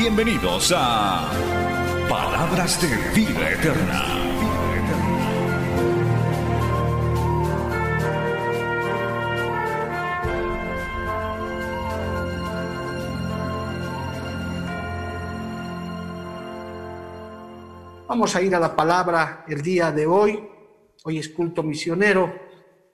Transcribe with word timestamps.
Bienvenidos 0.00 0.72
a 0.74 1.30
Palabras 2.08 2.80
de 2.80 2.88
Vida 3.14 3.50
Eterna. 3.50 4.02
Vamos 18.08 18.34
a 18.34 18.40
ir 18.40 18.54
a 18.54 18.58
la 18.58 18.74
palabra 18.74 19.44
el 19.46 19.60
día 19.60 19.92
de 19.92 20.06
hoy. 20.06 20.48
Hoy 21.04 21.18
es 21.18 21.28
culto 21.28 21.62
misionero 21.62 22.32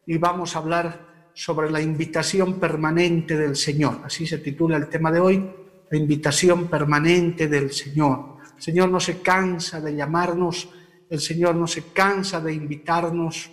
y 0.07 0.19
vamos 0.19 0.57
a 0.57 0.59
hablar 0.59 1.31
sobre 1.35 1.71
la 1.71 1.81
invitación 1.81 2.59
permanente 2.59 3.37
del 3.37 3.55
Señor. 3.55 4.01
Así 4.03 4.27
se 4.27 4.39
titula 4.39 4.77
el 4.77 4.89
tema 4.89 5.13
de 5.13 5.21
hoy, 5.21 5.66
la 5.91 5.99
invitación 5.99 6.69
permanente 6.69 7.49
del 7.49 7.73
Señor. 7.73 8.37
El 8.57 8.63
Señor 8.63 8.89
no 8.91 9.01
se 9.01 9.21
cansa 9.21 9.81
de 9.81 9.95
llamarnos, 9.95 10.69
el 11.09 11.21
Señor 11.21 11.55
no 11.55 11.67
se 11.67 11.93
cansa 11.93 12.41
de 12.41 12.53
invitarnos. 12.53 13.51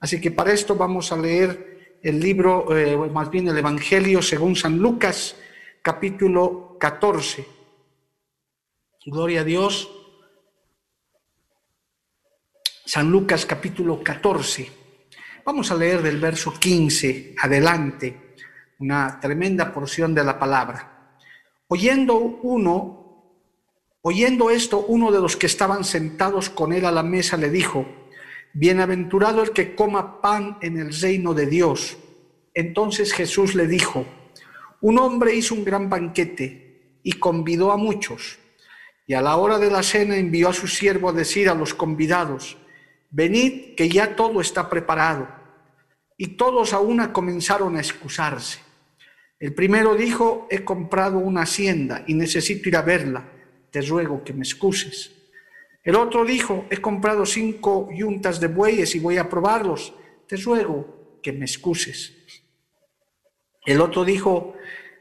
Así 0.00 0.20
que 0.20 0.30
para 0.30 0.52
esto 0.52 0.76
vamos 0.76 1.12
a 1.12 1.16
leer 1.16 1.98
el 2.02 2.20
libro, 2.20 2.76
eh, 2.76 2.96
más 3.10 3.30
bien 3.30 3.48
el 3.48 3.58
Evangelio 3.58 4.22
según 4.22 4.56
San 4.56 4.78
Lucas, 4.78 5.36
capítulo 5.82 6.76
14. 6.78 7.46
Gloria 9.06 9.40
a 9.42 9.44
Dios. 9.44 9.90
San 12.86 13.10
Lucas 13.10 13.46
capítulo 13.46 14.02
14. 14.02 14.70
Vamos 15.44 15.70
a 15.70 15.74
leer 15.74 16.00
del 16.00 16.20
verso 16.20 16.54
15 16.58 17.34
adelante, 17.38 18.34
una 18.78 19.18
tremenda 19.20 19.72
porción 19.72 20.14
de 20.14 20.24
la 20.24 20.38
palabra. 20.38 20.93
Oyendo 21.68 22.16
uno, 22.16 23.32
oyendo 24.02 24.50
esto, 24.50 24.84
uno 24.86 25.10
de 25.10 25.20
los 25.20 25.36
que 25.36 25.46
estaban 25.46 25.84
sentados 25.84 26.50
con 26.50 26.72
él 26.72 26.84
a 26.84 26.92
la 26.92 27.02
mesa 27.02 27.36
le 27.36 27.50
dijo, 27.50 27.86
Bienaventurado 28.52 29.42
el 29.42 29.50
que 29.50 29.74
coma 29.74 30.20
pan 30.20 30.58
en 30.62 30.78
el 30.78 30.94
reino 30.94 31.34
de 31.34 31.46
Dios. 31.46 31.96
Entonces 32.54 33.12
Jesús 33.12 33.56
le 33.56 33.66
dijo, 33.66 34.06
un 34.80 34.98
hombre 34.98 35.34
hizo 35.34 35.54
un 35.54 35.64
gran 35.64 35.90
banquete 35.90 37.00
y 37.02 37.14
convidó 37.14 37.72
a 37.72 37.76
muchos, 37.76 38.38
y 39.06 39.14
a 39.14 39.22
la 39.22 39.36
hora 39.36 39.58
de 39.58 39.70
la 39.70 39.82
cena 39.82 40.16
envió 40.16 40.50
a 40.50 40.52
su 40.52 40.68
siervo 40.68 41.08
a 41.08 41.12
decir 41.12 41.48
a 41.48 41.54
los 41.54 41.74
convidados, 41.74 42.56
venid 43.10 43.74
que 43.74 43.88
ya 43.88 44.14
todo 44.14 44.40
está 44.40 44.70
preparado. 44.70 45.26
Y 46.16 46.36
todos 46.36 46.72
a 46.72 46.78
una 46.78 47.12
comenzaron 47.12 47.76
a 47.76 47.80
excusarse. 47.80 48.60
El 49.44 49.52
primero 49.52 49.94
dijo, 49.94 50.46
he 50.50 50.64
comprado 50.64 51.18
una 51.18 51.42
hacienda 51.42 52.02
y 52.06 52.14
necesito 52.14 52.66
ir 52.70 52.76
a 52.78 52.80
verla, 52.80 53.30
te 53.70 53.82
ruego 53.82 54.24
que 54.24 54.32
me 54.32 54.40
excuses. 54.40 55.12
El 55.82 55.96
otro 55.96 56.24
dijo, 56.24 56.64
he 56.70 56.78
comprado 56.78 57.26
cinco 57.26 57.90
yuntas 57.94 58.40
de 58.40 58.46
bueyes 58.46 58.94
y 58.94 59.00
voy 59.00 59.18
a 59.18 59.28
probarlos, 59.28 59.92
te 60.26 60.38
ruego 60.38 61.18
que 61.22 61.34
me 61.34 61.44
excuses. 61.44 62.42
El 63.66 63.82
otro 63.82 64.06
dijo, 64.06 64.54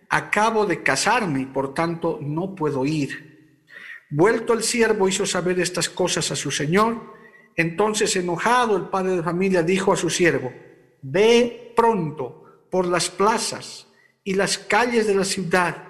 acabo 0.10 0.66
de 0.66 0.84
casarme 0.84 1.40
y 1.40 1.46
por 1.46 1.74
tanto 1.74 2.20
no 2.22 2.54
puedo 2.54 2.86
ir. 2.86 3.62
Vuelto 4.10 4.52
el 4.52 4.64
siervo 4.64 5.08
hizo 5.08 5.26
saber 5.26 5.58
estas 5.62 5.88
cosas 5.88 6.32
a 6.32 6.36
su 6.36 6.52
señor, 6.52 7.14
entonces, 7.56 8.14
enojado, 8.18 8.76
el 8.76 8.90
padre 8.90 9.16
de 9.16 9.24
familia 9.24 9.64
dijo 9.64 9.94
a 9.94 9.96
su 9.96 10.10
siervo, 10.10 10.52
ve 11.02 11.72
pronto 11.78 12.68
por 12.70 12.86
las 12.86 13.10
plazas 13.10 13.88
y 14.24 14.34
las 14.36 14.58
calles 14.58 15.08
de 15.08 15.16
la 15.16 15.26
ciudad 15.26 15.84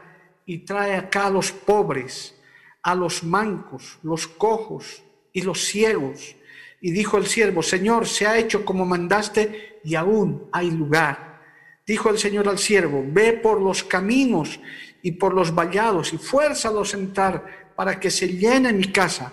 y 0.46 0.60
trae 0.60 0.96
acá 0.96 1.28
a 1.28 1.30
los 1.30 1.52
pobres, 1.52 2.36
a 2.82 2.96
los 2.96 3.24
mancos, 3.24 4.00
los 4.04 4.28
cojos 4.28 5.04
y 5.32 5.42
los 5.42 5.66
ciegos. 5.66 6.36
Y 6.82 6.92
dijo 6.92 7.18
el 7.18 7.28
siervo, 7.28 7.64
Señor, 7.64 8.08
se 8.08 8.28
ha 8.28 8.38
hecho 8.38 8.66
como 8.66 8.86
mandaste 8.86 9.80
y 9.84 9.96
aún 9.96 10.50
hay 10.52 10.72
lugar. 10.72 11.42
Dijo 11.86 12.10
el 12.10 12.18
Señor 12.18 12.48
al 12.48 12.60
siervo, 12.60 13.04
ve 13.06 13.34
por 13.34 13.62
los 13.62 13.84
caminos 13.84 14.60
y 15.02 15.14
por 15.14 15.34
los 15.34 15.54
vallados 15.54 16.14
y 16.14 16.18
fuérzalo 16.18 16.82
a 16.82 16.86
sentar 16.86 17.72
para 17.76 18.00
que 18.00 18.10
se 18.10 18.28
llene 18.28 18.72
mi 18.74 18.86
casa, 18.86 19.32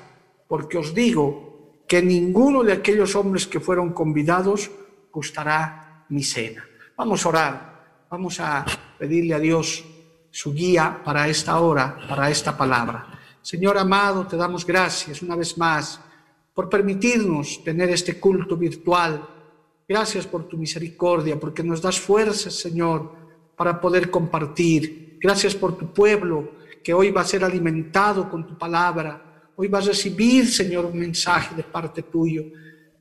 porque 0.49 0.79
os 0.79 0.95
digo 0.95 1.85
que 1.89 2.03
ninguno 2.03 2.63
de 2.63 2.73
aquellos 2.73 3.15
hombres 3.17 3.47
que 3.47 3.61
fueron 3.61 3.93
convidados 3.93 4.71
gustará 5.13 6.07
mi 6.09 6.23
cena. 6.23 6.65
Vamos 6.97 7.25
a 7.25 7.29
orar, 7.29 8.07
vamos 8.11 8.41
a 8.41 8.65
pedirle 9.01 9.33
a 9.33 9.39
Dios 9.39 9.83
su 10.31 10.53
guía 10.53 11.01
para 11.03 11.27
esta 11.27 11.59
hora, 11.59 11.99
para 12.07 12.31
esta 12.31 12.55
palabra. 12.57 13.19
Señor 13.41 13.79
amado, 13.79 14.27
te 14.27 14.37
damos 14.37 14.67
gracias 14.67 15.23
una 15.23 15.35
vez 15.37 15.57
más 15.57 15.99
por 16.55 16.69
permitirnos 16.69 17.65
tener 17.65 17.89
este 17.89 18.21
culto 18.21 18.59
virtual. 18.59 19.27
Gracias 19.89 20.27
por 20.27 20.47
tu 20.47 20.59
misericordia, 20.59 21.41
porque 21.41 21.63
nos 21.63 21.81
das 21.81 21.99
fuerzas, 21.99 22.55
Señor, 22.55 23.11
para 23.57 23.81
poder 23.81 24.11
compartir. 24.11 25.17
Gracias 25.19 25.55
por 25.55 25.79
tu 25.79 25.95
pueblo 25.95 26.53
que 26.85 26.93
hoy 26.93 27.11
va 27.11 27.23
a 27.23 27.25
ser 27.25 27.43
alimentado 27.43 28.29
con 28.29 28.47
tu 28.47 28.59
palabra. 28.59 29.51
Hoy 29.57 29.69
vas 29.69 29.87
a 29.87 29.89
recibir, 29.89 30.47
Señor, 30.47 30.85
un 30.85 30.99
mensaje 30.99 31.55
de 31.55 31.63
parte 31.63 32.03
tuyo. 32.03 32.45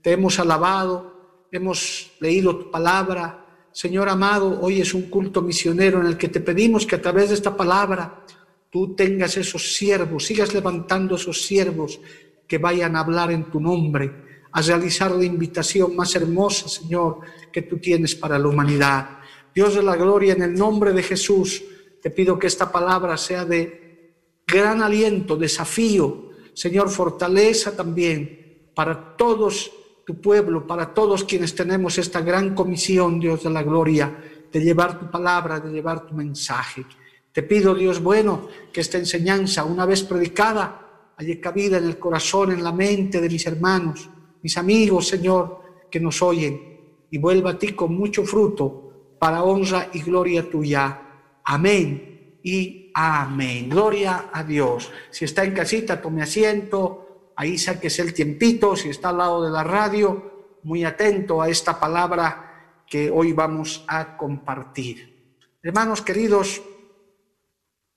Te 0.02 0.14
hemos 0.14 0.40
alabado, 0.40 1.46
hemos 1.52 2.12
leído 2.22 2.56
tu 2.56 2.72
palabra. 2.72 3.39
Señor 3.72 4.10
amado, 4.10 4.60
hoy 4.62 4.82
es 4.82 4.94
un 4.94 5.04
culto 5.10 5.42
misionero 5.42 6.02
en 6.02 6.08
el 6.08 6.18
que 6.18 6.28
te 6.28 6.40
pedimos 6.40 6.86
que 6.86 6.96
a 6.96 7.02
través 7.02 7.30
de 7.30 7.36
esta 7.36 7.56
palabra 7.56 8.26
tú 8.70 8.96
tengas 8.96 9.38
esos 9.38 9.76
siervos, 9.76 10.26
sigas 10.26 10.54
levantando 10.54 11.16
esos 11.16 11.44
siervos 11.44 12.00
que 12.48 12.58
vayan 12.58 12.96
a 12.96 13.02
hablar 13.02 13.32
en 13.32 13.52
tu 13.52 13.60
nombre, 13.60 14.12
a 14.52 14.62
realizar 14.62 15.12
la 15.12 15.24
invitación 15.24 15.96
más 15.96 16.16
hermosa, 16.16 16.68
Señor, 16.68 17.20
que 17.52 17.62
tú 17.62 17.78
tienes 17.78 18.16
para 18.16 18.40
la 18.40 18.48
humanidad. 18.48 19.20
Dios 19.54 19.76
de 19.76 19.84
la 19.84 19.96
gloria, 19.96 20.34
en 20.34 20.42
el 20.42 20.56
nombre 20.56 20.92
de 20.92 21.04
Jesús, 21.04 21.64
te 22.02 22.10
pido 22.10 22.40
que 22.40 22.48
esta 22.48 22.72
palabra 22.72 23.18
sea 23.18 23.46
de 23.46 24.16
gran 24.48 24.82
aliento, 24.82 25.36
desafío, 25.36 26.30
Señor, 26.54 26.90
fortaleza 26.90 27.76
también 27.76 28.72
para 28.74 29.16
todos 29.16 29.72
tu 30.10 30.20
pueblo, 30.20 30.66
para 30.66 30.92
todos 30.92 31.24
quienes 31.24 31.54
tenemos 31.54 32.00
esta 32.00 32.22
gran 32.22 32.56
comisión, 32.56 33.20
Dios 33.20 33.44
de 33.44 33.52
la 33.52 33.62
gloria, 33.62 34.12
de 34.52 34.60
llevar 34.60 35.00
tu 35.00 35.12
palabra, 35.12 35.60
de 35.60 35.72
llevar 35.72 36.08
tu 36.08 36.16
mensaje. 36.16 36.84
Te 37.32 37.44
pido, 37.44 37.76
Dios 37.76 38.02
bueno, 38.02 38.48
que 38.74 38.82
esta 38.82 38.98
enseñanza, 38.98 39.66
una 39.66 39.86
vez 39.86 40.02
predicada, 40.02 41.14
haya 41.16 41.40
cabida 41.40 41.78
en 41.78 41.84
el 41.84 42.00
corazón, 42.00 42.52
en 42.52 42.64
la 42.64 42.72
mente 42.72 43.22
de 43.22 43.30
mis 43.30 43.46
hermanos, 43.46 44.10
mis 44.42 44.58
amigos, 44.58 45.08
Señor, 45.08 45.60
que 45.92 46.00
nos 46.00 46.24
oyen, 46.24 47.06
y 47.12 47.20
vuelva 47.20 47.52
a 47.52 47.60
ti 47.60 47.74
con 47.74 47.94
mucho 47.94 48.24
fruto 48.24 49.14
para 49.20 49.44
honra 49.44 49.90
y 49.94 50.02
gloria 50.02 50.50
tuya. 50.50 51.02
Amén 51.44 52.40
y 52.42 52.90
Amén. 52.96 53.70
Gloria 53.70 54.32
a 54.34 54.44
Dios. 54.44 54.92
Si 55.12 55.26
está 55.26 55.44
en 55.44 55.54
casita, 55.54 56.02
tome 56.02 56.24
asiento. 56.24 57.09
Ahí 57.40 57.58
sáquese 57.58 58.02
el 58.02 58.14
tiempito. 58.14 58.76
Si 58.76 58.90
está 58.90 59.10
al 59.10 59.20
lado 59.20 59.42
de 59.42 59.50
la 59.50 59.64
radio, 59.64 60.58
muy 60.64 60.84
atento 60.84 61.42
a 61.42 61.48
esta 61.48 61.80
palabra 61.80 62.84
que 62.86 63.10
hoy 63.10 63.32
vamos 63.32 63.86
a 63.88 64.18
compartir. 64.18 65.38
Hermanos 65.64 66.02
queridos, 66.02 66.62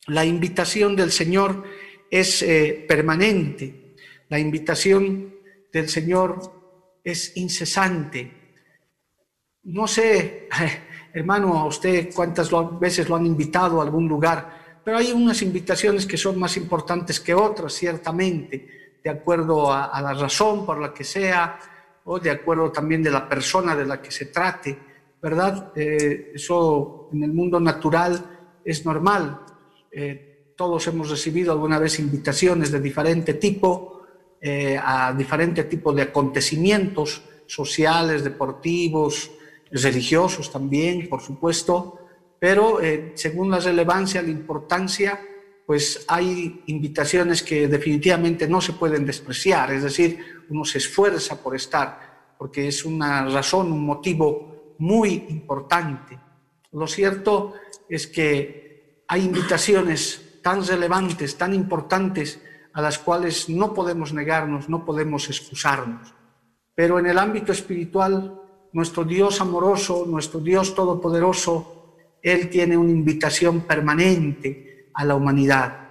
la 0.06 0.24
invitación 0.24 0.94
del 0.94 1.10
Señor 1.10 1.64
es 2.08 2.40
eh, 2.42 2.84
permanente. 2.86 3.96
La 4.28 4.38
invitación 4.38 5.34
del 5.72 5.88
Señor 5.88 7.00
es 7.02 7.36
incesante. 7.36 8.32
No 9.64 9.88
sé, 9.88 10.48
hermano, 11.12 11.58
a 11.58 11.66
usted 11.66 12.14
cuántas 12.14 12.48
veces 12.78 13.08
lo 13.08 13.16
han 13.16 13.26
invitado 13.26 13.80
a 13.80 13.84
algún 13.84 14.06
lugar 14.06 14.62
pero 14.84 14.98
hay 14.98 15.12
unas 15.12 15.42
invitaciones 15.42 16.06
que 16.06 16.16
son 16.16 16.38
más 16.38 16.56
importantes 16.56 17.20
que 17.20 17.34
otras, 17.34 17.72
ciertamente, 17.72 18.81
de 19.02 19.10
acuerdo 19.10 19.72
a, 19.72 20.00
la 20.00 20.14
razón 20.14 20.64
por 20.64 20.81
la 20.81 20.93
que 20.94 21.04
sea, 21.04 21.58
o 22.04 22.19
de 22.19 22.31
acuerdo 22.31 22.70
también 22.70 23.02
de 23.02 23.10
la 23.10 23.28
persona 23.28 23.75
de 23.75 23.87
la 23.87 24.00
que 24.00 24.10
se 24.10 24.26
trate, 24.26 24.78
¿verdad? 25.20 25.72
Eh, 25.75 26.32
eso 26.34 27.08
en 27.12 27.22
el 27.25 27.32
mundo 27.32 27.58
natural 27.60 28.60
es 28.64 28.84
normal. 28.84 29.40
Eh, 29.90 30.54
todos 30.56 30.87
hemos 30.87 31.10
recibido 31.10 31.52
alguna 31.52 31.78
vez 31.78 31.99
invitaciones 31.99 32.70
de 32.70 32.81
diferente 32.81 33.34
tipo, 33.34 34.02
eh, 34.40 34.78
a 34.82 35.12
diferente 35.12 35.64
tipo 35.64 35.93
de 35.93 36.02
acontecimientos 36.02 37.22
sociales, 37.46 38.25
deportivos, 38.25 39.31
religiosos 39.70 40.50
también, 40.50 41.08
por 41.08 41.20
supuesto, 41.20 41.98
pero 42.38 42.78
según 43.14 43.50
la 43.50 43.60
relevancia, 43.60 44.20
la 44.20 44.31
importancia, 44.31 45.19
pues 45.72 46.04
hay 46.06 46.64
invitaciones 46.66 47.42
que 47.42 47.66
definitivamente 47.66 48.46
no 48.46 48.60
se 48.60 48.74
pueden 48.74 49.06
despreciar, 49.06 49.72
es 49.72 49.82
decir, 49.82 50.19
uno 50.50 50.66
se 50.66 50.76
esfuerza 50.76 51.42
por 51.42 51.56
estar, 51.56 52.34
porque 52.36 52.69
es 52.69 52.84
una 52.84 53.24
razón, 53.24 53.72
un 53.72 53.82
motivo 53.82 54.74
muy 54.80 55.24
importante. 55.30 56.20
Lo 56.72 56.86
cierto 56.86 57.54
es 57.88 58.06
que 58.06 59.04
hay 59.08 59.24
invitaciones 59.24 60.40
tan 60.42 60.62
relevantes, 60.62 61.38
tan 61.38 61.54
importantes, 61.54 62.38
a 62.74 62.82
las 62.82 62.98
cuales 62.98 63.48
no 63.48 63.72
podemos 63.72 64.12
negarnos, 64.12 64.69
no 64.69 64.84
podemos 64.84 65.30
excusarnos. 65.30 66.12
Pero 66.74 66.98
en 66.98 67.06
el 67.06 67.16
ámbito 67.16 67.50
espiritual, 67.50 68.38
nuestro 68.74 69.04
Dios 69.04 69.40
amoroso, 69.40 70.04
nuestro 70.06 70.38
Dios 70.40 70.74
todopoderoso, 70.74 71.96
Él 72.22 72.50
tiene 72.50 72.76
una 72.76 72.90
invitación 72.90 73.62
permanente 73.62 74.71
a 74.94 75.04
la 75.04 75.14
humanidad. 75.14 75.88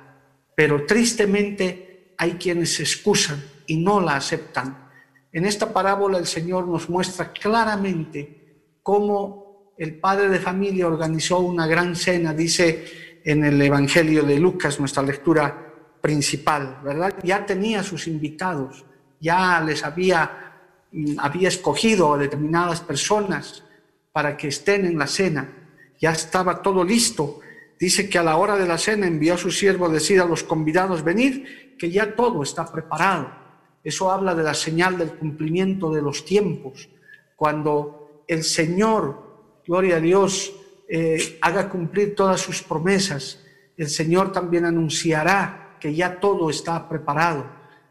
Pero 0.55 0.85
tristemente 0.85 2.13
hay 2.17 2.33
quienes 2.33 2.75
se 2.75 2.83
excusan 2.83 3.43
y 3.67 3.77
no 3.77 3.99
la 4.01 4.15
aceptan. 4.15 4.89
En 5.31 5.45
esta 5.45 5.71
parábola 5.71 6.17
el 6.17 6.27
Señor 6.27 6.67
nos 6.67 6.89
muestra 6.89 7.31
claramente 7.31 8.75
cómo 8.83 9.73
el 9.77 9.99
padre 9.99 10.29
de 10.29 10.39
familia 10.39 10.87
organizó 10.87 11.39
una 11.39 11.65
gran 11.65 11.95
cena, 11.95 12.33
dice 12.33 13.19
en 13.23 13.43
el 13.43 13.61
Evangelio 13.61 14.23
de 14.23 14.39
Lucas, 14.39 14.79
nuestra 14.79 15.03
lectura 15.03 15.73
principal, 16.01 16.79
¿verdad? 16.83 17.15
Ya 17.23 17.45
tenía 17.45 17.83
sus 17.83 18.07
invitados, 18.07 18.85
ya 19.19 19.61
les 19.61 19.83
había, 19.83 20.59
mm, 20.91 21.19
había 21.19 21.47
escogido 21.47 22.13
a 22.13 22.17
determinadas 22.17 22.81
personas 22.81 23.63
para 24.11 24.35
que 24.35 24.47
estén 24.47 24.85
en 24.85 24.97
la 24.97 25.07
cena, 25.07 25.49
ya 25.99 26.11
estaba 26.11 26.61
todo 26.61 26.83
listo. 26.83 27.39
Dice 27.81 28.07
que 28.07 28.19
a 28.19 28.23
la 28.23 28.37
hora 28.37 28.57
de 28.57 28.67
la 28.67 28.77
cena 28.77 29.07
envió 29.07 29.33
a 29.33 29.39
su 29.39 29.49
siervo 29.49 29.87
a 29.87 29.89
decir 29.89 30.21
a 30.21 30.25
los 30.25 30.43
convidados, 30.43 31.03
venid, 31.03 31.47
que 31.79 31.89
ya 31.89 32.15
todo 32.15 32.43
está 32.43 32.71
preparado. 32.71 33.31
Eso 33.83 34.11
habla 34.11 34.35
de 34.35 34.43
la 34.43 34.53
señal 34.53 34.99
del 34.99 35.13
cumplimiento 35.13 35.91
de 35.91 36.03
los 36.03 36.23
tiempos. 36.23 36.89
Cuando 37.35 38.23
el 38.27 38.43
Señor, 38.43 39.63
gloria 39.65 39.95
a 39.95 39.99
Dios, 39.99 40.53
eh, 40.87 41.39
haga 41.41 41.69
cumplir 41.69 42.13
todas 42.13 42.39
sus 42.39 42.61
promesas, 42.61 43.43
el 43.75 43.89
Señor 43.89 44.31
también 44.31 44.65
anunciará 44.65 45.77
que 45.79 45.95
ya 45.95 46.19
todo 46.19 46.51
está 46.51 46.87
preparado. 46.87 47.47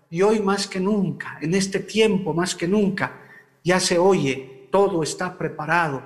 Y 0.09 0.23
hoy 0.23 0.39
más 0.39 0.69
que 0.69 0.79
nunca, 0.79 1.37
en 1.43 1.53
este 1.53 1.81
tiempo 1.81 2.33
más 2.33 2.55
que 2.55 2.69
nunca, 2.69 3.23
ya 3.65 3.81
se 3.81 3.99
oye, 3.99 4.69
todo 4.71 5.03
está 5.03 5.37
preparado. 5.37 6.01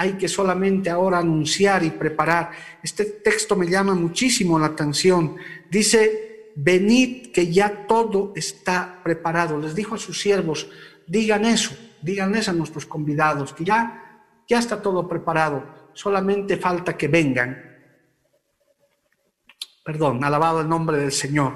Hay 0.00 0.12
que 0.12 0.28
solamente 0.28 0.90
ahora 0.90 1.18
anunciar 1.18 1.82
y 1.82 1.90
preparar. 1.90 2.52
Este 2.82 3.04
texto 3.04 3.56
me 3.56 3.66
llama 3.66 3.94
muchísimo 3.94 4.56
la 4.56 4.66
atención. 4.66 5.36
Dice, 5.68 6.52
venid 6.54 7.32
que 7.32 7.52
ya 7.52 7.86
todo 7.88 8.32
está 8.36 9.00
preparado. 9.02 9.58
Les 9.58 9.74
dijo 9.74 9.96
a 9.96 9.98
sus 9.98 10.20
siervos, 10.20 10.70
digan 11.04 11.44
eso, 11.44 11.76
digan 12.00 12.34
eso 12.36 12.52
a 12.52 12.54
nuestros 12.54 12.86
convidados, 12.86 13.52
que 13.52 13.64
ya, 13.64 14.22
ya 14.48 14.60
está 14.60 14.80
todo 14.80 15.08
preparado, 15.08 15.90
solamente 15.94 16.56
falta 16.56 16.96
que 16.96 17.08
vengan. 17.08 17.60
Perdón, 19.84 20.22
alabado 20.22 20.60
el 20.60 20.68
nombre 20.68 20.98
del 20.98 21.12
Señor. 21.12 21.54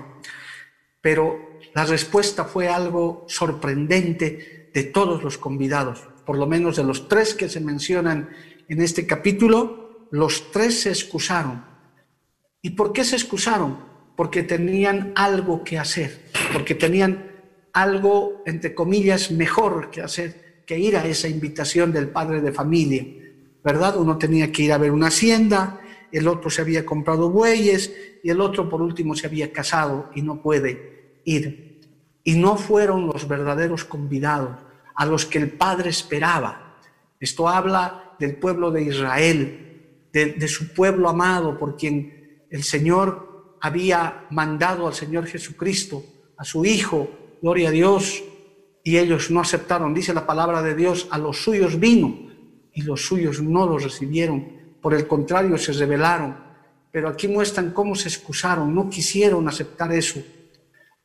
Pero 1.00 1.60
la 1.74 1.84
respuesta 1.84 2.44
fue 2.44 2.68
algo 2.68 3.24
sorprendente 3.28 4.70
de 4.74 4.84
todos 4.84 5.22
los 5.22 5.38
convidados, 5.38 6.08
por 6.24 6.38
lo 6.38 6.46
menos 6.46 6.76
de 6.76 6.84
los 6.84 7.08
tres 7.08 7.34
que 7.34 7.48
se 7.48 7.60
mencionan 7.60 8.30
en 8.68 8.80
este 8.80 9.06
capítulo, 9.06 10.08
los 10.10 10.50
tres 10.50 10.80
se 10.80 10.90
excusaron. 10.90 11.64
¿Y 12.60 12.70
por 12.70 12.92
qué 12.92 13.04
se 13.04 13.16
excusaron? 13.16 13.92
porque 14.16 14.42
tenían 14.42 15.12
algo 15.16 15.64
que 15.64 15.78
hacer, 15.78 16.22
porque 16.52 16.74
tenían 16.74 17.30
algo, 17.72 18.42
entre 18.46 18.74
comillas, 18.74 19.30
mejor 19.30 19.90
que 19.90 20.02
hacer 20.02 20.62
que 20.66 20.78
ir 20.78 20.96
a 20.96 21.06
esa 21.06 21.28
invitación 21.28 21.92
del 21.92 22.08
padre 22.08 22.40
de 22.40 22.52
familia, 22.52 23.04
¿verdad? 23.64 23.96
Uno 23.96 24.18
tenía 24.18 24.52
que 24.52 24.62
ir 24.62 24.72
a 24.72 24.78
ver 24.78 24.92
una 24.92 25.08
hacienda, 25.08 25.80
el 26.12 26.28
otro 26.28 26.50
se 26.50 26.62
había 26.62 26.84
comprado 26.84 27.30
bueyes 27.30 27.92
y 28.22 28.30
el 28.30 28.40
otro 28.40 28.68
por 28.68 28.82
último 28.82 29.14
se 29.14 29.26
había 29.26 29.50
casado 29.52 30.10
y 30.14 30.22
no 30.22 30.42
puede 30.42 31.20
ir. 31.24 31.80
Y 32.22 32.34
no 32.34 32.56
fueron 32.56 33.06
los 33.06 33.26
verdaderos 33.26 33.84
convidados 33.84 34.56
a 34.94 35.06
los 35.06 35.26
que 35.26 35.38
el 35.38 35.50
Padre 35.50 35.90
esperaba. 35.90 36.78
Esto 37.20 37.48
habla 37.48 38.14
del 38.18 38.36
pueblo 38.36 38.70
de 38.70 38.82
Israel, 38.82 40.08
de, 40.12 40.48
su 40.48 40.74
pueblo 40.74 41.08
amado 41.08 41.58
por 41.58 41.76
quien 41.76 42.46
el 42.50 42.62
Señor 42.62 43.56
había 43.60 44.26
mandado 44.30 44.86
al 44.86 44.94
Señor 44.94 45.26
Jesucristo, 45.26 46.04
a 46.36 46.44
su 46.44 46.64
Hijo, 46.64 47.08
gloria 47.40 47.68
a 47.68 47.72
Dios, 47.72 48.22
y 48.84 48.98
ellos 48.98 49.30
no 49.30 49.40
aceptaron. 49.40 49.94
Dice 49.94 50.12
la 50.12 50.26
palabra 50.26 50.62
de 50.62 50.74
Dios, 50.74 51.06
a 51.10 51.18
los 51.18 51.42
suyos 51.42 51.78
vino 51.78 52.30
y 52.74 52.82
los 52.82 53.06
suyos 53.06 53.40
no 53.40 53.66
los 53.66 53.84
recibieron. 53.84 54.76
Por 54.80 54.94
el 54.94 55.06
contrario, 55.06 55.56
se 55.58 55.72
rebelaron. 55.72 56.36
Pero 56.90 57.08
aquí 57.08 57.28
muestran 57.28 57.70
cómo 57.70 57.94
se 57.94 58.08
excusaron, 58.08 58.74
no 58.74 58.90
quisieron 58.90 59.48
aceptar 59.48 59.92
eso. 59.92 60.20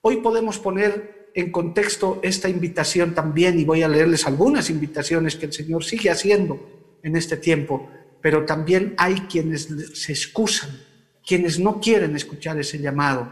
Hoy 0.02 0.18
podemos 0.18 0.60
poner 0.60 1.17
en 1.38 1.52
contexto 1.52 2.20
esta 2.24 2.50
invitación 2.50 3.14
también 3.14 3.60
y 3.60 3.64
voy 3.64 3.84
a 3.84 3.88
leerles 3.88 4.26
algunas 4.26 4.72
invitaciones 4.72 5.36
que 5.36 5.46
el 5.46 5.54
Señor 5.54 5.84
sigue 5.84 6.10
haciendo 6.10 6.98
en 7.04 7.16
este 7.16 7.38
tiempo, 7.38 7.90
pero 8.22 8.44
también 8.44 8.96
hay 8.98 9.22
quienes 9.22 9.70
se 9.94 10.12
excusan 10.12 10.88
quienes 11.28 11.60
no 11.60 11.82
quieren 11.82 12.16
escuchar 12.16 12.58
ese 12.58 12.80
llamado. 12.80 13.30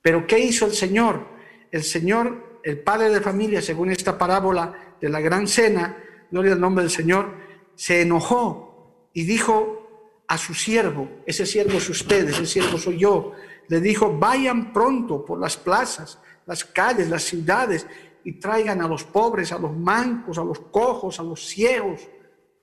Pero 0.00 0.26
¿qué 0.28 0.38
hizo 0.38 0.64
el 0.64 0.72
Señor? 0.72 1.26
El 1.72 1.82
Señor, 1.82 2.60
el 2.62 2.78
padre 2.78 3.10
de 3.10 3.20
familia, 3.20 3.60
según 3.60 3.90
esta 3.90 4.16
parábola 4.16 4.96
de 5.00 5.08
la 5.08 5.20
gran 5.20 5.48
cena, 5.48 5.98
gloria 6.30 6.52
al 6.52 6.60
nombre 6.60 6.84
del 6.84 6.92
Señor, 6.92 7.34
se 7.74 8.02
enojó 8.02 9.10
y 9.12 9.24
dijo 9.24 10.22
a 10.28 10.38
su 10.38 10.54
siervo, 10.54 11.10
ese 11.26 11.44
siervo 11.44 11.78
es 11.78 11.90
usted, 11.90 12.28
ese 12.28 12.46
siervo 12.46 12.78
soy 12.78 12.98
yo, 12.98 13.32
le 13.68 13.80
dijo, 13.80 14.16
vayan 14.16 14.72
pronto 14.72 15.24
por 15.24 15.40
las 15.40 15.56
plazas, 15.56 16.20
las 16.46 16.64
calles, 16.64 17.08
las 17.08 17.24
ciudades, 17.24 17.86
y 18.24 18.40
traigan 18.40 18.80
a 18.80 18.88
los 18.88 19.04
pobres, 19.04 19.52
a 19.52 19.58
los 19.58 19.76
mancos, 19.76 20.38
a 20.38 20.44
los 20.44 20.58
cojos, 20.58 21.20
a 21.20 21.22
los 21.22 21.46
ciegos, 21.46 22.08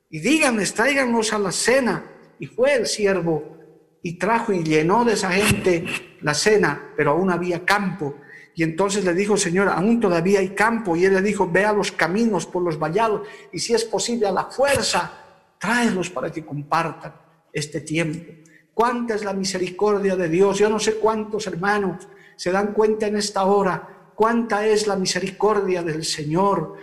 y 0.10 0.20
díganles, 0.20 0.74
tráiganlos 0.74 1.34
a 1.34 1.40
la 1.40 1.52
cena. 1.52 2.06
Y 2.38 2.46
fue 2.46 2.76
el 2.76 2.86
siervo 2.86 3.58
y 4.04 4.20
trajo 4.20 4.54
y 4.54 4.64
llenó 4.64 5.04
de 5.06 5.14
esa 5.14 5.32
gente 5.32 5.86
la 6.22 6.34
cena, 6.34 6.92
pero 6.96 7.12
aún 7.12 7.32
había 7.32 7.66
campo. 7.66 8.16
Y 8.54 8.62
entonces 8.62 9.04
le 9.06 9.14
dijo, 9.14 9.38
Señor, 9.38 9.70
aún 9.70 10.00
todavía 10.00 10.40
hay 10.40 10.50
campo. 10.50 10.96
Y 10.96 11.06
él 11.06 11.16
le 11.16 11.22
dijo, 11.22 11.50
ve 11.50 11.66
a 11.66 11.74
los 11.74 11.92
caminos 11.92 12.46
por 12.46 12.62
los 12.62 12.78
vallados 12.78 13.28
y 13.52 13.58
si 13.58 13.74
es 13.74 13.86
posible 13.86 14.28
a 14.28 14.32
la 14.32 14.46
fuerza, 14.46 15.12
tráelos 15.58 16.10
para 16.10 16.32
que 16.32 16.46
compartan 16.46 17.16
este 17.52 17.82
tiempo. 17.82 18.34
¿Cuánta 18.74 19.16
es 19.16 19.24
la 19.24 19.34
misericordia 19.34 20.16
de 20.16 20.30
Dios? 20.30 20.60
Yo 20.60 20.70
no 20.70 20.80
sé 20.80 20.96
cuántos 20.96 21.48
hermanos 21.48 22.08
se 22.36 22.52
dan 22.52 22.74
cuenta 22.74 23.08
en 23.08 23.18
esta 23.18 23.46
hora 23.46 24.12
cuánta 24.16 24.66
es 24.68 24.88
la 24.88 24.96
misericordia 24.96 25.84
del 25.84 26.04
Señor, 26.04 26.76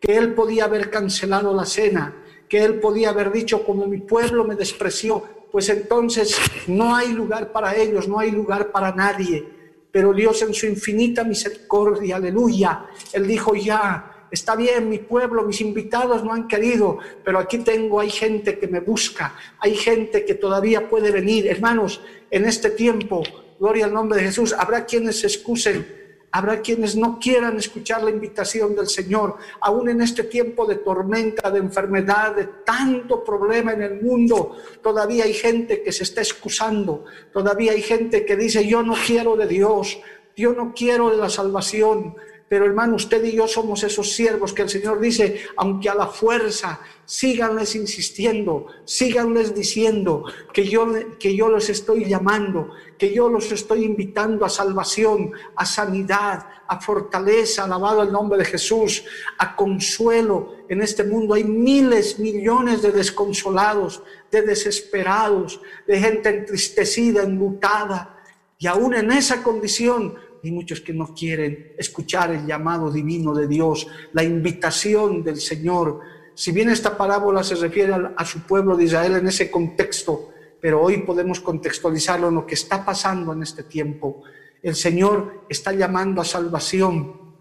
que 0.00 0.16
Él 0.16 0.34
podía 0.34 0.64
haber 0.64 0.90
cancelado 0.90 1.54
la 1.54 1.64
cena, 1.64 2.14
que 2.48 2.64
Él 2.64 2.80
podía 2.80 3.10
haber 3.10 3.30
dicho, 3.30 3.64
como 3.64 3.86
mi 3.86 3.98
pueblo 3.98 4.44
me 4.44 4.54
despreció, 4.54 5.22
pues 5.50 5.68
entonces 5.68 6.36
no 6.66 6.94
hay 6.94 7.12
lugar 7.12 7.52
para 7.52 7.76
ellos, 7.76 8.08
no 8.08 8.18
hay 8.18 8.30
lugar 8.30 8.70
para 8.70 8.94
nadie. 8.94 9.44
Pero 9.90 10.12
Dios 10.12 10.42
en 10.42 10.54
su 10.54 10.66
infinita 10.66 11.24
misericordia, 11.24 12.16
aleluya, 12.16 12.86
Él 13.12 13.26
dijo 13.26 13.54
ya, 13.54 14.26
está 14.30 14.54
bien, 14.54 14.88
mi 14.88 14.98
pueblo, 14.98 15.42
mis 15.42 15.60
invitados 15.60 16.22
no 16.24 16.32
han 16.32 16.46
querido, 16.46 16.98
pero 17.24 17.38
aquí 17.38 17.58
tengo, 17.58 18.00
hay 18.00 18.10
gente 18.10 18.58
que 18.58 18.68
me 18.68 18.80
busca, 18.80 19.34
hay 19.58 19.74
gente 19.74 20.24
que 20.24 20.34
todavía 20.34 20.88
puede 20.88 21.10
venir. 21.10 21.46
Hermanos, 21.46 22.02
en 22.30 22.44
este 22.44 22.70
tiempo, 22.70 23.22
gloria 23.58 23.86
al 23.86 23.94
nombre 23.94 24.18
de 24.18 24.26
Jesús, 24.26 24.52
habrá 24.52 24.84
quienes 24.84 25.20
se 25.20 25.26
excusen 25.26 25.98
Habrá 26.30 26.60
quienes 26.60 26.94
no 26.94 27.18
quieran 27.18 27.56
escuchar 27.56 28.02
la 28.02 28.10
invitación 28.10 28.76
del 28.76 28.88
Señor, 28.88 29.36
aún 29.60 29.88
en 29.88 30.02
este 30.02 30.24
tiempo 30.24 30.66
de 30.66 30.76
tormenta, 30.76 31.50
de 31.50 31.58
enfermedad, 31.58 32.36
de 32.36 32.44
tanto 32.66 33.24
problema 33.24 33.72
en 33.72 33.82
el 33.82 34.02
mundo. 34.02 34.56
Todavía 34.82 35.24
hay 35.24 35.32
gente 35.32 35.82
que 35.82 35.90
se 35.90 36.02
está 36.02 36.20
excusando, 36.20 37.06
todavía 37.32 37.72
hay 37.72 37.80
gente 37.80 38.26
que 38.26 38.36
dice, 38.36 38.66
yo 38.66 38.82
no 38.82 38.94
quiero 39.06 39.36
de 39.36 39.46
Dios, 39.46 39.98
yo 40.36 40.52
no 40.52 40.74
quiero 40.74 41.10
de 41.10 41.16
la 41.16 41.30
salvación, 41.30 42.14
Pero 42.48 42.64
hermano, 42.64 42.96
usted 42.96 43.22
y 43.24 43.32
yo 43.32 43.46
somos 43.46 43.84
esos 43.84 44.12
siervos 44.12 44.54
que 44.54 44.62
el 44.62 44.70
Señor 44.70 45.00
dice, 45.00 45.42
aunque 45.56 45.90
a 45.90 45.94
la 45.94 46.06
fuerza, 46.06 46.80
síganles 47.04 47.74
insistiendo, 47.74 48.66
síganles 48.84 49.54
diciendo 49.54 50.24
que 50.52 50.66
yo, 50.66 50.86
que 51.18 51.36
yo 51.36 51.48
los 51.48 51.68
estoy 51.68 52.06
llamando, 52.06 52.70
que 52.96 53.12
yo 53.12 53.28
los 53.28 53.52
estoy 53.52 53.84
invitando 53.84 54.46
a 54.46 54.48
salvación, 54.48 55.32
a 55.56 55.66
sanidad, 55.66 56.46
a 56.66 56.80
fortaleza, 56.80 57.64
alabado 57.64 58.02
el 58.02 58.12
nombre 58.12 58.38
de 58.38 58.44
Jesús, 58.46 59.04
a 59.38 59.54
consuelo. 59.54 60.54
En 60.68 60.80
este 60.80 61.04
mundo 61.04 61.34
hay 61.34 61.44
miles, 61.44 62.18
millones 62.18 62.80
de 62.80 62.92
desconsolados, 62.92 64.02
de 64.30 64.42
desesperados, 64.42 65.60
de 65.86 65.98
gente 66.00 66.30
entristecida, 66.30 67.22
enlutada. 67.22 68.16
Y 68.58 68.66
aún 68.66 68.94
en 68.94 69.12
esa 69.12 69.42
condición 69.42 70.16
hay 70.42 70.50
muchos 70.50 70.80
que 70.80 70.92
no 70.92 71.14
quieren 71.14 71.72
escuchar 71.76 72.32
el 72.32 72.46
llamado 72.46 72.90
divino 72.90 73.34
de 73.34 73.48
Dios, 73.48 73.86
la 74.12 74.22
invitación 74.22 75.22
del 75.22 75.40
Señor. 75.40 76.00
Si 76.34 76.52
bien 76.52 76.68
esta 76.68 76.96
parábola 76.96 77.42
se 77.42 77.56
refiere 77.56 77.94
a, 78.16 78.24
su 78.24 78.40
pueblo 78.40 78.76
de 78.76 78.84
Israel 78.84 79.16
en 79.16 79.26
ese 79.26 79.50
contexto, 79.50 80.30
pero 80.60 80.82
hoy 80.82 80.98
podemos 80.98 81.40
contextualizarlo 81.40 82.28
en 82.28 82.34
lo 82.34 82.46
que 82.46 82.54
está 82.54 82.84
pasando 82.84 83.32
en 83.32 83.42
este 83.42 83.64
tiempo. 83.64 84.22
El 84.62 84.74
Señor 84.74 85.44
está 85.48 85.72
llamando 85.72 86.20
a 86.20 86.24
salvación, 86.24 87.34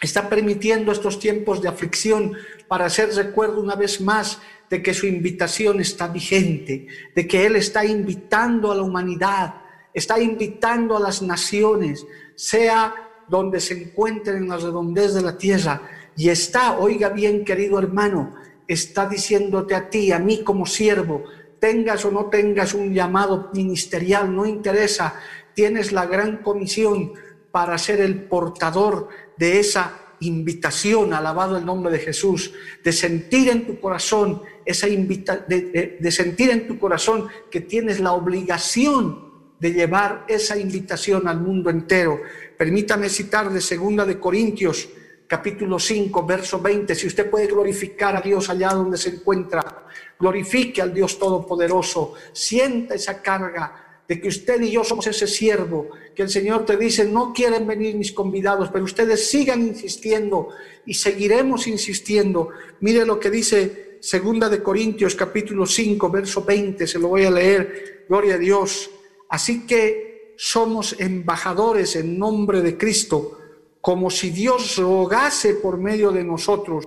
está 0.00 0.28
permitiendo 0.28 0.92
estos 0.92 1.18
tiempos 1.18 1.62
de 1.62 1.68
aflicción 1.68 2.32
para 2.68 2.86
hacer 2.86 3.14
recuerdo 3.14 3.60
una 3.60 3.76
vez 3.76 4.00
más 4.00 4.40
de 4.68 4.82
que 4.82 4.94
su 4.94 5.06
invitación 5.06 5.80
está 5.80 6.08
vigente, 6.08 6.86
de 7.14 7.26
que 7.26 7.46
Él 7.46 7.56
está 7.56 7.84
invitando 7.84 8.72
a 8.72 8.74
la 8.74 8.82
humanidad 8.82 9.61
está 9.94 10.20
invitando 10.20 10.96
a 10.96 11.00
las 11.00 11.22
naciones, 11.22 12.06
sea 12.34 12.94
donde 13.28 13.60
se 13.60 13.74
encuentren 13.74 14.38
en 14.38 14.48
la 14.48 14.56
redondez 14.56 15.14
de 15.14 15.22
la 15.22 15.36
tierra, 15.36 15.82
y 16.16 16.28
está, 16.28 16.78
oiga 16.78 17.08
bien, 17.08 17.44
querido 17.44 17.78
hermano, 17.78 18.34
está 18.68 19.08
diciéndote 19.08 19.74
a 19.74 19.88
ti, 19.88 20.12
a 20.12 20.18
mí 20.18 20.42
como 20.42 20.66
siervo, 20.66 21.24
tengas 21.58 22.04
o 22.04 22.10
no 22.10 22.26
tengas 22.26 22.74
un 22.74 22.92
llamado 22.92 23.50
ministerial, 23.54 24.34
no 24.34 24.46
interesa, 24.46 25.14
tienes 25.54 25.92
la 25.92 26.06
gran 26.06 26.38
comisión 26.38 27.12
para 27.50 27.78
ser 27.78 28.00
el 28.00 28.24
portador 28.24 29.08
de 29.36 29.60
esa 29.60 29.98
invitación, 30.20 31.12
alabado 31.12 31.56
el 31.56 31.64
nombre 31.64 31.92
de 31.92 31.98
Jesús, 31.98 32.52
de 32.82 32.92
sentir 32.92 33.48
en 33.48 33.66
tu 33.66 33.80
corazón 33.80 34.42
esa 34.64 34.88
invita 34.88 35.36
de, 35.36 35.98
de 36.00 36.10
sentir 36.10 36.50
en 36.50 36.66
tu 36.66 36.78
corazón 36.78 37.28
que 37.50 37.60
tienes 37.60 38.00
la 38.00 38.12
obligación 38.12 39.31
de 39.62 39.72
llevar 39.72 40.24
esa 40.26 40.58
invitación 40.58 41.28
al 41.28 41.40
mundo 41.40 41.70
entero. 41.70 42.20
Permítame 42.58 43.08
citar 43.08 43.48
de 43.48 43.60
Segunda 43.60 44.04
de 44.04 44.18
Corintios, 44.18 44.88
capítulo 45.28 45.78
5, 45.78 46.26
verso 46.26 46.60
20. 46.60 46.92
Si 46.96 47.06
usted 47.06 47.30
puede 47.30 47.46
glorificar 47.46 48.16
a 48.16 48.20
Dios 48.20 48.50
allá 48.50 48.70
donde 48.70 48.98
se 48.98 49.10
encuentra, 49.10 49.86
glorifique 50.18 50.82
al 50.82 50.92
Dios 50.92 51.16
Todopoderoso, 51.16 52.14
sienta 52.32 52.96
esa 52.96 53.22
carga 53.22 54.02
de 54.08 54.20
que 54.20 54.26
usted 54.26 54.60
y 54.62 54.72
yo 54.72 54.82
somos 54.82 55.06
ese 55.06 55.28
siervo, 55.28 55.90
que 56.12 56.22
el 56.22 56.28
Señor 56.28 56.66
te 56.66 56.76
dice, 56.76 57.04
no 57.04 57.32
quieren 57.32 57.64
venir 57.64 57.94
mis 57.94 58.10
convidados, 58.10 58.68
pero 58.72 58.84
ustedes 58.84 59.28
sigan 59.28 59.62
insistiendo 59.62 60.48
y 60.86 60.94
seguiremos 60.94 61.68
insistiendo. 61.68 62.48
Mire 62.80 63.06
lo 63.06 63.20
que 63.20 63.30
dice 63.30 63.98
Segunda 64.00 64.48
de 64.48 64.60
Corintios 64.60 65.14
capítulo 65.14 65.66
5, 65.66 66.10
verso 66.10 66.42
20, 66.44 66.84
se 66.84 66.98
lo 66.98 67.06
voy 67.06 67.26
a 67.26 67.30
leer, 67.30 68.06
gloria 68.08 68.34
a 68.34 68.38
Dios. 68.38 68.90
Así 69.32 69.66
que 69.66 70.34
somos 70.36 70.94
embajadores 70.98 71.96
en 71.96 72.18
nombre 72.18 72.60
de 72.60 72.76
Cristo, 72.76 73.38
como 73.80 74.10
si 74.10 74.28
Dios 74.28 74.76
rogase 74.76 75.54
por 75.54 75.78
medio 75.78 76.12
de 76.12 76.22
nosotros. 76.22 76.84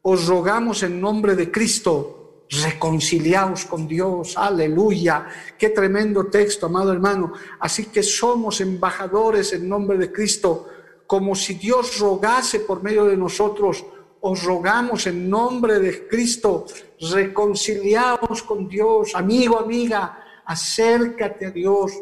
Os 0.00 0.26
rogamos 0.26 0.82
en 0.82 0.98
nombre 0.98 1.36
de 1.36 1.50
Cristo, 1.50 2.46
reconciliaos 2.48 3.66
con 3.66 3.86
Dios, 3.86 4.38
aleluya. 4.38 5.26
Qué 5.58 5.68
tremendo 5.68 6.28
texto, 6.28 6.64
amado 6.64 6.90
hermano. 6.90 7.34
Así 7.60 7.84
que 7.92 8.02
somos 8.02 8.62
embajadores 8.62 9.52
en 9.52 9.68
nombre 9.68 9.98
de 9.98 10.10
Cristo, 10.10 10.66
como 11.06 11.34
si 11.34 11.52
Dios 11.52 11.98
rogase 11.98 12.60
por 12.60 12.82
medio 12.82 13.04
de 13.04 13.18
nosotros. 13.18 13.84
Os 14.22 14.42
rogamos 14.42 15.06
en 15.06 15.28
nombre 15.28 15.78
de 15.80 16.08
Cristo, 16.08 16.64
reconciliaos 16.98 18.42
con 18.42 18.66
Dios, 18.70 19.14
amigo, 19.14 19.58
amiga 19.58 20.23
acércate 20.44 21.46
a 21.46 21.50
Dios, 21.50 21.92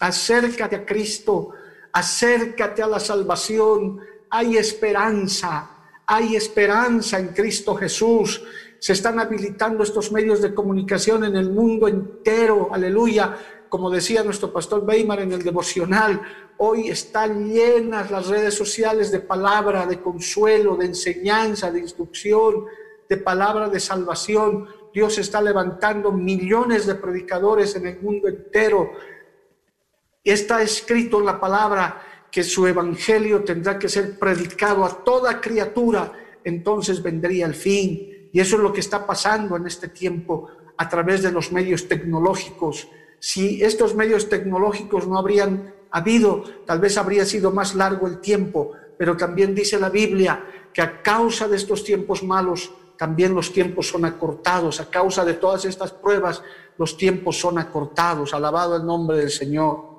acércate 0.00 0.76
a 0.76 0.86
Cristo, 0.86 1.50
acércate 1.92 2.82
a 2.82 2.86
la 2.86 3.00
salvación. 3.00 4.00
Hay 4.30 4.56
esperanza, 4.56 5.70
hay 6.06 6.36
esperanza 6.36 7.18
en 7.18 7.28
Cristo 7.28 7.74
Jesús. 7.74 8.42
Se 8.78 8.92
están 8.92 9.18
habilitando 9.18 9.82
estos 9.82 10.12
medios 10.12 10.42
de 10.42 10.54
comunicación 10.54 11.24
en 11.24 11.36
el 11.36 11.50
mundo 11.50 11.88
entero, 11.88 12.68
aleluya. 12.72 13.36
Como 13.68 13.90
decía 13.90 14.22
nuestro 14.22 14.52
pastor 14.52 14.84
Weimar 14.84 15.20
en 15.20 15.32
el 15.32 15.42
devocional, 15.42 16.20
hoy 16.58 16.88
están 16.88 17.50
llenas 17.50 18.10
las 18.10 18.28
redes 18.28 18.54
sociales 18.54 19.10
de 19.10 19.20
palabra, 19.20 19.86
de 19.86 20.00
consuelo, 20.00 20.76
de 20.76 20.86
enseñanza, 20.86 21.70
de 21.70 21.80
instrucción, 21.80 22.66
de 23.08 23.16
palabra 23.16 23.68
de 23.68 23.80
salvación. 23.80 24.68
Dios 24.96 25.18
está 25.18 25.42
levantando 25.42 26.10
millones 26.10 26.86
de 26.86 26.94
predicadores 26.94 27.76
en 27.76 27.86
el 27.86 28.00
mundo 28.00 28.28
entero. 28.28 28.92
Está 30.24 30.62
escrito 30.62 31.20
en 31.20 31.26
la 31.26 31.38
palabra 31.38 32.00
que 32.30 32.42
su 32.42 32.66
evangelio 32.66 33.44
tendrá 33.44 33.78
que 33.78 33.90
ser 33.90 34.18
predicado 34.18 34.86
a 34.86 35.04
toda 35.04 35.38
criatura, 35.38 36.10
entonces 36.42 37.02
vendría 37.02 37.44
el 37.44 37.54
fin. 37.54 38.30
Y 38.32 38.40
eso 38.40 38.56
es 38.56 38.62
lo 38.62 38.72
que 38.72 38.80
está 38.80 39.06
pasando 39.06 39.56
en 39.56 39.66
este 39.66 39.88
tiempo 39.88 40.48
a 40.78 40.88
través 40.88 41.20
de 41.20 41.30
los 41.30 41.52
medios 41.52 41.88
tecnológicos. 41.88 42.88
Si 43.18 43.62
estos 43.62 43.94
medios 43.94 44.30
tecnológicos 44.30 45.06
no 45.06 45.18
habrían 45.18 45.74
habido, 45.90 46.42
tal 46.64 46.80
vez 46.80 46.96
habría 46.96 47.26
sido 47.26 47.50
más 47.50 47.74
largo 47.74 48.06
el 48.06 48.20
tiempo, 48.20 48.72
pero 48.96 49.14
también 49.14 49.54
dice 49.54 49.78
la 49.78 49.90
Biblia 49.90 50.42
que 50.72 50.80
a 50.80 51.02
causa 51.02 51.48
de 51.48 51.56
estos 51.56 51.84
tiempos 51.84 52.22
malos, 52.22 52.72
también 52.96 53.34
los 53.34 53.52
tiempos 53.52 53.88
son 53.88 54.04
acortados. 54.04 54.80
A 54.80 54.90
causa 54.90 55.24
de 55.24 55.34
todas 55.34 55.64
estas 55.64 55.92
pruebas, 55.92 56.42
los 56.78 56.96
tiempos 56.96 57.38
son 57.38 57.58
acortados. 57.58 58.34
Alabado 58.34 58.76
el 58.76 58.86
nombre 58.86 59.18
del 59.18 59.30
Señor. 59.30 59.96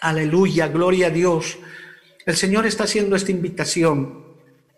Aleluya, 0.00 0.68
gloria 0.68 1.08
a 1.08 1.10
Dios. 1.10 1.58
El 2.24 2.36
Señor 2.36 2.66
está 2.66 2.84
haciendo 2.84 3.16
esta 3.16 3.32
invitación. 3.32 4.26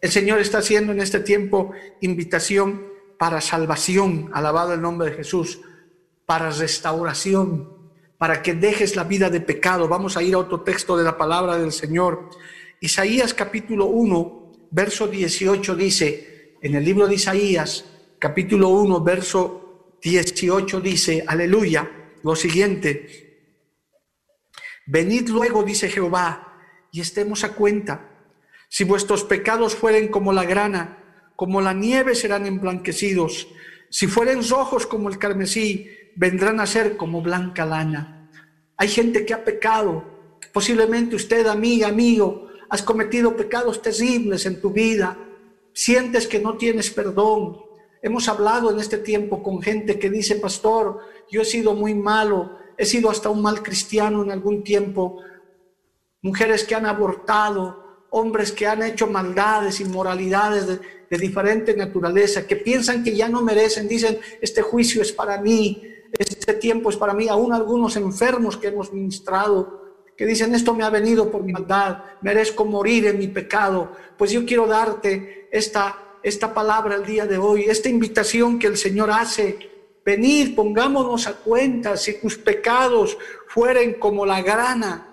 El 0.01 0.11
Señor 0.11 0.41
está 0.41 0.59
haciendo 0.59 0.93
en 0.93 1.01
este 1.01 1.21
tiempo 1.21 1.73
invitación 2.01 2.87
para 3.19 3.41
salvación. 3.41 4.31
Alabado 4.33 4.73
el 4.73 4.81
nombre 4.81 5.11
de 5.11 5.17
Jesús. 5.17 5.61
Para 6.25 6.51
restauración. 6.51 7.69
Para 8.17 8.43
que 8.43 8.55
dejes 8.55 8.97
la 8.97 9.05
vida 9.05 9.29
de 9.29 9.41
pecado. 9.41 9.89
Vamos 9.89 10.17
a 10.17 10.23
ir 10.23 10.35
a 10.35 10.39
otro 10.39 10.63
texto 10.63 10.97
de 10.97 11.05
la 11.05 11.19
palabra 11.19 11.59
del 11.59 11.73
Señor. 11.73 12.31
Isaías 12.81 13.35
capítulo 13.35 13.87
1 13.87 14.40
verso 14.71 15.09
18 15.09 15.75
dice, 15.75 16.57
en 16.63 16.75
el 16.75 16.85
libro 16.85 17.07
de 17.07 17.15
Isaías, 17.15 17.85
capítulo 18.19 18.69
1, 18.69 19.03
verso 19.03 19.97
18 20.03 20.81
dice, 20.81 21.25
aleluya, 21.27 21.91
lo 22.23 22.37
siguiente, 22.37 23.41
venid 24.87 25.29
luego, 25.29 25.63
dice 25.63 25.89
Jehová, 25.89 26.47
y 26.93 27.01
estemos 27.01 27.45
a 27.45 27.55
cuenta. 27.55 28.09
Si 28.69 28.85
vuestros 28.85 29.25
pecados 29.25 29.75
fueren 29.75 30.09
como 30.09 30.33
la 30.33 30.45
grana, 30.45 30.99
como 31.37 31.61
la 31.61 31.73
nieve 31.73 32.15
serán 32.15 32.47
emblanquecidos. 32.47 33.49
Si 33.89 34.07
fueren 34.07 34.47
rojos 34.49 34.87
como 34.87 35.09
el 35.09 35.19
carmesí, 35.19 35.91
vendrán 36.15 36.61
a 36.61 36.67
ser 36.67 36.97
como 36.97 37.23
blanca 37.23 37.65
lana. 37.65 38.29
Hay 38.77 38.89
gente 38.89 39.25
que 39.25 39.35
ha 39.35 39.45
pecado. 39.45 40.05
Posiblemente 40.53 41.17
usted, 41.17 41.47
amiga, 41.47 41.89
amigo, 41.89 42.50
has 42.71 42.83
cometido 42.83 43.37
pecados 43.37 43.83
terribles 43.83 44.47
en 44.47 44.61
tu 44.61 44.71
vida, 44.71 45.19
sientes 45.75 46.27
que 46.27 46.39
no 46.39 46.57
tienes 46.57 46.91
perdón. 46.91 47.61
Hemos 48.01 48.29
hablado 48.29 48.71
en 48.71 48.79
este 48.79 48.97
tiempo 48.97 49.43
con 49.43 49.61
gente 49.61 49.99
que 49.99 50.09
dice, 50.09 50.37
pastor, 50.37 51.01
yo 51.31 51.43
he 51.43 51.45
sido 51.45 51.75
muy 51.75 51.95
malo, 51.95 52.57
he 52.79 52.87
sido 52.87 53.11
hasta 53.11 53.29
un 53.29 53.43
mal 53.43 53.63
cristiano 53.63 54.23
en 54.23 54.31
algún 54.31 54.63
tiempo, 54.63 55.19
mujeres 56.23 56.65
que 56.65 56.77
han 56.77 56.87
abortado, 56.87 58.07
hombres 58.11 58.53
que 58.53 58.67
han 58.67 58.83
hecho 58.83 59.09
maldades, 59.09 59.81
inmoralidades 59.81 60.67
de, 60.67 60.81
de 61.11 61.19
diferente 61.19 61.77
naturaleza, 61.77 62.47
que 62.47 62.57
piensan 62.57 63.03
que 63.03 63.17
ya 63.17 63.29
no 63.29 63.43
merecen, 63.43 63.89
dicen, 63.89 64.19
este 64.41 64.63
juicio 64.63 65.03
es 65.03 65.13
para 65.13 65.41
mí, 65.41 65.83
este 66.19 66.55
tiempo 66.55 66.89
es 66.91 66.97
para 66.97 67.15
mí, 67.15 67.29
aún 67.29 67.53
algunos 67.53 67.97
enfermos 67.97 68.57
que 68.57 68.69
hemos 68.69 68.93
ministrado, 68.93 69.80
que 70.21 70.27
dicen, 70.27 70.55
esto 70.55 70.75
me 70.75 70.85
ha 70.85 70.91
venido 70.91 71.31
por 71.31 71.43
mi 71.43 71.51
maldad, 71.51 72.05
merezco 72.21 72.67
morir 72.67 73.07
en 73.07 73.19
mi 73.19 73.29
pecado, 73.29 73.97
pues 74.19 74.31
yo 74.31 74.45
quiero 74.45 74.67
darte 74.67 75.49
esta, 75.51 76.19
esta 76.23 76.53
palabra 76.53 76.97
el 76.97 77.07
día 77.07 77.25
de 77.25 77.39
hoy, 77.39 77.63
esta 77.63 77.89
invitación 77.89 78.59
que 78.59 78.67
el 78.67 78.77
Señor 78.77 79.11
hace. 79.11 79.59
Venid, 80.05 80.55
pongámonos 80.55 81.27
a 81.27 81.37
cuenta, 81.37 81.97
si 81.97 82.21
tus 82.21 82.37
pecados 82.37 83.17
fueren 83.47 83.95
como 83.95 84.27
la 84.27 84.43
grana, 84.43 85.10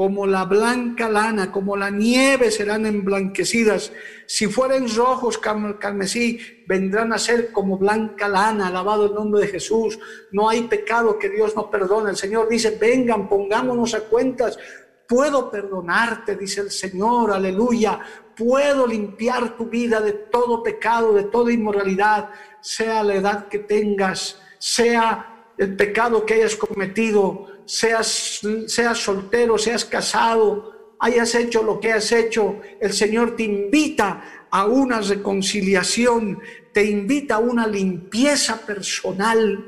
como 0.00 0.26
la 0.26 0.46
blanca 0.46 1.10
lana, 1.10 1.52
como 1.52 1.76
la 1.76 1.90
nieve 1.90 2.50
serán 2.50 2.86
emblanquecidas. 2.86 3.92
Si 4.24 4.46
fueren 4.46 4.88
rojos 4.96 5.36
carmesí, 5.36 6.40
vendrán 6.66 7.12
a 7.12 7.18
ser 7.18 7.52
como 7.52 7.76
blanca 7.76 8.26
lana, 8.26 8.68
alabado 8.68 9.04
el 9.04 9.14
nombre 9.14 9.42
de 9.42 9.48
Jesús. 9.48 9.98
No 10.32 10.48
hay 10.48 10.62
pecado 10.62 11.18
que 11.18 11.28
Dios 11.28 11.54
no 11.54 11.70
perdone. 11.70 12.12
El 12.12 12.16
Señor 12.16 12.48
dice, 12.48 12.78
vengan, 12.80 13.28
pongámonos 13.28 13.92
a 13.92 14.00
cuentas. 14.00 14.58
Puedo 15.06 15.50
perdonarte, 15.50 16.34
dice 16.34 16.62
el 16.62 16.70
Señor, 16.70 17.32
aleluya. 17.32 18.00
Puedo 18.34 18.86
limpiar 18.86 19.54
tu 19.54 19.66
vida 19.66 20.00
de 20.00 20.12
todo 20.12 20.62
pecado, 20.62 21.12
de 21.12 21.24
toda 21.24 21.52
inmoralidad, 21.52 22.30
sea 22.62 23.04
la 23.04 23.16
edad 23.16 23.48
que 23.48 23.58
tengas, 23.58 24.40
sea 24.58 25.44
el 25.58 25.76
pecado 25.76 26.24
que 26.24 26.32
hayas 26.32 26.56
cometido, 26.56 27.49
seas, 27.70 28.40
seas 28.66 28.98
soltero, 28.98 29.56
seas 29.56 29.84
casado, 29.84 30.96
hayas 30.98 31.34
hecho 31.36 31.62
lo 31.62 31.78
que 31.78 31.92
has 31.92 32.10
hecho, 32.10 32.60
el 32.80 32.92
Señor 32.92 33.36
te 33.36 33.44
invita 33.44 34.48
a 34.50 34.66
una 34.66 35.00
reconciliación, 35.00 36.40
te 36.72 36.84
invita 36.84 37.36
a 37.36 37.38
una 37.38 37.68
limpieza 37.68 38.66
personal. 38.66 39.64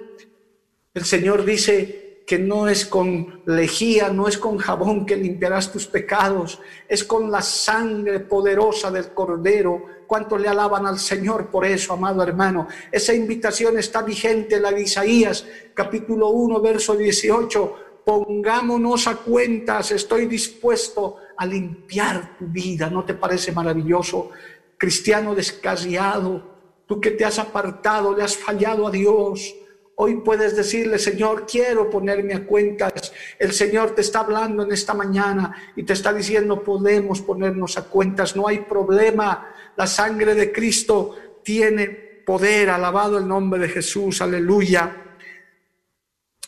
El 0.93 1.05
Señor 1.05 1.45
dice 1.45 2.25
que 2.27 2.41
no 2.41 2.69
es 2.69 2.87
con 2.87 3.43
lejía, 3.47 4.09
no 4.09 4.27
es 4.27 4.37
con 4.37 4.59
jabón 4.59 5.07
que 5.07 5.17
limpiarás 5.17 5.71
tus 5.71 5.87
pecados, 5.87 6.61
es 6.89 7.05
con 7.05 7.31
la 7.31 7.41
sangre 7.41 8.19
poderosa 8.21 8.91
del 8.91 9.15
Cordero. 9.15 9.87
¿Cuánto 10.09 10.37
le 10.37 10.49
alaban 10.49 10.87
al 10.87 10.99
Señor 10.99 11.51
por 11.51 11.65
eso, 11.65 11.93
amado 11.93 12.23
hermano? 12.23 12.67
Esa 12.91 13.15
invitación 13.15 13.79
está 13.79 14.03
vigente, 14.03 14.59
la 14.59 14.73
de 14.73 14.83
Isaías, 14.83 15.47
capítulo 15.73 16.31
1, 16.31 16.61
verso 16.61 16.97
18 16.97 17.92
pongámonos 18.05 19.07
a 19.07 19.17
cuentas, 19.17 19.93
estoy 19.93 20.27
dispuesto 20.27 21.19
a 21.37 21.47
limpiar 21.47 22.37
tu 22.39 22.47
vida. 22.47 22.91
¿No 22.91 23.05
te 23.05 23.15
parece 23.15 23.53
maravilloso? 23.53 24.31
Cristiano 24.77 25.35
descarriado, 25.35 26.53
tú 26.87 27.01
que 27.01 27.13
te 27.13 27.25
has 27.25 27.39
apartado, 27.39 28.17
le 28.17 28.23
has 28.23 28.37
fallado 28.37 28.87
a 28.87 28.91
Dios. 28.91 29.55
Hoy 29.95 30.17
puedes 30.25 30.57
decirle, 30.57 30.99
Señor, 30.99 31.47
quiero 31.47 31.91
ponerme 31.91 32.35
a 32.35 32.47
cuentas. 32.47 33.13
El 33.39 33.53
Señor 33.53 33.95
te 33.95 34.01
está 34.01 34.21
hablando 34.21 34.63
en 34.63 34.73
esta 34.73 34.95
mañana 34.95 35.55
y 35.77 35.85
te 35.85 35.93
está 35.93 36.13
diciendo, 36.13 36.63
podemos 36.63 37.21
ponernos 37.21 37.79
a 37.79 37.85
cuentas, 37.85 38.35
no 38.35 38.49
hay 38.49 38.61
problema. 38.61 39.55
La 39.77 39.87
sangre 39.87 40.35
de 40.35 40.51
Cristo 40.51 41.15
tiene 41.45 41.87
poder, 42.27 42.71
alabado 42.71 43.19
el 43.19 43.29
nombre 43.29 43.61
de 43.61 43.69
Jesús, 43.69 44.23
aleluya. 44.23 45.12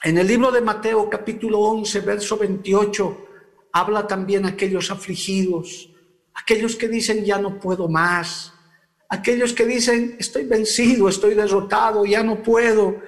En 0.05 0.19
el 0.19 0.27
libro 0.27 0.53
de 0.53 0.61
Mateo 0.61 1.09
capítulo 1.09 1.61
11, 1.61 2.01
verso 2.01 2.37
28, 2.37 3.27
habla 3.73 4.07
también 4.07 4.45
aquellos 4.45 4.91
afligidos, 4.91 5.89
aquellos 6.35 6.77
que 6.77 6.89
dicen 6.89 7.25
ya 7.25 7.39
no 7.39 7.59
puedo 7.59 7.89
más, 7.89 8.53
aquellos 9.09 9.55
que 9.55 9.65
dicen 9.65 10.15
estoy 10.19 10.45
vencido, 10.45 11.09
estoy 11.09 11.33
derrotado, 11.33 12.05
ya 12.05 12.23
no 12.23 12.43
puedo. 12.43 13.01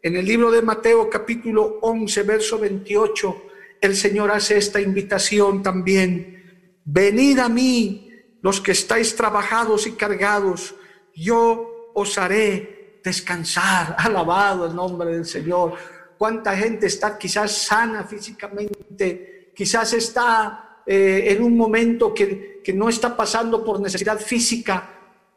En 0.00 0.14
el 0.14 0.24
libro 0.24 0.52
de 0.52 0.62
Mateo 0.62 1.10
capítulo 1.10 1.80
11, 1.82 2.22
verso 2.22 2.60
28, 2.60 3.42
el 3.80 3.96
Señor 3.96 4.30
hace 4.30 4.56
esta 4.56 4.80
invitación 4.80 5.64
también. 5.64 6.78
Venid 6.84 7.40
a 7.40 7.48
mí 7.48 8.08
los 8.40 8.60
que 8.60 8.70
estáis 8.70 9.16
trabajados 9.16 9.88
y 9.88 9.94
cargados, 9.94 10.76
yo 11.12 11.90
os 11.92 12.16
haré 12.18 13.00
descansar. 13.02 13.96
Alabado 13.98 14.66
el 14.66 14.76
nombre 14.76 15.10
del 15.10 15.26
Señor 15.26 15.95
cuánta 16.18 16.56
gente 16.56 16.86
está 16.86 17.18
quizás 17.18 17.52
sana 17.52 18.04
físicamente, 18.04 19.50
quizás 19.54 19.92
está 19.92 20.80
eh, 20.86 21.24
en 21.28 21.42
un 21.42 21.56
momento 21.56 22.14
que, 22.14 22.60
que 22.62 22.72
no 22.72 22.88
está 22.88 23.16
pasando 23.16 23.64
por 23.64 23.80
necesidad 23.80 24.18
física, 24.18 24.90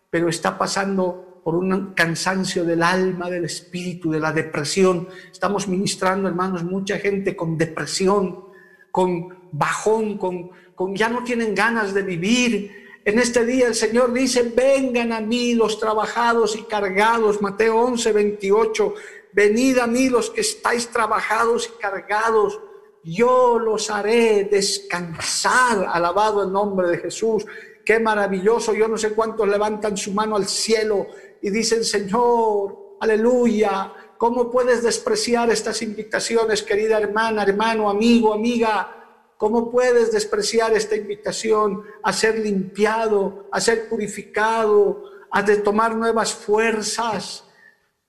pero 0.10 0.30
está 0.30 0.58
pasando 0.58 1.42
por 1.44 1.56
un 1.56 1.94
cansancio 1.94 2.64
del 2.64 2.84
alma, 2.84 3.30
del 3.30 3.46
espíritu, 3.46 4.12
de 4.12 4.20
la 4.20 4.32
depresión. 4.32 5.08
Estamos 5.32 5.68
ministrando, 5.68 6.28
hermanos, 6.28 6.64
mucha 6.64 7.00
gente 7.00 7.36
con 7.36 7.58
depresión, 7.58 8.46
con 8.92 9.36
bajón, 9.52 10.18
con, 10.18 10.52
con 10.76 10.96
ya 10.96 11.10
no 11.10 11.24
tienen 11.24 11.56
ganas 11.56 11.94
de 11.94 12.04
vivir. 12.04 12.80
En 13.06 13.18
este 13.18 13.46
día 13.46 13.68
el 13.68 13.76
Señor 13.76 14.14
dice, 14.14 14.52
vengan 14.56 15.14
a 15.14 15.22
mí 15.22 15.56
los 15.56 15.80
trabajados 15.80 16.56
y 16.56 16.64
cargados, 16.64 17.42
Mateo 17.42 17.80
11, 17.80 18.12
28, 18.12 18.94
venid 19.34 19.78
a 19.80 19.88
mí 19.88 20.10
los 20.10 20.30
que 20.30 20.42
estáis 20.42 20.90
trabajados 20.90 21.70
y 21.74 21.82
cargados, 21.82 22.60
yo 23.04 23.60
los 23.60 23.90
haré 23.90 24.48
descansar. 24.52 25.88
Alabado 25.92 26.44
el 26.44 26.52
nombre 26.52 26.90
de 26.90 26.98
Jesús. 26.98 27.46
Qué 27.86 28.00
maravilloso. 28.00 28.74
Yo 28.74 28.88
no 28.88 28.98
sé 28.98 29.12
cuántos 29.14 29.48
levantan 29.48 29.98
su 29.98 30.12
mano 30.14 30.36
al 30.36 30.48
cielo 30.48 31.08
y 31.42 31.50
dicen, 31.50 31.84
Señor, 31.84 32.98
aleluya. 33.00 33.94
¿Cómo 34.18 34.52
puedes 34.52 34.84
despreciar 34.84 35.50
estas 35.50 35.82
invitaciones, 35.82 36.62
querida 36.62 37.00
hermana, 37.00 37.44
hermano, 37.44 37.90
amigo, 37.90 38.34
amiga? 38.34 38.96
¿Cómo 39.38 39.72
puedes 39.72 40.12
despreciar 40.12 40.74
esta 40.74 40.98
invitación 40.98 41.84
a 42.04 42.12
ser 42.12 42.38
limpiado, 42.38 43.48
a 43.54 43.62
ser 43.62 43.88
purificado, 43.88 45.04
a 45.32 45.46
tomar 45.64 45.96
nuevas 45.96 46.34
fuerzas? 46.34 47.46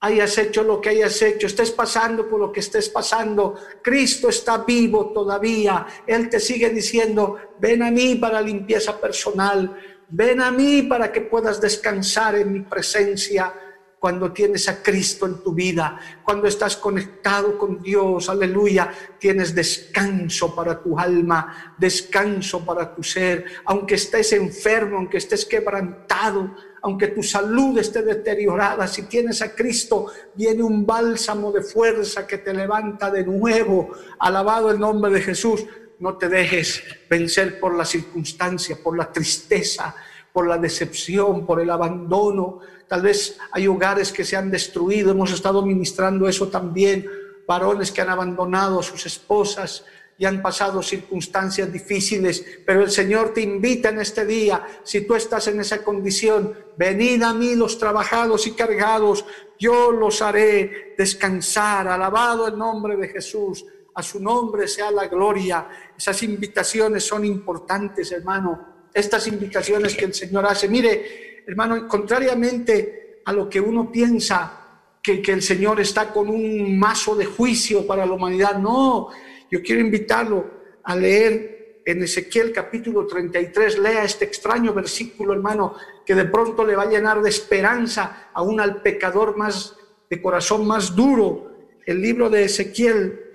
Hayas 0.01 0.37
hecho 0.39 0.63
lo 0.63 0.81
que 0.81 0.89
hayas 0.89 1.21
hecho, 1.21 1.47
estés 1.47 1.71
pasando 1.71 2.27
por 2.27 2.39
lo 2.39 2.51
que 2.51 2.59
estés 2.59 2.89
pasando, 2.89 3.55
Cristo 3.81 4.29
está 4.29 4.57
vivo 4.57 5.11
todavía. 5.13 5.85
Él 6.07 6.27
te 6.27 6.39
sigue 6.39 6.69
diciendo, 6.69 7.37
ven 7.59 7.83
a 7.83 7.91
mí 7.91 8.15
para 8.15 8.41
limpieza 8.41 8.99
personal, 8.99 9.77
ven 10.09 10.41
a 10.41 10.51
mí 10.51 10.83
para 10.83 11.11
que 11.11 11.21
puedas 11.21 11.61
descansar 11.61 12.35
en 12.35 12.51
mi 12.51 12.61
presencia 12.61 13.53
cuando 14.01 14.33
tienes 14.33 14.67
a 14.67 14.81
Cristo 14.81 15.27
en 15.27 15.43
tu 15.43 15.53
vida, 15.53 15.99
cuando 16.23 16.47
estás 16.47 16.75
conectado 16.75 17.55
con 17.55 17.83
Dios, 17.83 18.29
aleluya, 18.29 18.91
tienes 19.19 19.53
descanso 19.53 20.55
para 20.55 20.81
tu 20.81 20.97
alma, 20.97 21.75
descanso 21.77 22.65
para 22.65 22.95
tu 22.95 23.03
ser, 23.03 23.45
aunque 23.65 23.93
estés 23.93 24.33
enfermo, 24.33 24.97
aunque 24.97 25.19
estés 25.19 25.45
quebrantado, 25.45 26.55
aunque 26.81 27.09
tu 27.09 27.21
salud 27.21 27.77
esté 27.77 28.01
deteriorada, 28.01 28.87
si 28.87 29.03
tienes 29.03 29.43
a 29.43 29.53
Cristo, 29.53 30.07
viene 30.33 30.63
un 30.63 30.83
bálsamo 30.83 31.51
de 31.51 31.61
fuerza 31.61 32.25
que 32.25 32.39
te 32.39 32.55
levanta 32.55 33.11
de 33.11 33.23
nuevo. 33.23 33.91
Alabado 34.17 34.71
el 34.71 34.79
nombre 34.79 35.11
de 35.11 35.21
Jesús. 35.21 35.63
No 35.99 36.17
te 36.17 36.27
dejes 36.27 36.81
vencer 37.07 37.59
por 37.59 37.75
la 37.75 37.85
circunstancia, 37.85 38.79
por 38.83 38.97
la 38.97 39.11
tristeza, 39.11 39.95
por 40.33 40.47
la 40.47 40.57
decepción, 40.57 41.45
por 41.45 41.59
el 41.59 41.69
abandono. 41.69 42.59
Tal 42.87 43.01
vez 43.01 43.37
hay 43.51 43.67
hogares 43.67 44.11
que 44.11 44.23
se 44.23 44.35
han 44.35 44.51
destruido. 44.51 45.11
Hemos 45.11 45.31
estado 45.31 45.65
ministrando 45.65 46.27
eso 46.27 46.47
también. 46.47 47.07
Varones 47.47 47.91
que 47.91 48.01
han 48.01 48.09
abandonado 48.09 48.79
a 48.79 48.83
sus 48.83 49.05
esposas, 49.05 49.83
y 50.21 50.25
han 50.25 50.39
pasado 50.39 50.83
circunstancias 50.83 51.73
difíciles, 51.73 52.45
pero 52.63 52.83
el 52.83 52.91
Señor 52.91 53.33
te 53.33 53.41
invita 53.41 53.89
en 53.89 54.01
este 54.01 54.23
día, 54.23 54.63
si 54.83 55.01
tú 55.01 55.15
estás 55.15 55.47
en 55.47 55.59
esa 55.59 55.83
condición, 55.83 56.55
venid 56.77 57.23
a 57.23 57.33
mí 57.33 57.55
los 57.55 57.79
trabajados 57.79 58.45
y 58.45 58.51
cargados, 58.51 59.25
yo 59.57 59.91
los 59.91 60.21
haré 60.21 60.93
descansar, 60.95 61.87
alabado 61.87 62.47
el 62.47 62.55
nombre 62.55 62.97
de 62.97 63.07
Jesús, 63.07 63.65
a 63.95 64.03
su 64.03 64.19
nombre 64.19 64.67
sea 64.67 64.91
la 64.91 65.07
gloria. 65.07 65.67
Esas 65.97 66.21
invitaciones 66.21 67.03
son 67.03 67.25
importantes, 67.25 68.11
hermano, 68.11 68.70
estas 68.93 69.27
invitaciones 69.27 69.95
que 69.95 70.05
el 70.05 70.13
Señor 70.13 70.45
hace. 70.45 70.67
Mire, 70.67 71.43
hermano, 71.47 71.87
contrariamente 71.87 73.21
a 73.25 73.33
lo 73.33 73.49
que 73.49 73.61
uno 73.61 73.91
piensa, 73.91 74.57
que, 75.01 75.21
que 75.21 75.31
el 75.31 75.41
Señor 75.41 75.79
está 75.79 76.11
con 76.11 76.29
un 76.29 76.77
mazo 76.77 77.15
de 77.15 77.25
juicio 77.25 77.87
para 77.87 78.05
la 78.05 78.13
humanidad, 78.13 78.57
no, 78.57 79.09
yo 79.49 79.61
quiero 79.61 79.81
invitarlo 79.81 80.61
a 80.83 80.95
leer 80.95 81.81
en 81.85 82.03
Ezequiel 82.03 82.51
capítulo 82.51 83.07
33, 83.07 83.79
lea 83.79 84.03
este 84.03 84.25
extraño 84.25 84.73
versículo, 84.73 85.33
hermano, 85.33 85.75
que 86.05 86.15
de 86.15 86.25
pronto 86.25 86.65
le 86.65 86.75
va 86.75 86.83
a 86.83 86.89
llenar 86.89 87.21
de 87.21 87.29
esperanza 87.29 88.29
aún 88.33 88.59
al 88.59 88.81
pecador 88.81 89.35
más 89.37 89.75
de 90.09 90.21
corazón 90.21 90.67
más 90.67 90.95
duro. 90.95 91.51
El 91.85 92.01
libro 92.01 92.29
de 92.29 92.45
Ezequiel 92.45 93.31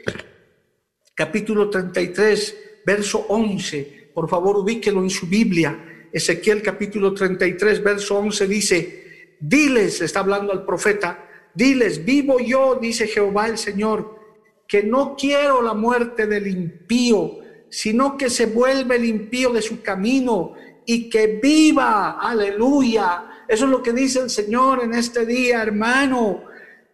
capítulo 1.14 1.70
33, 1.70 2.82
verso 2.84 3.26
11. 3.28 3.95
Por 4.16 4.30
favor, 4.30 4.56
ubíquelo 4.56 5.02
en 5.02 5.10
su 5.10 5.26
Biblia. 5.26 6.08
Ezequiel 6.10 6.62
capítulo 6.62 7.12
33, 7.12 7.84
verso 7.84 8.16
11 8.16 8.46
dice, 8.46 9.36
diles, 9.38 10.00
está 10.00 10.20
hablando 10.20 10.54
al 10.54 10.64
profeta, 10.64 11.28
diles, 11.52 12.02
vivo 12.02 12.40
yo, 12.40 12.78
dice 12.80 13.08
Jehová 13.08 13.46
el 13.46 13.58
Señor, 13.58 14.18
que 14.66 14.82
no 14.82 15.16
quiero 15.18 15.60
la 15.60 15.74
muerte 15.74 16.26
del 16.26 16.46
impío, 16.46 17.40
sino 17.68 18.16
que 18.16 18.30
se 18.30 18.46
vuelve 18.46 18.96
el 18.96 19.04
impío 19.04 19.52
de 19.52 19.60
su 19.60 19.82
camino 19.82 20.54
y 20.86 21.10
que 21.10 21.38
viva, 21.42 22.12
aleluya. 22.12 23.44
Eso 23.46 23.66
es 23.66 23.70
lo 23.70 23.82
que 23.82 23.92
dice 23.92 24.20
el 24.20 24.30
Señor 24.30 24.82
en 24.82 24.94
este 24.94 25.26
día, 25.26 25.60
hermano. 25.62 26.42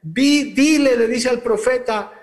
dile, 0.02 0.96
le 0.96 1.06
dice 1.06 1.28
al 1.28 1.40
profeta, 1.40 2.21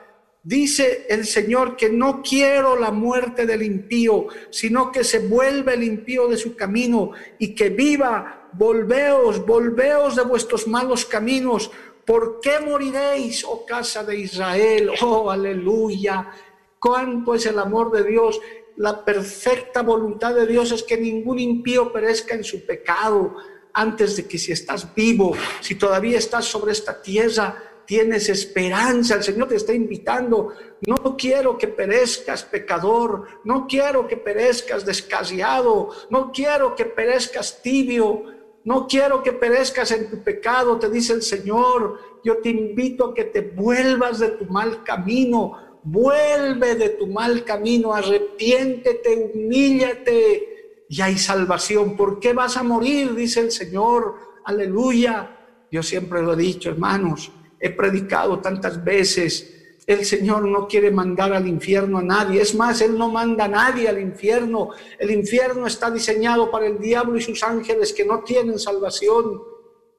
Dice 0.49 1.05
el 1.09 1.27
Señor 1.27 1.77
que 1.77 1.91
no 1.91 2.23
quiero 2.23 2.75
la 2.75 2.89
muerte 2.89 3.45
del 3.45 3.61
impío, 3.61 4.25
sino 4.49 4.91
que 4.91 5.03
se 5.03 5.19
vuelve 5.27 5.75
el 5.75 5.83
impío 5.83 6.27
de 6.27 6.37
su 6.37 6.55
camino 6.55 7.11
y 7.37 7.53
que 7.53 7.69
viva. 7.69 8.49
Volveos, 8.53 9.45
volveos 9.45 10.15
de 10.15 10.23
vuestros 10.23 10.67
malos 10.67 11.05
caminos. 11.05 11.69
¿Por 12.03 12.39
qué 12.41 12.59
moriréis, 12.65 13.45
oh 13.45 13.63
casa 13.63 14.03
de 14.03 14.17
Israel? 14.17 14.89
Oh, 15.03 15.29
aleluya. 15.29 16.31
¿Cuánto 16.79 17.35
es 17.35 17.45
el 17.45 17.59
amor 17.59 17.91
de 17.91 18.09
Dios? 18.09 18.41
La 18.77 19.05
perfecta 19.05 19.83
voluntad 19.83 20.33
de 20.33 20.47
Dios 20.47 20.71
es 20.71 20.81
que 20.81 20.97
ningún 20.97 21.37
impío 21.37 21.93
perezca 21.93 22.33
en 22.33 22.43
su 22.43 22.65
pecado 22.65 23.35
antes 23.71 24.15
de 24.15 24.27
que 24.27 24.39
si 24.39 24.51
estás 24.51 24.95
vivo, 24.95 25.35
si 25.61 25.75
todavía 25.75 26.17
estás 26.17 26.45
sobre 26.45 26.71
esta 26.71 26.99
tierra, 26.99 27.68
tienes 27.89 28.29
esperanza, 28.29 29.15
el 29.15 29.23
Señor 29.23 29.47
te 29.47 29.55
está 29.55 29.73
invitando. 29.73 30.53
No 30.85 31.17
quiero 31.17 31.57
que 31.57 31.67
perezcas 31.67 32.43
pecador, 32.43 33.25
no 33.45 33.65
quiero 33.67 34.07
que 34.07 34.15
perezcas 34.15 34.85
descasiado, 34.85 35.89
no 36.11 36.31
quiero 36.31 36.75
que 36.75 36.85
perezcas 36.85 37.63
tibio, 37.63 38.25
no 38.63 38.85
quiero 38.85 39.23
que 39.23 39.33
perezcas 39.33 39.89
en 39.89 40.07
tu 40.11 40.23
pecado, 40.23 40.77
te 40.77 40.87
dice 40.87 41.13
el 41.13 41.23
Señor. 41.23 41.99
Yo 42.23 42.37
te 42.37 42.49
invito 42.49 43.07
a 43.07 43.13
que 43.15 43.23
te 43.23 43.41
vuelvas 43.41 44.19
de 44.19 44.29
tu 44.37 44.45
mal 44.45 44.83
camino, 44.83 45.79
vuelve 45.81 46.75
de 46.75 46.89
tu 46.89 47.07
mal 47.07 47.43
camino, 47.43 47.95
arrepiéntete, 47.95 49.31
humíllate 49.33 50.85
y 50.87 51.01
hay 51.01 51.17
salvación. 51.17 51.97
¿Por 51.97 52.19
qué 52.19 52.33
vas 52.33 52.55
a 52.55 52.61
morir? 52.61 53.15
Dice 53.15 53.39
el 53.39 53.51
Señor. 53.51 54.13
Aleluya. 54.45 55.37
Yo 55.71 55.81
siempre 55.81 56.21
lo 56.21 56.33
he 56.33 56.37
dicho, 56.37 56.69
hermanos 56.69 57.31
he 57.59 57.69
predicado 57.69 58.39
tantas 58.39 58.83
veces. 58.83 59.55
El 59.85 60.05
Señor 60.05 60.47
no 60.47 60.67
quiere 60.67 60.91
mandar 60.91 61.33
al 61.33 61.47
infierno 61.47 61.97
a 61.97 62.03
nadie. 62.03 62.41
Es 62.41 62.53
más, 62.53 62.79
Él 62.81 62.97
no 62.97 63.09
manda 63.09 63.45
a 63.45 63.47
nadie 63.47 63.89
al 63.89 63.99
infierno. 63.99 64.69
El 64.97 65.11
infierno 65.11 65.65
está 65.65 65.89
diseñado 65.89 66.51
para 66.51 66.67
el 66.67 66.79
diablo 66.79 67.17
y 67.17 67.21
sus 67.21 67.41
ángeles 67.43 67.91
que 67.91 68.05
no 68.05 68.23
tienen 68.23 68.59
salvación. 68.59 69.41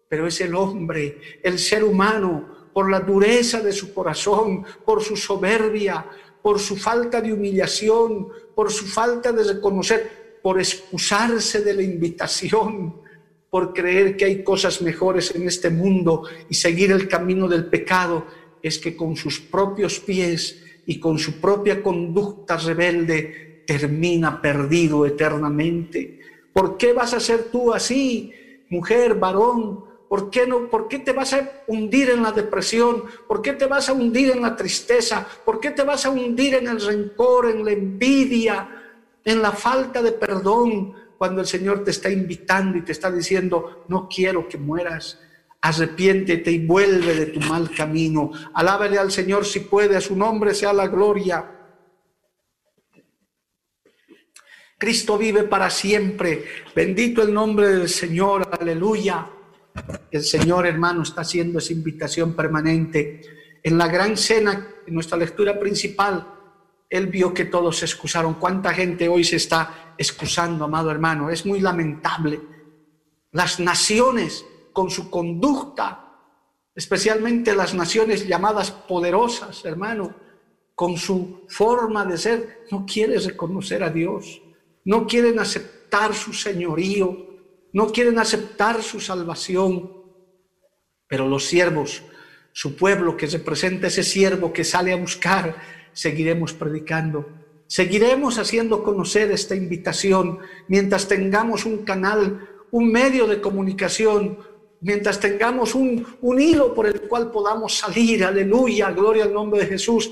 Pero 0.09 0.27
es 0.27 0.41
el 0.41 0.55
hombre, 0.55 1.19
el 1.43 1.59
ser 1.59 1.85
humano, 1.85 2.71
por 2.73 2.91
la 2.91 3.01
dureza 3.01 3.61
de 3.61 3.73
su 3.73 3.93
corazón, 3.93 4.65
por 4.85 5.03
su 5.03 5.17
soberbia, 5.17 6.07
por 6.41 6.61
su 6.61 6.77
falta 6.77 7.21
de 7.21 7.33
humillación, 7.33 8.29
por 8.55 8.71
su 8.71 8.87
falta 8.87 9.33
de 9.33 9.43
reconocer, 9.43 10.39
por 10.41 10.59
excusarse 10.59 11.63
de 11.63 11.75
la 11.75 11.83
invitación 11.83 13.00
por 13.51 13.75
creer 13.75 14.17
que 14.17 14.25
hay 14.25 14.45
cosas 14.45 14.81
mejores 14.81 15.35
en 15.35 15.47
este 15.47 15.71
mundo 15.71 16.23
y 16.49 16.55
seguir 16.55 16.93
el 16.93 17.09
camino 17.09 17.49
del 17.49 17.67
pecado, 17.67 18.27
es 18.63 18.79
que 18.79 18.97
con 18.97 19.17
sus 19.17 19.41
propios 19.41 19.99
pies 19.99 20.63
y 20.87 21.01
con 21.01 21.19
su 21.19 21.41
propia 21.41 21.83
conducta 21.83 22.57
rebelde 22.57 23.65
termina 23.67 24.41
perdido 24.41 25.05
eternamente. 25.05 26.21
¿Por 26.53 26.77
qué 26.77 26.93
vas 26.93 27.15
a 27.15 27.21
ser 27.21 27.45
tú 27.51 27.73
así, 27.73 28.33
mujer, 28.69 29.15
varón? 29.15 29.85
¿Por 30.09 30.29
qué, 30.31 30.47
no, 30.47 30.69
¿Por 30.69 30.89
qué 30.89 30.99
te 30.99 31.13
vas 31.13 31.33
a 31.35 31.63
hundir 31.69 32.11
en 32.11 32.23
la 32.23 32.33
depresión? 32.33 33.05
¿Por 33.29 33.41
qué 33.41 33.53
te 33.53 33.67
vas 33.67 33.89
a 33.89 33.93
hundir 33.93 34.31
en 34.33 34.43
la 34.43 34.57
tristeza? 34.57 35.25
¿Por 35.45 35.61
qué 35.61 35.71
te 35.71 35.85
vas 35.85 36.05
a 36.05 36.11
hundir 36.11 36.55
en 36.55 36.67
el 36.67 36.81
rencor, 36.81 37.49
en 37.49 37.65
la 37.65 37.71
envidia, 37.71 38.69
en 39.25 39.41
la 39.41 39.53
falta 39.53 40.03
de 40.03 40.11
perdón? 40.13 40.95
Cuando 41.21 41.43
el 41.43 41.47
Señor 41.47 41.85
te 41.85 41.91
está 41.91 42.09
invitando 42.09 42.79
y 42.79 42.81
te 42.81 42.93
está 42.93 43.11
diciendo, 43.11 43.85
no 43.89 44.09
quiero 44.09 44.49
que 44.49 44.57
mueras, 44.57 45.21
arrepiéntete 45.61 46.51
y 46.51 46.65
vuelve 46.65 47.15
de 47.15 47.27
tu 47.27 47.41
mal 47.41 47.71
camino. 47.75 48.33
Alábale 48.55 48.99
al 48.99 49.13
Señor 49.13 49.45
si 49.45 49.61
puede, 49.61 49.99
a 49.99 50.01
su 50.01 50.17
nombre 50.17 50.55
sea 50.55 50.73
la 50.73 50.87
gloria. 50.87 51.45
Cristo 54.79 55.19
vive 55.19 55.43
para 55.43 55.69
siempre. 55.69 56.47
Bendito 56.75 57.21
el 57.21 57.35
nombre 57.35 57.69
del 57.69 57.91
Señor, 57.91 58.49
aleluya. 58.59 59.27
El 60.11 60.23
Señor, 60.23 60.67
hermano, 60.67 61.03
está 61.03 61.21
haciendo 61.21 61.59
esa 61.59 61.75
invitación 61.75 62.33
permanente. 62.33 63.21
En 63.63 63.77
la 63.77 63.89
gran 63.89 64.17
cena, 64.17 64.69
en 64.87 64.95
nuestra 64.95 65.19
lectura 65.19 65.61
principal, 65.61 66.27
él 66.89 67.09
vio 67.09 67.35
que 67.35 67.45
todos 67.45 67.77
se 67.77 67.85
excusaron. 67.85 68.35
¿Cuánta 68.35 68.73
gente 68.73 69.07
hoy 69.07 69.23
se 69.23 69.37
está 69.37 69.90
excusando, 70.01 70.65
amado 70.65 70.91
hermano? 70.91 71.29
Es 71.29 71.45
muy 71.45 71.61
lamentable. 71.61 72.41
Las 73.33 73.61
naciones 73.61 74.47
con 74.73 74.91
su 74.91 75.11
conducta, 75.11 76.17
especialmente 76.75 77.55
las 77.55 77.75
naciones 77.75 78.27
llamadas 78.27 78.71
poderosas, 78.71 79.63
hermano, 79.67 80.17
con 80.75 80.97
su 80.97 81.45
forma 81.49 82.07
de 82.07 82.17
ser, 82.17 82.65
no 82.71 82.87
quieren 82.87 83.23
reconocer 83.23 83.83
a 83.83 83.91
Dios, 83.91 84.41
no 84.87 85.07
quieren 85.07 85.39
aceptar 85.39 86.15
su 86.15 86.33
señorío, 86.33 87.27
no 87.75 87.93
quieren 87.93 88.19
aceptar 88.19 88.83
su 88.83 89.01
salvación. 89.01 89.93
Pero 91.09 91.29
los 91.29 91.45
siervos, 91.45 92.03
su 92.53 92.75
pueblo 92.75 93.19
que 93.19 93.27
representa 93.27 93.89
ese 93.89 94.03
siervo 94.03 94.51
que 94.51 94.65
sale 94.65 94.95
a 94.95 94.97
buscar 94.97 95.57
seguiremos 95.93 96.55
predicando. 96.55 97.40
Seguiremos 97.71 98.37
haciendo 98.39 98.83
conocer 98.83 99.31
esta 99.31 99.55
invitación 99.55 100.41
mientras 100.67 101.07
tengamos 101.07 101.65
un 101.65 101.85
canal, 101.85 102.49
un 102.73 102.91
medio 102.91 103.29
de 103.29 103.41
comunicación, 103.41 104.39
mientras 104.81 105.21
tengamos 105.21 105.77
un, 105.77 106.05
un 106.21 106.41
hilo 106.41 106.75
por 106.75 106.89
el 106.89 107.03
cual 107.03 107.31
podamos 107.31 107.77
salir, 107.79 108.25
aleluya, 108.25 108.91
gloria 108.91 109.23
al 109.23 109.33
nombre 109.33 109.61
de 109.61 109.67
Jesús, 109.67 110.11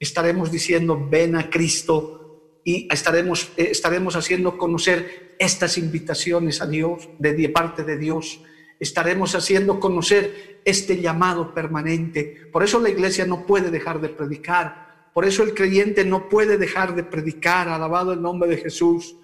estaremos 0.00 0.50
diciendo, 0.50 1.06
ven 1.10 1.36
a 1.36 1.50
Cristo 1.50 2.54
y 2.64 2.88
estaremos, 2.90 3.52
eh, 3.58 3.68
estaremos 3.70 4.16
haciendo 4.16 4.56
conocer 4.56 5.36
estas 5.38 5.76
invitaciones 5.76 6.62
a 6.62 6.66
Dios, 6.66 7.06
de 7.18 7.50
parte 7.50 7.84
de 7.84 7.98
Dios. 7.98 8.40
Estaremos 8.80 9.34
haciendo 9.34 9.78
conocer 9.78 10.62
este 10.64 11.02
llamado 11.02 11.52
permanente. 11.52 12.48
Por 12.50 12.64
eso 12.64 12.80
la 12.80 12.88
iglesia 12.88 13.26
no 13.26 13.44
puede 13.44 13.70
dejar 13.70 14.00
de 14.00 14.08
predicar 14.08 14.87
por 15.18 15.26
eso 15.26 15.42
el 15.42 15.52
creyente 15.52 16.04
no 16.04 16.28
puede 16.28 16.58
dejar 16.58 16.94
de 16.94 17.02
predicar, 17.02 17.68
alabado 17.68 18.12
el 18.12 18.22
nombre 18.22 18.48
de 18.48 18.58
Jesús. 18.58 19.16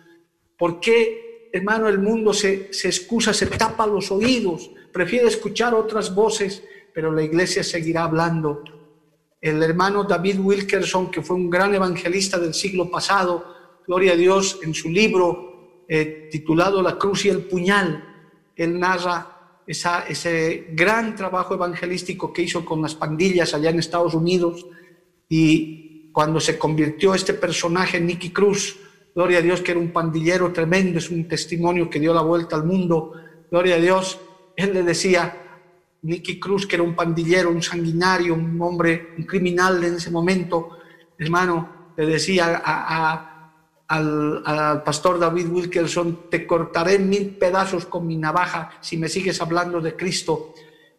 ¿Por 0.59 0.80
qué, 0.80 1.48
hermano, 1.52 1.88
el 1.88 2.00
mundo 2.00 2.35
se, 2.35 2.72
se 2.72 2.88
excusa, 2.88 3.33
se 3.33 3.46
tapa 3.46 3.87
los 3.87 4.11
oídos, 4.11 4.72
prefiere 4.92 5.28
escuchar 5.28 5.72
otras 5.72 6.12
voces, 6.12 6.64
pero 6.92 7.12
la 7.12 7.22
iglesia 7.22 7.62
seguirá 7.62 8.02
hablando? 8.02 8.64
El 9.40 9.62
hermano 9.62 10.02
David 10.02 10.40
Wilkerson, 10.40 11.12
que 11.12 11.22
fue 11.22 11.37
un 11.37 11.48
gran 11.48 11.72
evangelista 11.72 12.40
del 12.40 12.54
siglo 12.54 12.90
pasado, 12.90 13.44
gloria 13.87 14.14
a 14.14 14.16
Dios, 14.16 14.59
en 14.64 14.74
su 14.74 14.90
libro 14.90 15.85
eh, 15.88 16.28
titulado 16.28 16.83
La 16.83 16.98
cruz 16.98 17.24
y 17.24 17.28
el 17.28 17.44
puñal, 17.44 18.04
él 18.57 18.80
narra 18.80 19.61
esa, 19.64 20.09
ese 20.09 20.70
gran 20.72 21.14
trabajo 21.14 21.54
evangelístico 21.54 22.33
que 22.33 22.42
hizo 22.42 22.64
con 22.64 22.83
las 22.83 22.96
pandillas 22.96 23.54
allá 23.54 23.70
en 23.70 23.78
Estados 23.78 24.14
Unidos 24.14 24.66
y 25.28 26.10
cuando 26.12 26.40
se 26.40 26.58
convirtió 26.58 27.14
este 27.14 27.34
personaje, 27.34 28.00
Nicky 28.00 28.30
Cruz, 28.30 28.76
gloria 29.14 29.38
a 29.38 29.42
Dios 29.42 29.60
que 29.60 29.72
era 29.72 29.80
un 29.80 29.92
pandillero 29.92 30.52
tremendo, 30.52 30.98
es 30.98 31.10
un 31.10 31.26
testimonio 31.26 31.90
que 31.90 32.00
dio 32.00 32.14
la 32.14 32.22
vuelta 32.22 32.56
al 32.56 32.64
mundo, 32.64 33.12
gloria 33.50 33.76
a 33.76 33.78
Dios, 33.78 34.20
él 34.56 34.72
le 34.74 34.82
decía, 34.82 35.40
Nicky 36.02 36.38
Cruz, 36.38 36.66
que 36.66 36.76
era 36.76 36.82
un 36.82 36.94
pandillero, 36.94 37.50
un 37.50 37.62
sanguinario, 37.62 38.34
un 38.34 38.60
hombre, 38.60 39.14
un 39.16 39.24
criminal 39.24 39.82
en 39.82 39.94
ese 39.94 40.10
momento, 40.10 40.78
hermano, 41.18 41.92
le 41.96 42.06
decía 42.06 42.56
al, 43.88 44.42
al, 44.44 44.82
pastor 44.82 45.18
David 45.18 45.48
Wilkerson, 45.48 46.28
te 46.30 46.46
cortaré 46.46 46.98
mil 46.98 47.37
pedazos 47.37 47.87
con 47.87 48.06
mi 48.06 48.16
navaja 48.16 48.70
si 48.80 48.96
me 48.96 49.08
sigues 49.08 49.40
hablando 49.40 49.80
de 49.80 49.96
Cristo. 49.96 50.54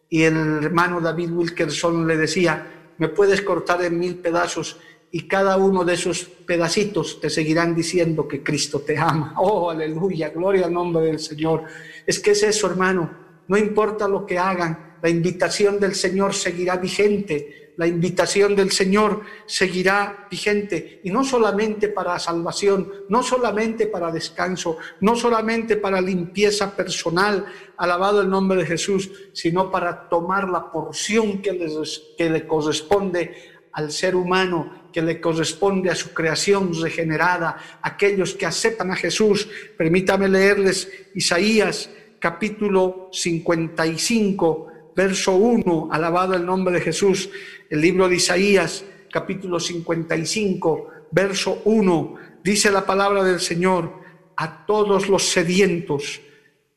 Y 0.08 0.22
el 0.22 0.64
hermano 0.64 1.00
David 1.00 1.30
Wilkerson 1.30 2.06
le 2.06 2.16
decía, 2.16 2.85
me 2.98 3.08
puedes 3.08 3.42
cortar 3.42 3.82
en 3.82 3.98
mil 3.98 4.16
pedazos 4.16 4.78
y 5.10 5.26
cada 5.28 5.56
uno 5.56 5.84
de 5.84 5.94
esos 5.94 6.24
pedacitos 6.24 7.20
te 7.20 7.30
seguirán 7.30 7.74
diciendo 7.74 8.26
que 8.26 8.42
Cristo 8.42 8.80
te 8.80 8.98
ama. 8.98 9.34
Oh, 9.38 9.70
aleluya, 9.70 10.30
gloria 10.30 10.66
al 10.66 10.72
nombre 10.72 11.06
del 11.06 11.18
Señor. 11.18 11.64
Es 12.06 12.20
que 12.20 12.32
es 12.32 12.42
eso, 12.42 12.66
hermano. 12.68 13.26
No 13.48 13.56
importa 13.56 14.08
lo 14.08 14.26
que 14.26 14.38
hagan, 14.38 14.96
la 15.02 15.08
invitación 15.08 15.78
del 15.78 15.94
Señor 15.94 16.34
seguirá 16.34 16.76
vigente 16.76 17.65
la 17.76 17.86
invitación 17.86 18.56
del 18.56 18.72
Señor 18.72 19.22
seguirá 19.46 20.26
vigente 20.30 21.00
y 21.04 21.10
no 21.10 21.24
solamente 21.24 21.88
para 21.88 22.18
salvación, 22.18 22.90
no 23.08 23.22
solamente 23.22 23.86
para 23.86 24.10
descanso, 24.10 24.78
no 25.00 25.14
solamente 25.14 25.76
para 25.76 26.00
limpieza 26.00 26.74
personal, 26.74 27.44
alabado 27.76 28.22
el 28.22 28.30
nombre 28.30 28.60
de 28.60 28.66
Jesús, 28.66 29.10
sino 29.32 29.70
para 29.70 30.08
tomar 30.08 30.48
la 30.48 30.70
porción 30.72 31.42
que, 31.42 31.52
le 31.52 32.46
corresponde 32.46 33.34
al 33.72 33.92
ser 33.92 34.16
humano, 34.16 34.88
que 34.92 35.02
le 35.02 35.20
corresponde 35.20 35.90
a 35.90 35.94
su 35.94 36.14
creación 36.14 36.72
regenerada, 36.80 37.58
aquellos 37.82 38.34
que 38.34 38.46
aceptan 38.46 38.90
a 38.90 38.96
Jesús. 38.96 39.48
Permítame 39.76 40.28
leerles 40.28 40.90
Isaías 41.14 41.90
capítulo 42.18 43.10
55 43.12 44.68
verso 44.96 45.36
1, 45.36 45.90
alabado 45.92 46.34
el 46.34 46.46
nombre 46.46 46.74
de 46.74 46.80
Jesús, 46.80 47.28
el 47.68 47.82
libro 47.82 48.08
de 48.08 48.16
Isaías, 48.16 48.82
capítulo 49.12 49.60
55, 49.60 50.88
verso 51.10 51.60
1, 51.66 52.14
dice 52.42 52.70
la 52.72 52.86
palabra 52.86 53.22
del 53.22 53.38
Señor, 53.38 53.92
a 54.38 54.64
todos 54.64 55.08
los 55.08 55.28
sedientos, 55.28 56.22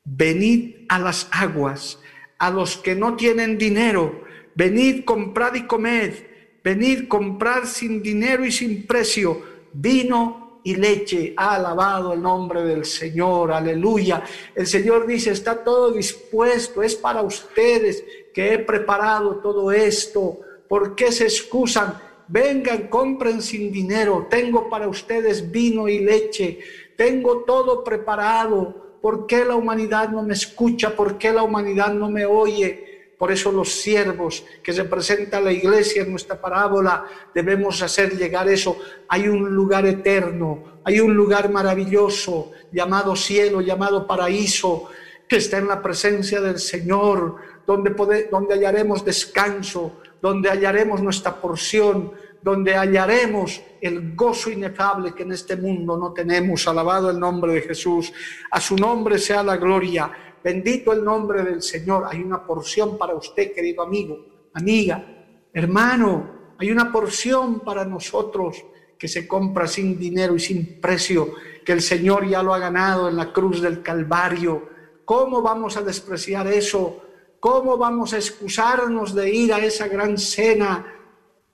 venid 0.03 0.85
a 0.89 0.99
las 0.99 1.29
aguas, 1.31 1.99
a 2.37 2.49
los 2.49 2.75
que 2.75 2.93
no 2.93 3.15
tienen 3.15 3.57
dinero, 3.57 4.25
venid, 4.53 5.05
comprad 5.05 5.55
y 5.55 5.65
comed, 5.65 6.13
venid, 6.61 7.07
comprar 7.07 7.67
sin 7.67 8.03
dinero 8.03 8.45
y 8.45 8.51
sin 8.51 8.85
precio, 8.85 9.41
vino 9.71 10.48
y 10.63 10.75
leche. 10.75 11.33
Ha 11.37 11.55
alabado 11.55 12.13
el 12.13 12.21
nombre 12.21 12.63
del 12.63 12.85
Señor, 12.85 13.51
aleluya. 13.51 14.23
El 14.55 14.67
Señor 14.67 15.07
dice, 15.07 15.31
está 15.31 15.63
todo 15.63 15.91
dispuesto, 15.91 16.83
es 16.83 16.95
para 16.95 17.21
ustedes 17.21 18.03
que 18.33 18.53
he 18.53 18.59
preparado 18.59 19.35
todo 19.37 19.71
esto. 19.71 20.39
¿Por 20.67 20.95
qué 20.95 21.11
se 21.11 21.23
excusan? 21.25 21.99
Vengan, 22.27 22.87
compren 22.87 23.41
sin 23.41 23.71
dinero. 23.71 24.27
Tengo 24.29 24.69
para 24.69 24.87
ustedes 24.87 25.49
vino 25.49 25.87
y 25.87 25.99
leche. 25.99 26.59
Tengo 26.95 27.39
todo 27.39 27.83
preparado. 27.83 28.97
¿Por 29.01 29.25
qué 29.25 29.45
la 29.45 29.55
humanidad 29.55 30.09
no 30.09 30.21
me 30.21 30.33
escucha? 30.33 30.95
¿Por 30.95 31.17
qué 31.17 31.31
la 31.31 31.43
humanidad 31.43 31.93
no 31.93 32.09
me 32.09 32.25
oye? 32.25 32.88
Por 33.19 33.33
eso 33.33 33.51
los 33.51 33.81
siervos 33.81 34.45
que 34.63 34.71
representa 34.71 35.41
la 35.41 35.51
iglesia 35.51 36.03
en 36.03 36.11
nuestra 36.11 36.39
parábola 36.39 37.03
debemos 37.35 37.81
hacer 37.81 38.15
llegar 38.15 38.47
eso. 38.47 38.77
Hay 39.09 39.27
un 39.27 39.53
lugar 39.53 39.85
eterno, 39.85 40.79
hay 40.85 41.01
un 41.01 41.13
lugar 41.13 41.51
maravilloso 41.51 42.53
llamado 42.71 43.17
cielo, 43.17 43.59
llamado 43.59 44.07
paraíso, 44.07 44.87
que 45.27 45.35
está 45.35 45.57
en 45.57 45.67
la 45.67 45.81
presencia 45.81 46.39
del 46.39 46.59
Señor, 46.59 47.35
donde, 47.67 47.89
donde 48.31 48.53
hallaremos 48.53 49.03
descanso, 49.03 49.99
donde 50.21 50.49
hallaremos 50.49 51.03
nuestra 51.03 51.41
porción, 51.41 52.13
donde 52.41 52.73
hallaremos 52.73 53.61
el 53.81 54.15
gozo 54.15 54.49
inefable 54.49 55.13
que 55.13 55.23
en 55.23 55.33
este 55.33 55.57
mundo 55.57 55.97
no 55.97 56.13
tenemos. 56.13 56.65
Alabado 56.69 57.09
el 57.09 57.19
nombre 57.19 57.51
de 57.51 57.61
Jesús. 57.63 58.13
A 58.49 58.61
su 58.61 58.77
nombre 58.77 59.19
sea 59.19 59.43
la 59.43 59.57
gloria. 59.57 60.28
Bendito 60.43 60.93
el 60.93 61.03
nombre 61.03 61.43
del 61.43 61.61
Señor. 61.61 62.05
Hay 62.09 62.21
una 62.21 62.45
porción 62.45 62.97
para 62.97 63.15
usted, 63.15 63.53
querido 63.53 63.83
amigo, 63.83 64.25
amiga, 64.53 65.03
hermano. 65.53 66.55
Hay 66.57 66.71
una 66.71 66.91
porción 66.91 67.59
para 67.59 67.85
nosotros 67.85 68.63
que 68.97 69.07
se 69.07 69.27
compra 69.27 69.67
sin 69.67 69.97
dinero 69.97 70.35
y 70.35 70.39
sin 70.39 70.79
precio, 70.81 71.33
que 71.65 71.71
el 71.71 71.81
Señor 71.81 72.27
ya 72.27 72.43
lo 72.43 72.53
ha 72.53 72.59
ganado 72.59 73.09
en 73.09 73.15
la 73.15 73.31
cruz 73.31 73.61
del 73.61 73.81
Calvario. 73.81 74.69
¿Cómo 75.05 75.41
vamos 75.41 75.77
a 75.77 75.81
despreciar 75.81 76.47
eso? 76.47 77.01
¿Cómo 77.39 77.77
vamos 77.77 78.13
a 78.13 78.17
excusarnos 78.17 79.15
de 79.15 79.33
ir 79.33 79.53
a 79.53 79.63
esa 79.63 79.87
gran 79.87 80.17
cena? 80.17 80.85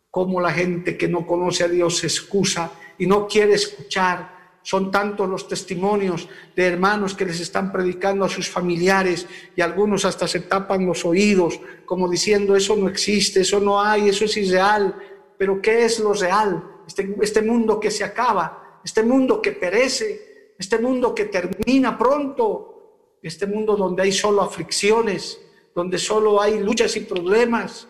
Como 0.10 0.42
la 0.42 0.52
gente 0.52 0.98
que 0.98 1.08
no 1.08 1.28
conoce 1.28 1.64
a 1.64 1.68
Dios 1.68 2.00
se 2.00 2.08
excusa 2.08 2.72
y 2.98 3.06
no 3.06 3.28
quiere 3.28 3.54
escuchar 3.54 4.35
son 4.66 4.90
tantos 4.90 5.30
los 5.30 5.48
testimonios 5.48 6.28
de 6.56 6.66
hermanos 6.66 7.14
que 7.14 7.24
les 7.24 7.40
están 7.40 7.72
predicando 7.72 8.26
a 8.26 8.30
sus 8.30 8.50
familiares 8.50 9.28
y 9.56 9.62
algunos 9.62 10.06
hasta 10.06 10.28
se 10.28 10.40
tapan 10.40 10.88
los 10.88 11.06
oídos 11.06 11.60
como 11.86 12.10
diciendo 12.10 12.56
eso 12.56 12.76
no 12.76 12.90
existe, 12.90 13.42
eso 13.42 13.60
no 13.60 13.80
hay, 13.80 14.10
eso 14.10 14.26
es 14.26 14.36
irreal. 14.38 14.96
Pero 15.38 15.62
¿qué 15.62 15.86
es 15.86 16.00
lo 16.00 16.14
real? 16.14 16.64
Este, 16.88 17.16
este 17.22 17.44
mundo 17.44 17.80
que 17.80 17.92
se 17.92 18.04
acaba, 18.04 18.80
este 18.84 19.04
mundo 19.04 19.40
que 19.40 19.52
perece, 19.52 20.56
este 20.58 20.80
mundo 20.80 21.14
que 21.14 21.26
termina 21.26 21.96
pronto, 21.96 23.20
este 23.22 23.46
mundo 23.46 23.76
donde 23.76 24.02
hay 24.02 24.12
solo 24.12 24.42
aflicciones, 24.42 25.40
donde 25.76 26.00
solo 26.00 26.42
hay 26.42 26.60
luchas 26.60 26.98
y 26.98 27.02
problemas. 27.02 27.88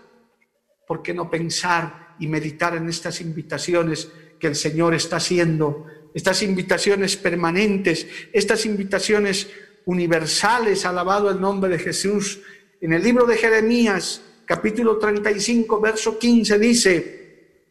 ¿Por 0.86 1.02
qué 1.02 1.14
no 1.14 1.30
pensar 1.30 2.18
y 2.20 2.28
meditar 2.28 2.76
en 2.76 2.90
estas 2.90 3.22
invitaciones 3.22 4.12
que 4.38 4.48
el 4.48 4.56
Señor 4.58 4.94
está 4.94 5.16
haciendo 5.16 5.86
estas 6.16 6.42
invitaciones 6.44 7.18
permanentes, 7.18 8.08
estas 8.32 8.66
invitaciones 8.66 9.50
universales, 9.84 10.86
alabado 10.86 11.30
el 11.30 11.42
nombre 11.42 11.70
de 11.70 11.78
Jesús. 11.78 12.40
En 12.80 12.94
el 12.94 13.04
libro 13.04 13.26
de 13.26 13.36
Jeremías, 13.36 14.22
capítulo 14.46 14.98
35, 14.98 15.82
verso 15.82 16.18
15, 16.18 16.58
dice, 16.58 17.68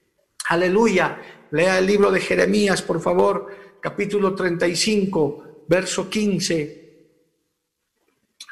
aleluya, 0.50 1.22
lea 1.52 1.78
el 1.78 1.87
libro 1.87 2.11
de 2.11 2.20
Jeremías, 2.20 2.83
por 2.83 3.00
favor, 3.00 3.48
capítulo 3.80 4.35
35, 4.35 5.64
verso 5.66 6.11
15, 6.11 7.09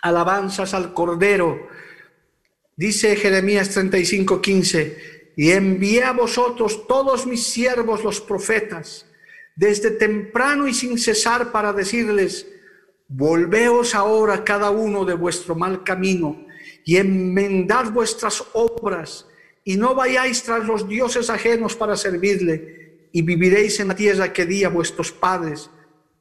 alabanzas 0.01 0.73
al 0.73 0.95
Cordero. 0.95 1.69
Dice 2.75 3.15
Jeremías 3.15 3.69
35, 3.69 4.41
15, 4.41 5.33
y 5.37 5.51
envié 5.51 6.05
a 6.05 6.13
vosotros 6.13 6.87
todos 6.87 7.27
mis 7.27 7.43
siervos 7.43 8.03
los 8.03 8.23
profetas, 8.23 9.12
desde 9.57 9.91
temprano 9.91 10.67
y 10.67 10.75
sin 10.75 10.99
cesar 10.99 11.53
para 11.53 11.73
decirles, 11.73 12.47
volveos 13.09 13.95
ahora 13.95 14.45
cada 14.45 14.71
uno 14.71 15.05
de 15.05 15.15
vuestro 15.15 15.55
mal 15.55 15.85
camino 15.85 16.47
y 16.85 16.97
enmendad 16.97 17.91
vuestras 17.93 18.45
obras 18.55 19.27
y 19.65 19.77
no 19.77 19.95
vayáis 19.95 20.43
tras 20.43 20.67
los 20.67 20.89
dioses 20.89 21.31
ajenos 21.31 21.77
para 21.77 21.97
servirle 21.97 23.09
y 23.13 23.23
viviréis 23.23 23.79
en 23.81 23.89
la 23.89 23.97
tierra 23.97 24.33
que 24.33 24.47
di 24.47 24.65
a 24.65 24.71
vuestros 24.71 25.13
padres, 25.13 25.71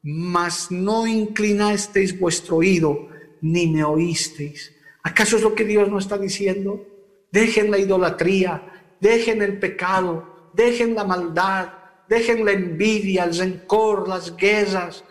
mas 0.03 0.69
no 0.69 1.07
inclinasteis 1.07 2.19
vuestro 2.19 2.57
oído 2.57 3.07
ni 3.41 3.67
me 3.67 3.83
oísteis. 3.83 4.75
¿Acaso 5.03 5.37
es 5.37 5.43
lo 5.43 5.55
que 5.55 5.63
Dios 5.63 5.89
nos 5.89 6.03
está 6.03 6.17
diciendo? 6.17 6.85
Dejen 7.31 7.71
la 7.71 7.79
idolatría, 7.79 8.95
dejen 8.99 9.41
el 9.41 9.57
pecado, 9.57 10.51
dejen 10.53 10.93
la 10.93 11.05
maldad, 11.05 11.69
dejen 12.11 12.43
la 12.43 12.51
envidia, 12.51 13.23
el 13.23 13.37
rencor, 13.37 14.09
las 14.09 14.35
guerras, 14.35 15.05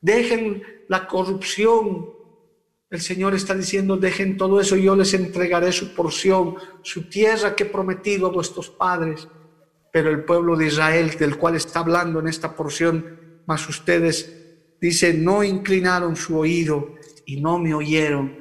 dejen 0.00 0.64
la 0.88 1.06
corrupción. 1.06 2.10
El 2.90 3.00
Señor 3.00 3.36
está 3.36 3.54
diciendo, 3.54 3.96
dejen 3.96 4.36
todo 4.36 4.60
eso, 4.60 4.74
yo 4.74 4.96
les 4.96 5.14
entregaré 5.14 5.70
su 5.70 5.94
porción, 5.94 6.56
su 6.82 7.08
tierra 7.08 7.54
que 7.54 7.62
he 7.62 7.66
prometido 7.66 8.26
a 8.26 8.32
vuestros 8.32 8.68
padres. 8.68 9.28
Pero 9.92 10.10
el 10.10 10.24
pueblo 10.24 10.56
de 10.56 10.66
Israel, 10.66 11.12
del 11.16 11.38
cual 11.38 11.54
está 11.54 11.78
hablando 11.78 12.18
en 12.18 12.26
esta 12.26 12.56
porción, 12.56 13.42
más 13.46 13.68
ustedes, 13.68 14.56
dice, 14.80 15.14
no 15.14 15.44
inclinaron 15.44 16.16
su 16.16 16.36
oído 16.36 16.96
y 17.26 17.40
no 17.40 17.60
me 17.60 17.74
oyeron. 17.74 18.36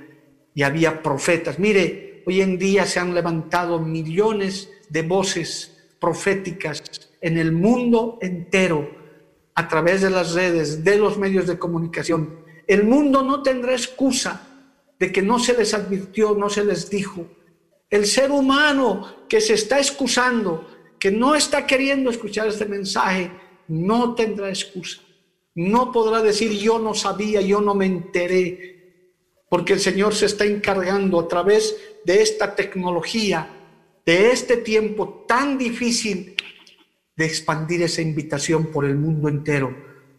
Y 0.55 0.63
había 0.63 1.03
profetas. 1.03 1.59
Mire, 1.59 2.23
hoy 2.25 2.41
en 2.41 2.57
día 2.57 2.87
se 2.87 2.99
han 2.99 3.13
levantado 3.13 3.79
millones 3.79 4.71
de 4.89 5.03
voces 5.03 5.93
proféticas 5.99 6.81
en 7.23 7.37
el 7.37 7.53
mundo 7.53 8.19
entero 8.21 8.91
a 9.55 9.67
través 9.69 10.01
de 10.01 10.09
las 10.09 10.33
redes, 10.33 10.83
de 10.83 10.97
los 10.97 11.17
medios 11.17 11.47
de 11.47 11.57
comunicación. 11.57 12.43
El 12.67 12.83
mundo 12.83 13.23
no 13.23 13.41
tendrá 13.41 13.71
excusa 13.71 14.45
de 14.99 15.09
que 15.11 15.21
no 15.21 15.39
se 15.39 15.53
les 15.53 15.73
advirtió, 15.73 16.35
no 16.35 16.49
se 16.49 16.65
les 16.65 16.89
dijo. 16.89 17.25
El 17.89 18.07
ser 18.07 18.29
humano 18.29 19.25
que 19.29 19.39
se 19.39 19.53
está 19.53 19.77
excusando, 19.79 20.67
que 20.99 21.11
no 21.11 21.33
está 21.33 21.65
queriendo 21.65 22.09
escuchar 22.09 22.49
este 22.49 22.65
mensaje, 22.65 23.31
no 23.69 24.15
tendrá 24.15 24.49
excusa. 24.49 25.01
No 25.55 25.93
podrá 25.93 26.21
decir 26.21 26.51
yo 26.51 26.77
no 26.77 26.93
sabía, 26.93 27.39
yo 27.39 27.61
no 27.61 27.73
me 27.73 27.85
enteré, 27.85 29.05
porque 29.47 29.73
el 29.73 29.79
Señor 29.79 30.13
se 30.13 30.25
está 30.25 30.43
encargando 30.43 31.21
a 31.21 31.27
través 31.29 31.77
de 32.03 32.21
esta 32.21 32.53
tecnología, 32.53 33.47
de 34.05 34.31
este 34.31 34.57
tiempo 34.57 35.23
tan 35.25 35.57
difícil 35.57 36.35
de 37.15 37.25
expandir 37.25 37.81
esa 37.83 38.01
invitación 38.01 38.67
por 38.67 38.85
el 38.85 38.95
mundo 38.95 39.29
entero. 39.29 39.75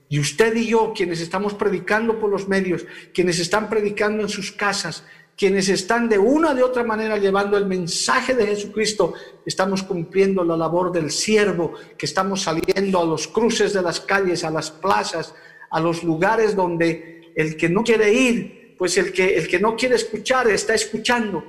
Y 0.09 0.21
usted 0.21 0.55
y 0.55 0.69
yo, 0.69 0.93
quienes 0.95 1.21
estamos 1.21 1.55
predicando 1.55 2.21
por 2.21 2.31
los 2.31 2.49
medios, 2.49 2.87
quienes 3.13 3.39
están 3.41 3.69
predicando 3.69 4.23
en 4.23 4.29
sus 4.29 4.53
casas, 4.53 5.05
quienes 5.37 5.69
están 5.69 6.09
de 6.09 6.19
una 6.19 6.51
o 6.51 6.55
de 6.55 6.63
otra 6.63 6.85
manera 6.85 7.17
llevando 7.19 7.57
el 7.57 7.67
mensaje 7.67 8.35
de 8.35 8.47
Jesucristo, 8.47 9.15
estamos 9.45 9.83
cumpliendo 9.83 10.45
la 10.45 10.57
labor 10.57 10.93
del 10.93 11.11
siervo, 11.11 11.73
que 11.99 12.07
estamos 12.07 12.43
saliendo 12.43 13.01
a 13.01 13.05
los 13.05 13.27
cruces 13.27 13.73
de 13.73 13.83
las 13.83 13.99
calles, 14.01 14.45
a 14.45 14.51
las 14.51 14.71
plazas, 14.71 15.35
a 15.71 15.81
los 15.81 16.05
lugares 16.05 16.55
donde 16.55 17.33
el 17.35 17.57
que 17.57 17.69
no 17.69 17.83
quiere 17.83 18.13
ir, 18.13 18.77
pues 18.79 18.97
el 18.97 19.13
que, 19.13 19.37
el 19.37 19.49
que 19.49 19.59
no 19.59 19.75
quiere 19.75 19.97
escuchar 19.97 20.49
está 20.49 20.75
escuchando. 20.75 21.45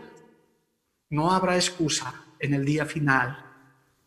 No 1.12 1.32
habrá 1.32 1.56
excusa 1.56 2.26
en 2.40 2.56
el 2.56 2.66
día 2.66 2.86
final 2.88 3.45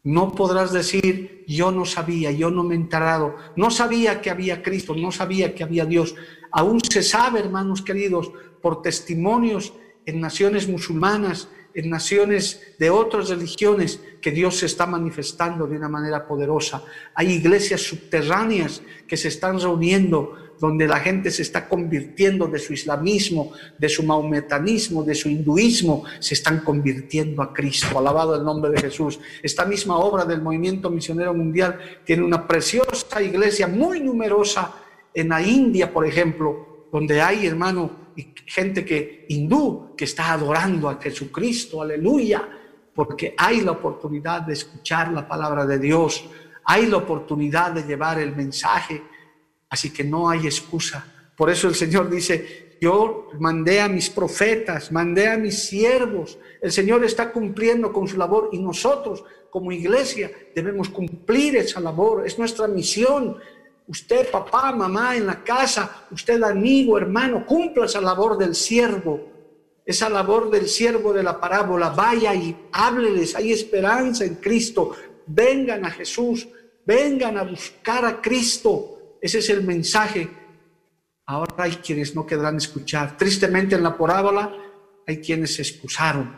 no 0.09 0.33
podrás 0.33 0.73
decir, 0.73 1.45
yo 1.47 1.71
no 1.71 1.85
sabía, 1.85 2.31
yo 2.31 2.51
no 2.51 2.65
me 2.65 2.75
he 2.75 2.79
enterado, 2.79 3.37
no 3.57 3.71
sabía 3.71 4.23
que 4.23 4.31
había 4.31 4.63
Cristo, 4.63 4.95
no 4.95 5.13
sabía 5.13 5.55
que 5.55 5.63
había 5.63 5.85
Dios. 5.85 6.15
Aún 6.51 6.81
se 6.81 7.03
sabe, 7.03 7.41
hermanos 7.41 7.83
queridos, 7.83 8.33
por 8.63 8.81
testimonios 8.81 9.75
en 10.07 10.23
naciones 10.23 10.67
musulmanas, 10.67 11.51
en 11.75 11.91
naciones 11.91 12.75
de 12.79 12.89
otras 12.89 13.29
religiones 13.29 14.01
que 14.23 14.31
Dios 14.31 14.57
se 14.57 14.65
está 14.65 14.87
manifestando 14.87 15.67
de 15.67 15.77
una 15.77 15.91
manera 15.91 16.27
poderosa. 16.27 16.83
Hay 17.15 17.31
iglesias 17.31 17.83
subterráneas 17.83 18.81
que 19.07 19.19
se 19.19 19.29
están 19.29 19.61
reuniendo 19.61 20.48
donde 20.61 20.87
la 20.87 20.99
gente 21.01 21.31
se 21.31 21.43
está 21.43 21.69
convirtiendo 21.69 22.47
de 22.49 22.59
su 22.59 22.73
islamismo, 22.73 23.53
de 23.79 23.89
su 23.89 24.03
maometanismo, 24.03 25.03
de 25.03 25.15
su 25.15 25.29
hinduismo, 25.29 26.05
se 26.19 26.35
están 26.35 26.61
convirtiendo 26.61 27.43
a 27.43 27.53
Cristo. 27.53 27.99
Alabado 27.99 28.35
el 28.35 28.45
nombre 28.45 28.71
de 28.73 28.81
Jesús. 28.81 29.21
Esta 29.43 29.65
misma 29.65 29.99
obra 29.99 30.25
del 30.25 30.43
movimiento 30.43 30.91
misionero 30.91 31.33
mundial 31.35 31.79
tiene 32.05 32.25
una 32.25 32.47
preciosa 32.47 33.23
iglesia 33.23 33.67
muy 33.67 34.01
numerosa 34.01 34.75
en 35.15 35.29
la 35.29 35.43
India, 35.43 35.93
por 35.93 36.07
ejemplo, 36.07 36.87
donde 36.93 37.21
hay, 37.21 37.47
hermano, 37.47 38.09
gente 38.47 38.85
que 38.85 39.27
hindú 39.29 39.95
que 39.97 40.05
está 40.05 40.33
adorando 40.33 40.89
a 40.89 41.01
Jesucristo, 41.01 41.83
aleluya, 41.83 42.49
porque 42.95 43.35
hay 43.37 43.61
la 43.61 43.73
oportunidad 43.73 44.43
de 44.43 44.55
escuchar 44.55 45.13
la 45.13 45.27
palabra 45.29 45.65
de 45.67 45.79
Dios, 45.79 46.25
hay 46.65 46.87
la 46.87 46.97
oportunidad 46.97 47.73
de 47.73 47.85
llevar 47.85 48.19
el 48.19 48.35
mensaje, 48.35 49.03
así 49.69 49.91
que 49.93 50.05
no 50.05 50.29
hay 50.29 50.47
excusa. 50.47 51.31
Por 51.37 51.51
eso 51.51 51.69
el 51.69 51.75
Señor 51.75 52.11
dice, 52.11 52.77
yo 52.81 53.29
mandé 53.39 53.81
a 53.81 53.89
mis 53.89 54.11
profetas, 54.11 54.93
mandé 54.93 55.29
a 55.29 55.37
mis 55.37 55.65
siervos, 55.65 56.39
el 56.61 56.73
Señor 56.73 57.05
está 57.05 57.33
cumpliendo 57.33 57.93
con 57.93 58.09
su 58.09 58.17
labor 58.17 58.51
y 58.53 58.59
nosotros 58.59 59.25
como 59.51 59.73
iglesia 59.73 60.31
debemos 60.55 60.89
cumplir 60.89 61.57
esa 61.57 61.81
labor, 61.81 62.27
es 62.27 62.39
nuestra 62.39 62.69
misión, 62.69 63.39
Usted, 63.89 64.31
papá, 64.31 64.71
mamá, 64.71 65.17
en 65.17 65.27
la 65.27 65.43
casa, 65.43 66.07
usted, 66.11 66.43
amigo, 66.43 66.99
hermano, 66.99 67.47
cumpla 67.47 67.87
esa 67.87 68.03
labor 68.03 68.37
del 68.37 68.55
siervo, 68.55 69.33
esa 69.87 70.11
labor 70.11 70.51
del 70.51 70.69
siervo 70.69 71.15
de 71.15 71.23
la 71.23 71.41
parábola. 71.41 71.89
Vaya 71.89 72.35
y 72.35 72.55
hábleles, 72.71 73.35
hay 73.35 73.51
esperanza 73.51 74.27
en 74.27 74.35
Cristo. 74.35 74.95
Vengan 75.27 75.87
a 75.87 75.91
Jesús, 75.91 76.47
vengan 76.85 77.39
a 77.39 77.45
buscar 77.45 78.05
a 78.05 78.21
Cristo. 78.21 78.98
Ese 79.21 79.39
es 79.39 79.51
el 79.51 79.63
mensaje. 79.63 80.29
Ahora 81.27 81.55
hay 81.59 81.73
quienes 81.73 82.15
no 82.15 82.27
quedarán 82.27 82.57
escuchar. 82.57 83.17
Tristemente 83.17 83.75
en 83.75 83.83
la 83.83 83.97
parábola 83.97 84.55
hay 85.07 85.19
quienes 85.19 85.55
se 85.55 85.63
excusaron 85.63 86.35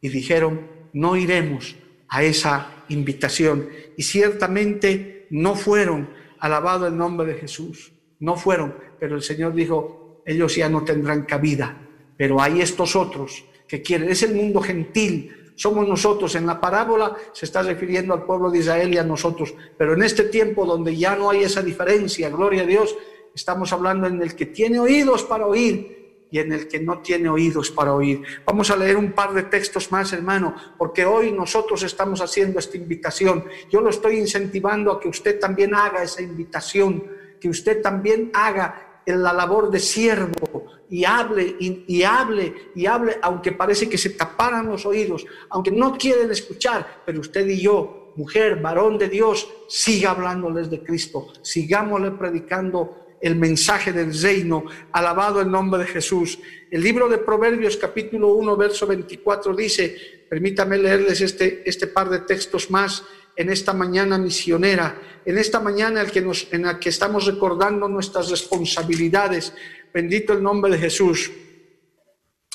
y 0.00 0.08
dijeron, 0.08 0.68
no 0.92 1.16
iremos 1.16 1.76
a 2.08 2.22
esa 2.22 2.84
invitación. 2.88 3.68
Y 3.96 4.02
ciertamente 4.02 5.26
no 5.30 5.54
fueron 5.54 6.10
alabado 6.38 6.86
el 6.86 6.96
nombre 6.96 7.26
de 7.26 7.40
Jesús. 7.40 7.92
No 8.18 8.36
fueron, 8.36 8.74
pero 8.98 9.16
el 9.16 9.22
Señor 9.22 9.54
dijo, 9.54 10.22
ellos 10.26 10.56
ya 10.56 10.68
no 10.68 10.84
tendrán 10.84 11.24
cabida, 11.24 11.80
pero 12.16 12.40
hay 12.40 12.60
estos 12.60 12.96
otros 12.96 13.44
que 13.68 13.82
quieren. 13.82 14.08
Es 14.08 14.22
el 14.22 14.34
mundo 14.34 14.60
gentil, 14.60 15.45
somos 15.56 15.88
nosotros. 15.88 16.34
En 16.36 16.46
la 16.46 16.60
parábola 16.60 17.16
se 17.32 17.46
está 17.46 17.62
refiriendo 17.62 18.14
al 18.14 18.24
pueblo 18.24 18.50
de 18.50 18.58
Israel 18.60 18.94
y 18.94 18.98
a 18.98 19.02
nosotros, 19.02 19.52
pero 19.76 19.94
en 19.94 20.04
este 20.04 20.24
tiempo 20.24 20.64
donde 20.64 20.96
ya 20.96 21.16
no 21.16 21.30
hay 21.30 21.42
esa 21.42 21.62
diferencia, 21.62 22.30
gloria 22.30 22.62
a 22.62 22.66
Dios, 22.66 22.96
estamos 23.34 23.72
hablando 23.72 24.06
en 24.06 24.22
el 24.22 24.36
que 24.36 24.46
tiene 24.46 24.78
oídos 24.78 25.24
para 25.24 25.46
oír 25.46 25.96
y 26.30 26.38
en 26.38 26.52
el 26.52 26.68
que 26.68 26.80
no 26.80 27.00
tiene 27.00 27.28
oídos 27.28 27.70
para 27.70 27.94
oír. 27.94 28.22
Vamos 28.44 28.70
a 28.70 28.76
leer 28.76 28.96
un 28.96 29.12
par 29.12 29.32
de 29.32 29.44
textos 29.44 29.90
más, 29.92 30.12
hermano, 30.12 30.54
porque 30.76 31.04
hoy 31.04 31.32
nosotros 31.32 31.82
estamos 31.82 32.20
haciendo 32.20 32.58
esta 32.58 32.76
invitación. 32.76 33.44
Yo 33.70 33.80
lo 33.80 33.90
estoy 33.90 34.18
incentivando 34.18 34.92
a 34.92 35.00
que 35.00 35.08
usted 35.08 35.38
también 35.38 35.74
haga 35.74 36.02
esa 36.02 36.22
invitación, 36.22 37.04
que 37.40 37.48
usted 37.48 37.80
también 37.80 38.30
haga 38.34 39.02
la 39.06 39.32
labor 39.32 39.70
de 39.70 39.78
siervo 39.78 40.55
y 40.88 41.04
hable 41.04 41.56
y, 41.58 42.02
hable 42.02 42.70
y 42.74 42.86
hable, 42.86 43.18
aunque 43.22 43.52
parece 43.52 43.88
que 43.88 43.98
se 43.98 44.10
taparan 44.10 44.66
los 44.66 44.86
oídos, 44.86 45.26
aunque 45.50 45.70
no 45.70 45.96
quieren 45.96 46.30
escuchar, 46.30 47.02
pero 47.04 47.20
usted 47.20 47.46
y 47.48 47.60
yo, 47.60 48.12
mujer, 48.16 48.56
varón 48.60 48.98
de 48.98 49.08
Dios, 49.08 49.48
siga 49.68 50.12
hablándoles 50.12 50.70
de 50.70 50.82
Cristo, 50.82 51.28
sigámosle 51.42 52.12
predicando 52.12 53.06
el 53.20 53.36
mensaje 53.36 53.92
del 53.92 54.18
reino. 54.18 54.64
Alabado 54.92 55.40
el 55.40 55.50
nombre 55.50 55.80
de 55.80 55.86
Jesús. 55.86 56.38
El 56.70 56.82
libro 56.82 57.08
de 57.08 57.18
Proverbios 57.18 57.76
capítulo 57.76 58.34
1, 58.34 58.56
verso 58.56 58.86
24 58.86 59.54
dice, 59.54 59.96
permítame 60.28 60.78
leerles 60.78 61.20
este, 61.20 61.68
este 61.68 61.86
par 61.86 62.10
de 62.10 62.20
textos 62.20 62.70
más 62.70 63.04
en 63.36 63.50
esta 63.50 63.72
mañana 63.74 64.16
misionera, 64.16 64.98
en 65.24 65.38
esta 65.38 65.60
mañana 65.60 66.00
en, 66.00 66.10
que 66.10 66.22
nos, 66.22 66.48
en 66.52 66.62
la 66.62 66.80
que 66.80 66.88
estamos 66.88 67.26
recordando 67.26 67.86
nuestras 67.88 68.30
responsabilidades. 68.30 69.52
Bendito 69.96 70.34
el 70.34 70.42
nombre 70.42 70.70
de 70.70 70.76
Jesús. 70.76 71.32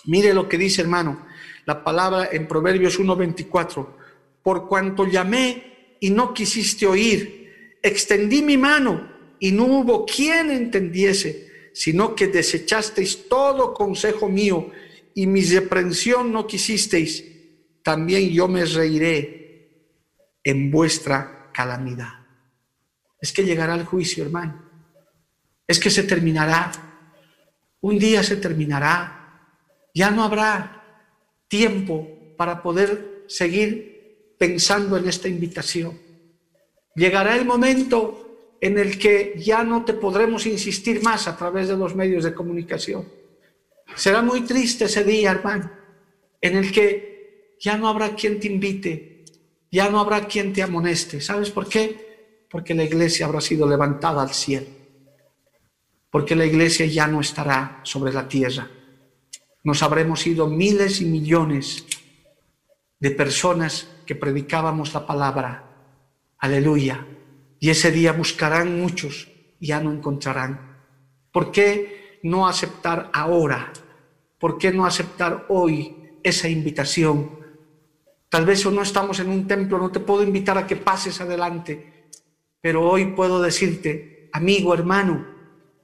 Mire 0.05 0.31
lo 0.31 0.47
que 0.47 0.59
dice 0.59 0.83
hermano, 0.83 1.25
la 1.65 1.83
palabra 1.83 2.29
en 2.31 2.47
Proverbios 2.47 2.99
1:24. 2.99 3.97
Por 4.43 4.67
cuanto 4.67 5.07
llamé 5.07 5.95
y 5.99 6.11
no 6.11 6.35
quisiste 6.35 6.85
oír, 6.85 7.79
extendí 7.81 8.43
mi 8.43 8.57
mano 8.57 9.11
y 9.39 9.51
no 9.53 9.65
hubo 9.65 10.05
quien 10.05 10.51
entendiese, 10.51 11.71
sino 11.73 12.13
que 12.13 12.27
desechasteis 12.27 13.27
todo 13.27 13.73
consejo 13.73 14.29
mío 14.29 14.69
y 15.15 15.25
mi 15.25 15.41
reprensión 15.41 16.31
no 16.31 16.45
quisisteis, 16.45 17.25
también 17.81 18.29
yo 18.29 18.47
me 18.47 18.65
reiré 18.65 19.87
en 20.43 20.69
vuestra 20.69 21.49
calamidad. 21.51 22.19
Es 23.19 23.33
que 23.33 23.43
llegará 23.43 23.73
el 23.73 23.85
juicio, 23.85 24.23
hermano. 24.23 24.63
Es 25.67 25.79
que 25.79 25.89
se 25.89 26.03
terminará. 26.03 26.89
Un 27.81 27.99
día 27.99 28.23
se 28.23 28.37
terminará. 28.37 29.49
Ya 29.93 30.11
no 30.11 30.23
habrá 30.23 30.83
tiempo 31.47 32.07
para 32.37 32.61
poder 32.61 33.25
seguir 33.27 34.35
pensando 34.37 34.97
en 34.97 35.07
esta 35.07 35.27
invitación. 35.27 35.99
Llegará 36.95 37.35
el 37.35 37.45
momento 37.45 38.57
en 38.59 38.77
el 38.77 38.97
que 38.97 39.33
ya 39.37 39.63
no 39.63 39.83
te 39.83 39.93
podremos 39.93 40.45
insistir 40.45 41.01
más 41.03 41.27
a 41.27 41.35
través 41.35 41.67
de 41.67 41.77
los 41.77 41.95
medios 41.95 42.23
de 42.23 42.33
comunicación. 42.33 43.07
Será 43.95 44.21
muy 44.21 44.41
triste 44.41 44.85
ese 44.85 45.03
día, 45.03 45.31
hermano, 45.31 45.71
en 46.39 46.57
el 46.57 46.71
que 46.71 47.55
ya 47.59 47.77
no 47.77 47.87
habrá 47.87 48.15
quien 48.15 48.39
te 48.39 48.47
invite, 48.47 49.25
ya 49.71 49.89
no 49.89 49.99
habrá 49.99 50.27
quien 50.27 50.53
te 50.53 50.61
amoneste. 50.61 51.21
¿Sabes 51.21 51.49
por 51.49 51.67
qué? 51.67 52.45
Porque 52.49 52.73
la 52.73 52.83
iglesia 52.83 53.25
habrá 53.25 53.41
sido 53.41 53.67
levantada 53.67 54.21
al 54.21 54.33
cielo, 54.33 54.67
porque 56.11 56.35
la 56.35 56.45
iglesia 56.45 56.85
ya 56.85 57.07
no 57.07 57.21
estará 57.21 57.79
sobre 57.83 58.13
la 58.13 58.27
tierra. 58.27 58.69
Nos 59.63 59.81
habremos 59.81 60.27
ido 60.27 60.47
miles 60.47 61.01
y 61.01 61.05
millones 61.05 61.85
de 62.99 63.11
personas 63.11 63.89
que 64.05 64.15
predicábamos 64.15 64.93
la 64.93 65.07
palabra. 65.07 65.63
Aleluya 66.37 67.07
y 67.61 67.69
ese 67.69 67.91
día 67.91 68.11
buscarán 68.11 68.81
muchos 68.81 69.29
y 69.59 69.67
ya 69.67 69.79
no 69.79 69.93
encontrarán. 69.93 70.81
¿Por 71.31 71.51
qué 71.51 72.19
no 72.23 72.47
aceptar 72.47 73.11
ahora? 73.13 73.71
¿Por 74.39 74.57
qué 74.57 74.71
no 74.71 74.83
aceptar 74.83 75.45
hoy 75.47 76.17
esa 76.23 76.49
invitación? 76.49 77.29
Tal 78.29 78.47
vez 78.47 78.65
no 78.65 78.81
estamos 78.81 79.19
en 79.19 79.29
un 79.29 79.47
templo, 79.47 79.77
no 79.77 79.91
te 79.91 79.99
puedo 79.99 80.23
invitar 80.23 80.57
a 80.57 80.65
que 80.65 80.75
pases 80.75 81.21
adelante, 81.21 82.09
pero 82.59 82.89
hoy 82.89 83.13
puedo 83.13 83.39
decirte, 83.39 84.27
amigo, 84.33 84.73
hermano, 84.73 85.27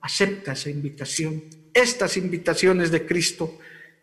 acepta 0.02 0.54
esa 0.54 0.70
invitación. 0.70 1.44
Estas 1.74 2.18
invitaciones 2.18 2.92
de 2.92 3.06
Cristo, 3.06 3.58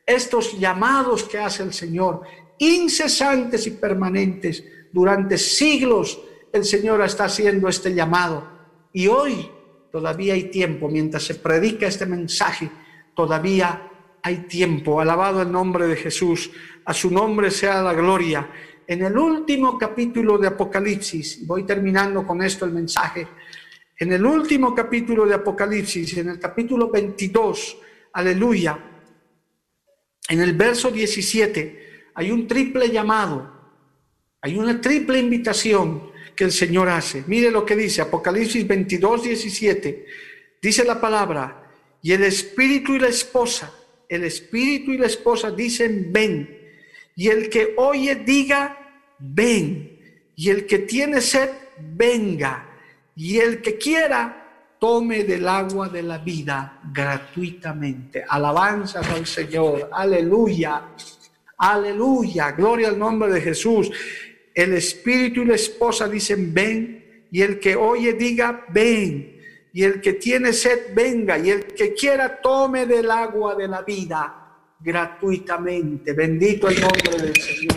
estos 0.06 0.58
llamados 0.58 1.24
que 1.24 1.38
hace 1.38 1.62
el 1.62 1.72
Señor, 1.72 2.22
incesantes 2.58 3.66
y 3.66 3.72
permanentes 3.72 4.64
durante 4.92 5.38
siglos, 5.38 6.20
el 6.52 6.64
Señor 6.64 7.02
está 7.02 7.24
haciendo 7.24 7.68
este 7.68 7.94
llamado. 7.94 8.48
Y 8.92 9.08
hoy 9.08 9.50
todavía 9.90 10.34
hay 10.34 10.44
tiempo, 10.44 10.88
mientras 10.88 11.24
se 11.24 11.34
predica 11.34 11.86
este 11.86 12.06
mensaje, 12.06 12.70
todavía 13.14 13.90
hay 14.22 14.38
tiempo. 14.46 15.00
Alabado 15.00 15.42
el 15.42 15.50
nombre 15.50 15.86
de 15.88 15.96
Jesús, 15.96 16.50
a 16.84 16.94
su 16.94 17.10
nombre 17.10 17.50
sea 17.50 17.82
la 17.82 17.92
gloria. 17.92 18.48
En 18.86 19.02
el 19.02 19.16
último 19.16 19.78
capítulo 19.78 20.38
de 20.38 20.48
Apocalipsis, 20.48 21.46
voy 21.46 21.64
terminando 21.64 22.26
con 22.26 22.42
esto 22.42 22.64
el 22.64 22.72
mensaje, 22.72 23.26
en 23.98 24.12
el 24.12 24.24
último 24.24 24.74
capítulo 24.74 25.26
de 25.26 25.34
Apocalipsis, 25.34 26.16
en 26.16 26.30
el 26.30 26.38
capítulo 26.38 26.90
22, 26.90 27.78
aleluya, 28.12 28.78
en 30.28 30.40
el 30.40 30.54
verso 30.54 30.90
17, 30.90 32.10
hay 32.14 32.30
un 32.30 32.46
triple 32.46 32.90
llamado, 32.90 33.52
hay 34.40 34.56
una 34.58 34.80
triple 34.80 35.18
invitación 35.18 36.12
que 36.34 36.44
el 36.44 36.52
Señor 36.52 36.88
hace. 36.88 37.24
Mire 37.26 37.50
lo 37.50 37.64
que 37.64 37.76
dice 37.76 38.02
Apocalipsis 38.02 38.66
22, 38.66 39.22
17. 39.24 40.06
Dice 40.60 40.84
la 40.84 41.00
palabra, 41.00 41.70
y 42.02 42.12
el 42.12 42.24
espíritu 42.24 42.94
y 42.94 42.98
la 42.98 43.08
esposa, 43.08 43.72
el 44.08 44.24
espíritu 44.24 44.92
y 44.92 44.98
la 44.98 45.06
esposa 45.06 45.50
dicen, 45.50 46.12
ven. 46.12 46.58
Y 47.16 47.28
el 47.28 47.48
que 47.48 47.74
oye 47.76 48.16
diga, 48.16 49.14
ven. 49.18 49.98
Y 50.36 50.50
el 50.50 50.66
que 50.66 50.80
tiene 50.80 51.20
sed, 51.20 51.50
venga. 51.78 52.73
Y 53.16 53.38
el 53.38 53.62
que 53.62 53.78
quiera, 53.78 54.44
tome 54.78 55.24
del 55.24 55.48
agua 55.48 55.88
de 55.88 56.02
la 56.02 56.18
vida 56.18 56.80
gratuitamente. 56.92 58.24
Alabanzas 58.28 59.08
al 59.08 59.26
Señor. 59.26 59.88
Aleluya. 59.92 60.90
Aleluya, 61.56 62.52
gloria 62.52 62.88
al 62.88 62.98
nombre 62.98 63.32
de 63.32 63.40
Jesús. 63.40 63.90
El 64.54 64.74
espíritu 64.74 65.42
y 65.42 65.46
la 65.46 65.54
esposa 65.54 66.08
dicen 66.08 66.52
ven 66.52 67.26
y 67.30 67.40
el 67.40 67.58
que 67.58 67.76
oye 67.76 68.12
diga 68.12 68.66
ven. 68.68 69.40
Y 69.72 69.82
el 69.82 70.00
que 70.00 70.12
tiene 70.12 70.52
sed 70.52 70.94
venga 70.94 71.38
y 71.38 71.50
el 71.50 71.64
que 71.66 71.94
quiera 71.94 72.40
tome 72.40 72.86
del 72.86 73.10
agua 73.10 73.54
de 73.54 73.66
la 73.66 73.82
vida 73.82 74.44
gratuitamente. 74.78 76.12
Bendito 76.12 76.68
el 76.68 76.80
nombre 76.80 77.22
del 77.22 77.34
Señor. 77.40 77.76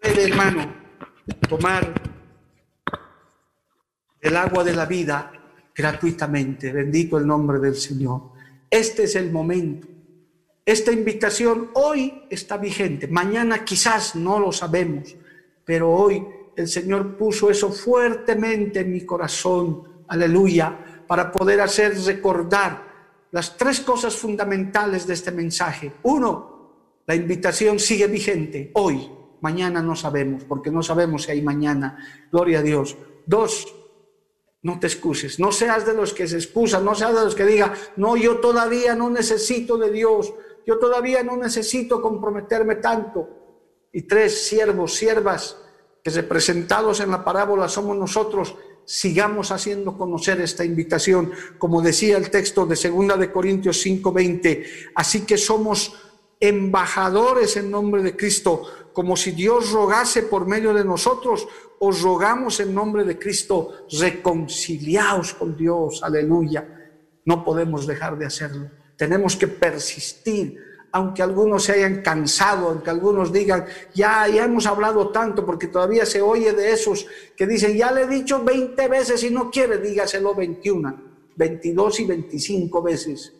Hermano, 0.00 0.87
tomar 1.48 1.92
el 4.20 4.36
agua 4.36 4.64
de 4.64 4.74
la 4.74 4.86
vida 4.86 5.32
gratuitamente. 5.74 6.72
Bendito 6.72 7.18
el 7.18 7.26
nombre 7.26 7.58
del 7.58 7.76
Señor. 7.76 8.32
Este 8.70 9.04
es 9.04 9.14
el 9.16 9.30
momento. 9.30 9.86
Esta 10.64 10.92
invitación 10.92 11.70
hoy 11.74 12.24
está 12.28 12.58
vigente, 12.58 13.08
mañana 13.08 13.64
quizás 13.64 14.14
no 14.14 14.38
lo 14.38 14.52
sabemos, 14.52 15.16
pero 15.64 15.90
hoy 15.90 16.22
el 16.56 16.68
Señor 16.68 17.16
puso 17.16 17.48
eso 17.48 17.72
fuertemente 17.72 18.80
en 18.80 18.92
mi 18.92 19.00
corazón, 19.06 20.04
aleluya, 20.08 21.04
para 21.06 21.32
poder 21.32 21.62
hacer 21.62 21.98
recordar 22.04 22.82
las 23.30 23.56
tres 23.56 23.80
cosas 23.80 24.14
fundamentales 24.14 25.06
de 25.06 25.14
este 25.14 25.32
mensaje. 25.32 25.90
Uno, 26.02 27.00
la 27.06 27.14
invitación 27.14 27.78
sigue 27.78 28.06
vigente 28.06 28.70
hoy, 28.74 29.08
mañana 29.40 29.82
no 29.82 29.96
sabemos, 29.96 30.44
porque 30.44 30.70
no 30.70 30.82
sabemos 30.82 31.24
si 31.24 31.32
hay 31.32 31.42
mañana, 31.42 31.98
gloria 32.30 32.60
a 32.60 32.62
Dios. 32.62 32.96
Dos, 33.26 33.74
no 34.62 34.80
te 34.80 34.86
excuses, 34.86 35.38
no 35.38 35.52
seas 35.52 35.86
de 35.86 35.94
los 35.94 36.12
que 36.12 36.26
se 36.26 36.36
excusan, 36.36 36.84
no 36.84 36.94
seas 36.94 37.14
de 37.14 37.24
los 37.24 37.34
que 37.34 37.46
digan, 37.46 37.72
no, 37.96 38.16
yo 38.16 38.38
todavía 38.38 38.94
no 38.94 39.10
necesito 39.10 39.78
de 39.78 39.90
Dios, 39.90 40.32
yo 40.66 40.78
todavía 40.78 41.22
no 41.22 41.36
necesito 41.36 42.02
comprometerme 42.02 42.76
tanto. 42.76 43.28
Y 43.92 44.02
tres, 44.02 44.46
siervos, 44.46 44.94
siervas, 44.94 45.56
que 46.02 46.10
representados 46.10 47.00
en 47.00 47.10
la 47.10 47.24
parábola 47.24 47.68
somos 47.68 47.96
nosotros, 47.96 48.56
sigamos 48.84 49.50
haciendo 49.50 49.96
conocer 49.96 50.40
esta 50.40 50.64
invitación, 50.64 51.30
como 51.58 51.82
decía 51.82 52.16
el 52.16 52.30
texto 52.30 52.66
de 52.66 52.76
segunda 52.76 53.16
de 53.16 53.30
Corintios 53.30 53.84
5:20, 53.84 54.92
así 54.94 55.26
que 55.26 55.36
somos 55.36 55.94
embajadores 56.40 57.56
en 57.56 57.70
nombre 57.70 58.02
de 58.02 58.16
Cristo, 58.16 58.62
como 58.98 59.16
si 59.16 59.30
Dios 59.30 59.70
rogase 59.70 60.24
por 60.24 60.44
medio 60.44 60.74
de 60.74 60.84
nosotros, 60.84 61.46
os 61.78 62.02
rogamos 62.02 62.58
en 62.58 62.74
nombre 62.74 63.04
de 63.04 63.16
Cristo, 63.16 63.86
reconciliaos 63.92 65.34
con 65.34 65.56
Dios, 65.56 66.02
aleluya. 66.02 66.90
No 67.24 67.44
podemos 67.44 67.86
dejar 67.86 68.18
de 68.18 68.26
hacerlo. 68.26 68.68
Tenemos 68.96 69.36
que 69.36 69.46
persistir, 69.46 70.58
aunque 70.90 71.22
algunos 71.22 71.62
se 71.62 71.74
hayan 71.74 72.02
cansado, 72.02 72.70
aunque 72.70 72.90
algunos 72.90 73.32
digan, 73.32 73.66
ya, 73.94 74.26
ya 74.26 74.46
hemos 74.46 74.66
hablado 74.66 75.10
tanto, 75.10 75.46
porque 75.46 75.68
todavía 75.68 76.04
se 76.04 76.20
oye 76.20 76.52
de 76.52 76.72
esos 76.72 77.06
que 77.36 77.46
dicen, 77.46 77.76
ya 77.76 77.92
le 77.92 78.02
he 78.02 78.08
dicho 78.08 78.42
20 78.42 78.88
veces 78.88 79.22
y 79.22 79.30
no 79.30 79.48
quiere, 79.48 79.78
dígaselo 79.78 80.34
21, 80.34 81.02
22 81.36 82.00
y 82.00 82.04
25 82.04 82.82
veces. 82.82 83.32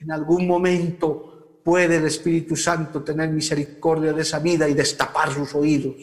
En 0.00 0.10
algún 0.10 0.48
momento 0.48 1.35
puede 1.66 1.96
el 1.96 2.06
Espíritu 2.06 2.54
Santo 2.54 3.02
tener 3.02 3.28
misericordia 3.28 4.12
de 4.12 4.22
esa 4.22 4.38
vida 4.38 4.68
y 4.68 4.74
destapar 4.74 5.32
sus 5.32 5.52
oídos. 5.52 5.96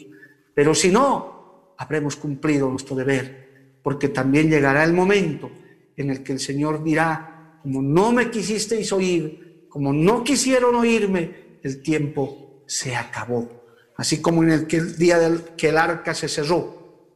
Pero 0.52 0.74
si 0.74 0.90
no, 0.90 1.72
habremos 1.78 2.16
cumplido 2.16 2.68
nuestro 2.68 2.94
deber, 2.94 3.78
porque 3.82 4.10
también 4.10 4.50
llegará 4.50 4.84
el 4.84 4.92
momento 4.92 5.50
en 5.96 6.10
el 6.10 6.22
que 6.22 6.32
el 6.32 6.40
Señor 6.40 6.84
dirá, 6.84 7.60
como 7.62 7.80
no 7.80 8.12
me 8.12 8.30
quisisteis 8.30 8.92
oír, 8.92 9.66
como 9.70 9.90
no 9.94 10.22
quisieron 10.22 10.74
oírme, 10.74 11.60
el 11.62 11.80
tiempo 11.80 12.62
se 12.66 12.94
acabó. 12.94 13.64
Así 13.96 14.20
como 14.20 14.42
en 14.42 14.50
el, 14.50 14.96
día 14.98 15.18
del 15.18 15.44
que 15.56 15.70
el 15.70 15.78
arca 15.78 16.12
se 16.12 16.28
cerró, 16.28 17.08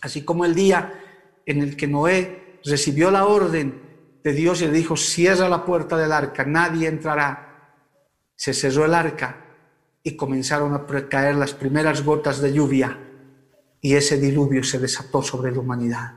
así 0.00 0.22
como 0.22 0.46
el 0.46 0.54
día 0.54 0.98
en 1.44 1.60
el 1.60 1.76
que 1.76 1.86
Noé 1.86 2.58
recibió 2.64 3.10
la 3.10 3.26
orden 3.26 3.82
de 4.24 4.32
Dios 4.32 4.62
y 4.62 4.66
le 4.66 4.72
dijo, 4.72 4.96
cierra 4.96 5.46
la 5.50 5.66
puerta 5.66 5.98
del 5.98 6.12
arca, 6.12 6.46
nadie 6.46 6.88
entrará 6.88 7.46
se 8.36 8.54
cerró 8.54 8.84
el 8.84 8.94
arca 8.94 9.44
y 10.02 10.14
comenzaron 10.14 10.74
a 10.74 10.86
caer 11.08 11.34
las 11.34 11.54
primeras 11.54 12.04
gotas 12.04 12.40
de 12.40 12.52
lluvia 12.52 12.96
y 13.80 13.94
ese 13.96 14.18
diluvio 14.18 14.62
se 14.62 14.78
desató 14.78 15.22
sobre 15.22 15.50
la 15.50 15.58
humanidad. 15.58 16.12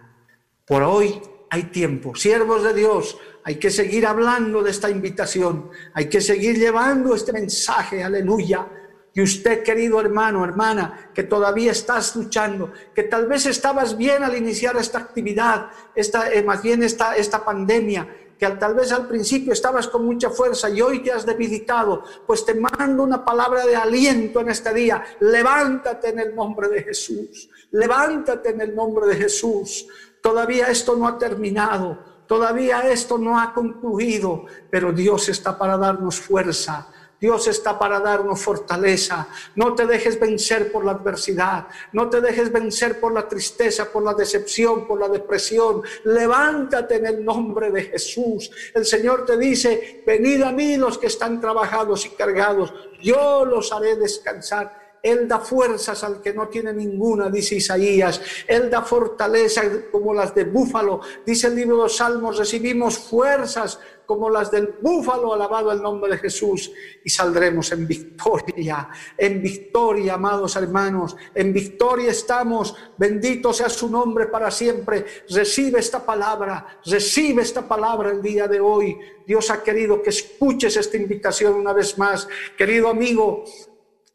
Por 0.66 0.84
hoy 0.84 1.20
hay 1.50 1.64
tiempo, 1.64 2.14
siervos 2.16 2.64
de 2.64 2.74
Dios, 2.74 3.18
hay 3.44 3.56
que 3.56 3.72
seguir 3.72 4.06
hablando 4.06 4.62
de 4.62 4.70
esta 4.70 4.90
invitación, 4.90 5.72
hay 5.94 6.08
que 6.08 6.22
seguir 6.22 6.60
llevando 6.60 7.16
este 7.16 7.34
mensaje, 7.34 8.04
aleluya. 8.04 8.68
Y 9.12 9.22
usted, 9.22 9.64
querido 9.64 10.00
hermano, 10.00 10.46
hermana, 10.46 11.10
que 11.16 11.24
todavía 11.24 11.72
estás 11.72 12.16
luchando, 12.16 12.72
que 12.94 13.04
tal 13.04 13.26
vez 13.26 13.48
estabas 13.48 13.98
bien 13.98 14.24
al 14.24 14.38
iniciar 14.38 14.78
esta 14.78 15.00
actividad, 15.00 15.72
esta, 15.96 16.32
eh, 16.32 16.44
más 16.44 16.62
bien 16.62 16.84
esta, 16.84 17.16
esta 17.16 17.44
pandemia, 17.44 18.08
que 18.40 18.48
tal 18.52 18.74
vez 18.74 18.92
al 18.94 19.06
principio 19.06 19.52
estabas 19.52 19.90
con 19.90 20.06
mucha 20.06 20.30
fuerza 20.30 20.70
y 20.70 20.82
hoy 20.82 21.04
te 21.04 21.12
has 21.12 21.26
debilitado, 21.26 22.04
pues 22.26 22.46
te 22.46 22.56
mando 22.56 23.04
una 23.04 23.26
palabra 23.26 23.66
de 23.66 23.76
aliento 23.76 24.40
en 24.40 24.50
este 24.50 24.74
día. 24.74 25.04
Levántate 25.20 26.10
en 26.10 26.20
el 26.20 26.34
nombre 26.34 26.70
de 26.70 26.84
Jesús. 26.84 27.50
Levántate 27.72 28.52
en 28.52 28.62
el 28.62 28.74
nombre 28.74 29.08
de 29.08 29.16
Jesús. 29.16 29.88
Todavía 30.22 30.68
esto 30.68 30.96
no 30.96 31.06
ha 31.06 31.18
terminado. 31.18 32.00
Todavía 32.28 32.90
esto 32.90 33.18
no 33.18 33.40
ha 33.40 33.54
concluido, 33.54 34.46
pero 34.70 34.94
Dios 34.94 35.28
está 35.28 35.58
para 35.58 35.78
darnos 35.78 36.20
fuerza 36.20 36.88
Dios 37.20 37.48
está 37.48 37.78
para 37.78 38.00
darnos 38.00 38.42
fortaleza. 38.42 39.28
No 39.56 39.76
te 39.76 39.86
dejes 39.86 40.20
vencer 40.20 40.72
por 40.72 40.86
la 40.86 40.92
adversidad. 40.92 41.68
No 41.92 42.10
te 42.10 42.22
dejes 42.22 42.52
vencer 42.52 43.00
por 43.00 43.14
la 43.14 43.28
tristeza, 43.28 43.92
por 43.92 44.04
la 44.04 44.14
decepción, 44.14 44.88
por 44.88 45.00
la 45.00 45.10
depresión. 45.10 45.82
Levántate 46.06 46.96
en 46.96 47.08
el 47.08 47.26
nombre 47.26 47.72
de 47.72 47.84
Jesús. 47.84 48.50
El 48.74 48.86
Señor 48.86 49.26
te 49.26 49.38
dice, 49.38 50.04
venid 50.06 50.42
a 50.44 50.52
mí 50.52 50.78
los 50.78 50.98
que 50.98 51.08
están 51.08 51.42
trabajados 51.42 52.06
y 52.06 52.10
cargados. 52.12 52.74
Yo 53.02 53.46
los 53.46 53.72
haré 53.74 53.98
descansar. 53.98 54.79
Él 55.02 55.28
da 55.28 55.40
fuerzas 55.40 56.04
al 56.04 56.22
que 56.22 56.34
no 56.34 56.48
tiene 56.48 56.74
ninguna, 56.74 57.30
dice 57.30 57.56
Isaías. 57.56 58.22
Él 58.48 58.70
da 58.70 58.82
fortaleza 58.82 59.62
como 59.92 60.14
las 60.14 60.36
de 60.36 60.44
búfalo. 60.44 61.02
Dice 61.26 61.48
el 61.48 61.56
libro 61.56 61.78
de 61.78 61.84
los 61.84 61.98
Salmos, 61.98 62.38
recibimos 62.38 62.98
fuerzas 62.98 63.80
como 64.10 64.28
las 64.28 64.50
del 64.50 64.74
búfalo, 64.82 65.36
alabado 65.36 65.72
el 65.72 65.84
nombre 65.84 66.12
de 66.12 66.18
Jesús, 66.18 66.72
y 67.06 67.12
saldremos 67.12 67.72
en 67.72 67.86
victoria, 67.86 68.90
en 69.16 69.40
victoria, 69.40 70.16
amados 70.16 70.56
hermanos, 70.56 71.16
en 71.36 71.54
victoria 71.54 72.10
estamos, 72.10 72.76
bendito 72.98 73.54
sea 73.54 73.70
su 73.70 73.88
nombre 73.88 74.26
para 74.26 74.50
siempre. 74.50 75.06
Recibe 75.30 75.80
esta 75.80 76.04
palabra, 76.04 76.80
recibe 76.88 77.44
esta 77.44 77.68
palabra 77.68 78.10
el 78.10 78.20
día 78.20 78.48
de 78.48 78.60
hoy. 78.60 78.98
Dios 79.28 79.52
ha 79.52 79.62
querido 79.62 80.02
que 80.02 80.10
escuches 80.10 80.76
esta 80.76 80.98
invitación 80.98 81.54
una 81.54 81.72
vez 81.72 81.96
más. 82.00 82.28
Querido 82.58 82.90
amigo, 82.90 83.44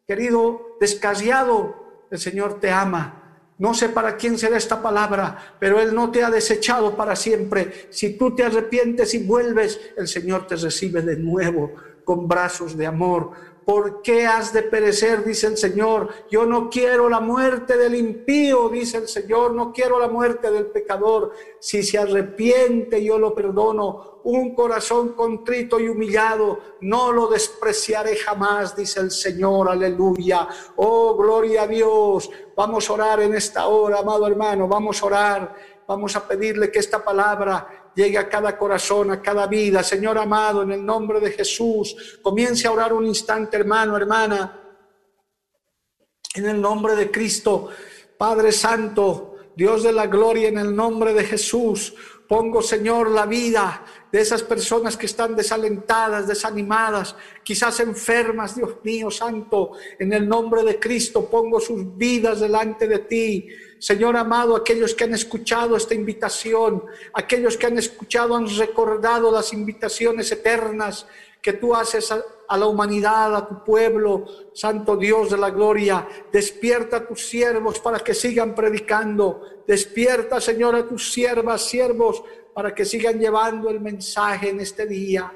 Querido 0.07 0.74
descasiado, 0.85 2.07
el 2.11 2.18
Señor 2.18 2.61
te 2.61 2.70
ama. 2.70 3.22
No 3.57 3.72
sé 3.72 3.89
para 3.89 4.16
quién 4.16 4.37
será 4.37 4.59
esta 4.59 4.82
palabra, 4.82 5.57
pero 5.59 5.80
Él 5.80 5.95
no 5.95 6.11
te 6.11 6.22
ha 6.22 6.30
desechado 6.30 6.95
para 6.95 7.16
siempre. 7.16 7.89
Si 7.91 8.18
tú 8.18 8.35
te 8.35 8.45
arrepientes 8.45 9.14
y 9.14 9.24
vuelves, 9.24 9.80
el 9.97 10.09
Señor 10.09 10.47
te 10.47 10.57
recibe 10.57 11.01
de 11.01 11.16
nuevo 11.16 11.72
con 12.05 12.28
brazos 12.28 12.76
de 12.76 12.87
amor. 12.87 13.30
¿Por 13.64 14.02
qué 14.02 14.26
has 14.26 14.52
de 14.52 14.62
perecer? 14.62 15.24
Dice 15.24 15.46
el 15.46 15.56
Señor. 15.56 16.10
Yo 16.30 16.44
no 16.44 16.68
quiero 16.68 17.08
la 17.08 17.20
muerte 17.20 17.76
del 17.76 17.94
impío, 17.94 18.68
dice 18.68 18.98
el 18.98 19.08
Señor. 19.08 19.54
No 19.54 19.72
quiero 19.72 19.98
la 19.98 20.08
muerte 20.08 20.50
del 20.50 20.66
pecador. 20.66 21.32
Si 21.58 21.82
se 21.82 21.98
arrepiente, 21.98 23.02
yo 23.02 23.18
lo 23.18 23.34
perdono. 23.34 24.20
Un 24.24 24.54
corazón 24.54 25.14
contrito 25.14 25.78
y 25.78 25.88
humillado, 25.88 26.58
no 26.80 27.12
lo 27.12 27.28
despreciaré 27.28 28.16
jamás, 28.16 28.74
dice 28.74 29.00
el 29.00 29.10
Señor. 29.10 29.68
Aleluya. 29.68 30.48
Oh, 30.76 31.14
gloria 31.16 31.62
a 31.62 31.66
Dios. 31.66 32.30
Vamos 32.56 32.88
a 32.88 32.92
orar 32.92 33.20
en 33.20 33.34
esta 33.34 33.66
hora, 33.66 33.98
amado 33.98 34.26
hermano. 34.26 34.68
Vamos 34.68 35.02
a 35.02 35.06
orar. 35.06 35.54
Vamos 35.86 36.16
a 36.16 36.26
pedirle 36.26 36.70
que 36.70 36.78
esta 36.78 37.04
palabra 37.04 37.84
llegue 37.95 38.18
a 38.18 38.28
cada 38.28 38.57
corazón, 38.57 39.11
a 39.11 39.22
cada 39.22 39.47
vida. 39.47 39.82
Señor 39.82 40.18
amado, 40.18 40.62
en 40.62 40.72
el 40.72 40.84
nombre 40.84 41.20
de 41.20 41.30
Jesús, 41.30 42.18
comience 42.22 42.66
a 42.66 42.72
orar 42.72 42.92
un 42.92 43.07
instante, 43.07 43.57
hermano, 43.57 43.97
hermana. 43.97 44.61
En 46.34 46.47
el 46.47 46.61
nombre 46.61 46.97
de 46.97 47.11
Cristo, 47.11 47.68
Padre 48.18 48.53
Santo, 48.53 49.36
Dios 49.57 49.84
de 49.84 49.92
la 49.92 50.07
gloria, 50.07 50.49
en 50.49 50.59
el 50.59 50.74
nombre 50.74 51.14
de 51.14 51.24
Jesús, 51.24 51.95
pongo, 52.28 52.62
Señor, 52.62 53.11
la 53.11 53.26
vida 53.26 53.84
de 54.11 54.20
esas 54.20 54.42
personas 54.42 54.97
que 54.97 55.07
están 55.07 55.36
desalentadas, 55.36 56.26
desanimadas, 56.26 57.16
quizás 57.42 57.80
enfermas, 57.80 58.57
Dios 58.57 58.76
mío 58.82 59.11
santo, 59.11 59.72
en 59.99 60.12
el 60.12 60.28
nombre 60.28 60.62
de 60.62 60.78
Cristo 60.78 61.28
pongo 61.28 61.61
sus 61.61 61.97
vidas 61.97 62.40
delante 62.40 62.86
de 62.86 63.01
ti. 63.01 63.49
Señor 63.85 64.16
amado, 64.16 64.57
aquellos 64.57 64.95
que 64.95 65.05
han 65.05 65.12
escuchado 65.12 65.76
esta 65.76 65.93
invitación, 65.93 66.85
aquellos 67.12 67.59
que 67.59 67.66
han 67.66 67.76
escuchado 67.76 68.35
han 68.35 68.49
recordado 68.57 69.30
las 69.30 69.53
invitaciones 69.53 70.32
eternas 70.32 71.07
que 71.43 71.53
tú 71.53 71.74
haces 71.74 72.11
a, 72.11 72.57
la 72.57 72.66
humanidad, 72.66 73.37
a 73.37 73.47
tu 73.47 73.62
pueblo, 73.62 74.24
Santo 74.55 74.97
Dios 74.97 75.28
de 75.28 75.37
la 75.37 75.51
gloria. 75.51 76.09
Despierta 76.32 76.97
a 76.97 77.07
tus 77.07 77.28
siervos 77.28 77.78
para 77.78 77.99
que 77.99 78.14
sigan 78.14 78.55
predicando. 78.55 79.43
Despierta, 79.68 80.41
Señor, 80.41 80.76
a 80.76 80.89
tus 80.89 81.12
siervas, 81.12 81.61
siervos, 81.61 82.24
para 82.55 82.74
que 82.74 82.87
sigan 82.87 83.20
llevando 83.20 83.68
el 83.68 83.82
mensaje 83.82 84.49
en 84.49 84.61
este 84.61 84.87
día. 84.87 85.30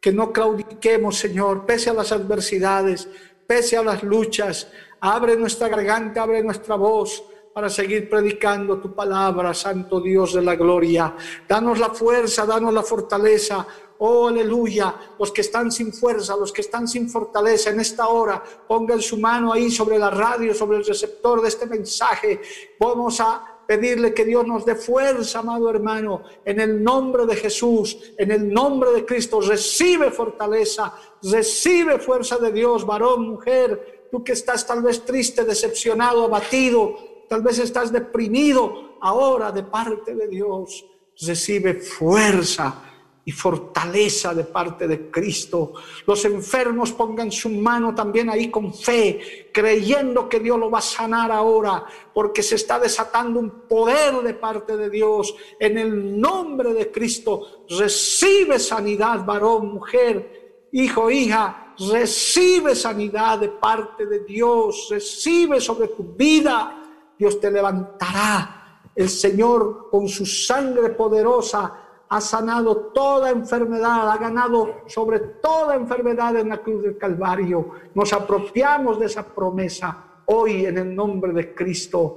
Que 0.00 0.12
no 0.12 0.32
claudiquemos, 0.32 1.18
Señor, 1.18 1.66
pese 1.66 1.90
a 1.90 1.92
las 1.92 2.10
adversidades, 2.10 3.06
pese 3.46 3.76
a 3.76 3.82
las 3.82 4.02
luchas. 4.02 4.68
Abre 4.98 5.36
nuestra 5.36 5.68
garganta, 5.68 6.22
abre 6.22 6.42
nuestra 6.42 6.74
voz 6.76 7.22
para 7.52 7.68
seguir 7.68 8.08
predicando 8.08 8.78
tu 8.78 8.94
palabra, 8.94 9.52
Santo 9.52 10.00
Dios 10.00 10.34
de 10.34 10.42
la 10.42 10.56
gloria. 10.56 11.14
Danos 11.46 11.78
la 11.78 11.90
fuerza, 11.90 12.46
danos 12.46 12.72
la 12.72 12.82
fortaleza. 12.82 13.66
Oh, 13.98 14.28
aleluya. 14.28 14.94
Los 15.18 15.30
que 15.30 15.42
están 15.42 15.70
sin 15.70 15.92
fuerza, 15.92 16.36
los 16.36 16.52
que 16.52 16.62
están 16.62 16.88
sin 16.88 17.10
fortaleza 17.10 17.70
en 17.70 17.80
esta 17.80 18.08
hora, 18.08 18.42
pongan 18.66 19.00
su 19.00 19.18
mano 19.18 19.52
ahí 19.52 19.70
sobre 19.70 19.98
la 19.98 20.10
radio, 20.10 20.54
sobre 20.54 20.78
el 20.78 20.84
receptor 20.84 21.42
de 21.42 21.48
este 21.48 21.66
mensaje. 21.66 22.40
Vamos 22.80 23.20
a 23.20 23.60
pedirle 23.66 24.12
que 24.12 24.24
Dios 24.24 24.46
nos 24.46 24.64
dé 24.64 24.74
fuerza, 24.74 25.40
amado 25.40 25.70
hermano, 25.70 26.22
en 26.44 26.58
el 26.58 26.82
nombre 26.82 27.26
de 27.26 27.36
Jesús, 27.36 28.14
en 28.16 28.30
el 28.30 28.52
nombre 28.52 28.92
de 28.92 29.04
Cristo. 29.04 29.40
Recibe 29.40 30.10
fortaleza, 30.10 30.94
recibe 31.22 31.98
fuerza 31.98 32.38
de 32.38 32.50
Dios, 32.50 32.84
varón, 32.86 33.28
mujer. 33.28 34.08
Tú 34.10 34.24
que 34.24 34.32
estás 34.32 34.66
tal 34.66 34.82
vez 34.82 35.04
triste, 35.04 35.44
decepcionado, 35.44 36.24
abatido, 36.24 37.11
tal 37.32 37.40
vez 37.40 37.58
estás 37.60 37.90
deprimido, 37.90 38.98
ahora 39.00 39.50
de 39.50 39.62
parte 39.62 40.14
de 40.14 40.28
Dios, 40.28 40.84
recibe 41.18 41.72
fuerza 41.80 42.84
y 43.24 43.32
fortaleza 43.32 44.34
de 44.34 44.44
parte 44.44 44.86
de 44.86 45.10
Cristo. 45.10 45.72
Los 46.06 46.26
enfermos 46.26 46.92
pongan 46.92 47.32
su 47.32 47.48
mano 47.48 47.94
también 47.94 48.28
ahí 48.28 48.50
con 48.50 48.74
fe, 48.74 49.48
creyendo 49.50 50.28
que 50.28 50.40
Dios 50.40 50.58
lo 50.58 50.70
va 50.70 50.80
a 50.80 50.82
sanar 50.82 51.32
ahora, 51.32 51.86
porque 52.12 52.42
se 52.42 52.56
está 52.56 52.78
desatando 52.78 53.40
un 53.40 53.66
poder 53.66 54.16
de 54.16 54.34
parte 54.34 54.76
de 54.76 54.90
Dios. 54.90 55.34
En 55.58 55.78
el 55.78 56.20
nombre 56.20 56.74
de 56.74 56.90
Cristo, 56.90 57.64
recibe 57.70 58.58
sanidad, 58.58 59.24
varón, 59.24 59.72
mujer, 59.72 60.68
hijo, 60.70 61.10
hija, 61.10 61.74
recibe 61.78 62.74
sanidad 62.74 63.38
de 63.38 63.48
parte 63.48 64.04
de 64.04 64.20
Dios, 64.20 64.88
recibe 64.90 65.62
sobre 65.62 65.88
tu 65.88 66.02
vida. 66.14 66.81
Dios 67.22 67.38
te 67.38 67.52
levantará. 67.52 68.80
El 68.96 69.08
Señor 69.08 69.88
con 69.92 70.08
su 70.08 70.26
sangre 70.26 70.88
poderosa 70.88 71.72
ha 72.08 72.20
sanado 72.20 72.90
toda 72.92 73.30
enfermedad, 73.30 74.10
ha 74.10 74.16
ganado 74.18 74.82
sobre 74.88 75.20
toda 75.40 75.76
enfermedad 75.76 76.34
en 76.34 76.48
la 76.48 76.58
cruz 76.58 76.82
del 76.82 76.98
Calvario. 76.98 77.70
Nos 77.94 78.12
apropiamos 78.12 78.98
de 78.98 79.06
esa 79.06 79.24
promesa 79.24 80.04
hoy 80.26 80.66
en 80.66 80.78
el 80.78 80.96
nombre 80.96 81.32
de 81.32 81.54
Cristo. 81.54 82.16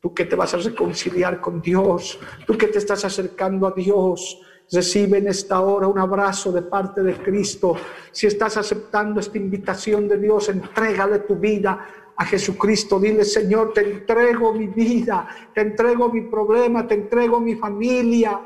Tú 0.00 0.12
que 0.12 0.24
te 0.24 0.34
vas 0.34 0.52
a 0.54 0.56
reconciliar 0.56 1.40
con 1.40 1.62
Dios, 1.62 2.18
tú 2.44 2.58
que 2.58 2.66
te 2.66 2.78
estás 2.78 3.04
acercando 3.04 3.68
a 3.68 3.70
Dios, 3.70 4.40
recibe 4.72 5.18
en 5.18 5.28
esta 5.28 5.60
hora 5.60 5.86
un 5.86 6.00
abrazo 6.00 6.50
de 6.50 6.62
parte 6.62 7.04
de 7.04 7.14
Cristo. 7.18 7.76
Si 8.10 8.26
estás 8.26 8.56
aceptando 8.56 9.20
esta 9.20 9.38
invitación 9.38 10.08
de 10.08 10.18
Dios, 10.18 10.48
entrégale 10.48 11.20
tu 11.20 11.36
vida 11.36 12.03
a 12.16 12.24
Jesucristo. 12.24 13.00
Dile, 13.00 13.24
Señor, 13.24 13.72
te 13.72 13.80
entrego 13.80 14.52
mi 14.52 14.66
vida, 14.68 15.28
te 15.54 15.60
entrego 15.60 16.08
mi 16.08 16.22
problema, 16.22 16.86
te 16.86 16.94
entrego 16.94 17.40
mi 17.40 17.54
familia 17.56 18.40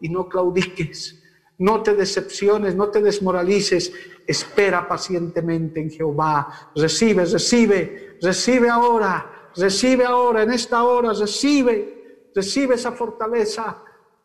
y 0.00 0.08
no 0.08 0.28
claudiques. 0.28 1.22
No 1.58 1.82
te 1.82 1.94
decepciones, 1.94 2.74
no 2.74 2.88
te 2.88 3.00
desmoralices. 3.00 3.92
Espera 4.26 4.88
pacientemente 4.88 5.80
en 5.80 5.90
Jehová. 5.90 6.70
Recibe, 6.74 7.24
recibe, 7.24 8.18
recibe 8.20 8.68
ahora, 8.68 9.50
recibe 9.56 10.04
ahora, 10.04 10.42
en 10.42 10.52
esta 10.52 10.82
hora, 10.82 11.12
recibe, 11.12 12.30
recibe 12.34 12.74
esa 12.74 12.92
fortaleza. 12.92 13.82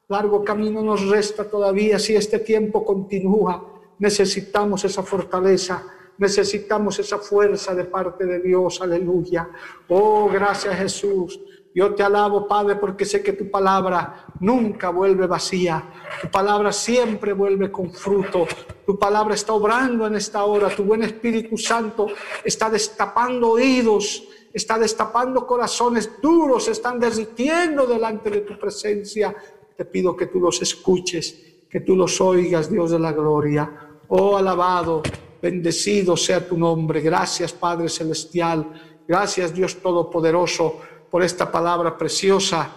Largo 0.07 0.43
camino 0.43 0.81
nos 0.81 1.07
resta 1.07 1.47
todavía 1.47 1.99
si 1.99 2.15
este 2.15 2.39
tiempo 2.39 2.83
continúa. 2.83 3.75
Necesitamos 3.99 4.83
esa 4.85 5.03
fortaleza, 5.03 5.83
necesitamos 6.19 6.99
esa 6.99 7.17
fuerza 7.17 7.73
de 7.73 7.85
parte 7.85 8.25
de 8.25 8.39
Dios. 8.39 8.79
Aleluya. 8.81 9.49
Oh, 9.87 10.29
gracias 10.29 10.77
Jesús. 10.77 11.39
Yo 11.73 11.93
te 11.93 12.03
alabo, 12.03 12.47
Padre, 12.47 12.75
porque 12.75 13.05
sé 13.05 13.23
que 13.23 13.33
tu 13.33 13.49
palabra 13.49 14.25
nunca 14.39 14.89
vuelve 14.89 15.27
vacía. 15.27 15.91
Tu 16.21 16.29
palabra 16.29 16.71
siempre 16.71 17.31
vuelve 17.31 17.71
con 17.71 17.91
fruto. 17.93 18.47
Tu 18.85 18.97
palabra 18.97 19.35
está 19.35 19.53
obrando 19.53 20.05
en 20.07 20.15
esta 20.15 20.43
hora. 20.43 20.69
Tu 20.69 20.83
buen 20.83 21.03
Espíritu 21.03 21.57
Santo 21.57 22.07
está 22.43 22.69
destapando 22.69 23.51
oídos, 23.51 24.27
está 24.51 24.79
destapando 24.79 25.45
corazones 25.45 26.19
duros, 26.21 26.67
están 26.67 26.99
derritiendo 26.99 27.85
delante 27.85 28.29
de 28.29 28.41
tu 28.41 28.57
presencia. 28.59 29.35
Te 29.77 29.85
pido 29.85 30.17
que 30.17 30.25
tú 30.25 30.39
los 30.39 30.61
escuches, 30.61 31.65
que 31.69 31.81
tú 31.81 31.95
los 31.95 32.19
oigas, 32.19 32.69
Dios 32.69 32.91
de 32.91 32.99
la 32.99 33.13
gloria. 33.13 33.99
Oh, 34.07 34.35
alabado, 34.35 35.03
bendecido 35.41 36.17
sea 36.17 36.47
tu 36.47 36.57
nombre. 36.57 37.01
Gracias, 37.01 37.53
Padre 37.53 37.89
Celestial. 37.89 39.01
Gracias, 39.07 39.53
Dios 39.53 39.81
Todopoderoso 39.81 40.81
por 41.09 41.23
esta 41.23 41.51
palabra 41.51 41.97
preciosa 41.97 42.71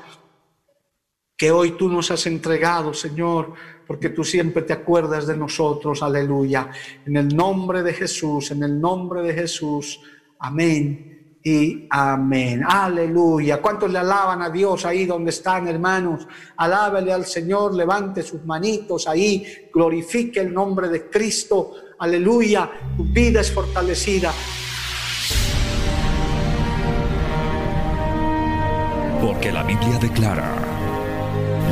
que 1.37 1.51
hoy 1.51 1.73
tú 1.73 1.89
nos 1.89 2.11
has 2.11 2.27
entregado, 2.27 2.95
Señor, 2.95 3.53
porque 3.87 4.11
tú 4.11 4.23
siempre 4.23 4.63
te 4.63 4.73
acuerdas 4.73 5.27
de 5.27 5.37
nosotros, 5.37 6.03
aleluya. 6.03 6.71
En 7.05 7.17
el 7.17 7.35
nombre 7.35 7.83
de 7.83 7.93
Jesús, 7.93 8.53
en 8.53 8.63
el 8.63 8.81
nombre 8.81 9.23
de 9.23 9.35
Jesús, 9.35 10.01
amén 10.39 11.39
y 11.43 11.87
amén. 11.91 12.63
Aleluya. 12.67 13.61
¿Cuántos 13.61 13.91
le 13.91 13.99
alaban 13.99 14.41
a 14.43 14.51
Dios 14.51 14.85
ahí 14.87 15.05
donde 15.05 15.31
están, 15.31 15.67
hermanos? 15.67 16.27
Alábele 16.57 17.13
al 17.13 17.27
Señor, 17.27 17.75
levante 17.75 18.23
sus 18.23 18.45
manitos 18.45 19.09
ahí, 19.09 19.45
glorifique 19.75 20.41
el 20.41 20.55
nombre 20.55 20.89
de 20.89 21.11
Cristo. 21.11 21.73
Aleluya. 22.03 22.69
Tu 22.97 23.05
vida 23.05 23.41
es 23.41 23.53
fortalecida. 23.53 24.33
Porque 29.21 29.53
la 29.53 29.63
Biblia 29.63 29.99
declara, 30.01 30.53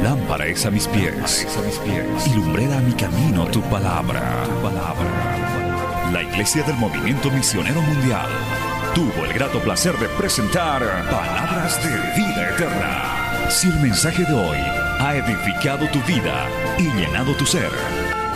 lámpara 0.05 0.47
es 0.47 0.65
a 0.67 0.71
mis 0.71 0.87
pies, 0.87 1.49
a 1.59 1.63
mis 1.63 1.79
pies 1.79 2.29
y 2.29 2.35
lumbrera 2.37 2.79
a 2.79 2.81
mi 2.81 2.93
camino 2.93 3.47
tu 3.47 3.61
palabra. 3.63 4.45
tu 4.45 4.63
palabra. 4.63 6.11
La 6.13 6.23
Iglesia 6.23 6.63
del 6.63 6.77
Movimiento 6.77 7.29
Misionero 7.33 7.83
Mundial 7.83 8.29
tuvo 8.95 9.25
el 9.25 9.33
grato 9.33 9.59
placer 9.59 9.99
de 9.99 10.07
presentar 10.11 10.81
Palabras 11.11 11.83
de 11.83 11.91
Vida 12.17 12.51
Eterna. 12.51 13.51
Si 13.51 13.67
el 13.67 13.81
mensaje 13.81 14.25
de 14.25 14.33
hoy 14.33 14.59
ha 15.01 15.17
edificado 15.17 15.89
tu 15.89 16.01
vida 16.03 16.47
y 16.79 16.85
llenado 16.85 17.35
tu 17.35 17.45
ser, 17.45 17.71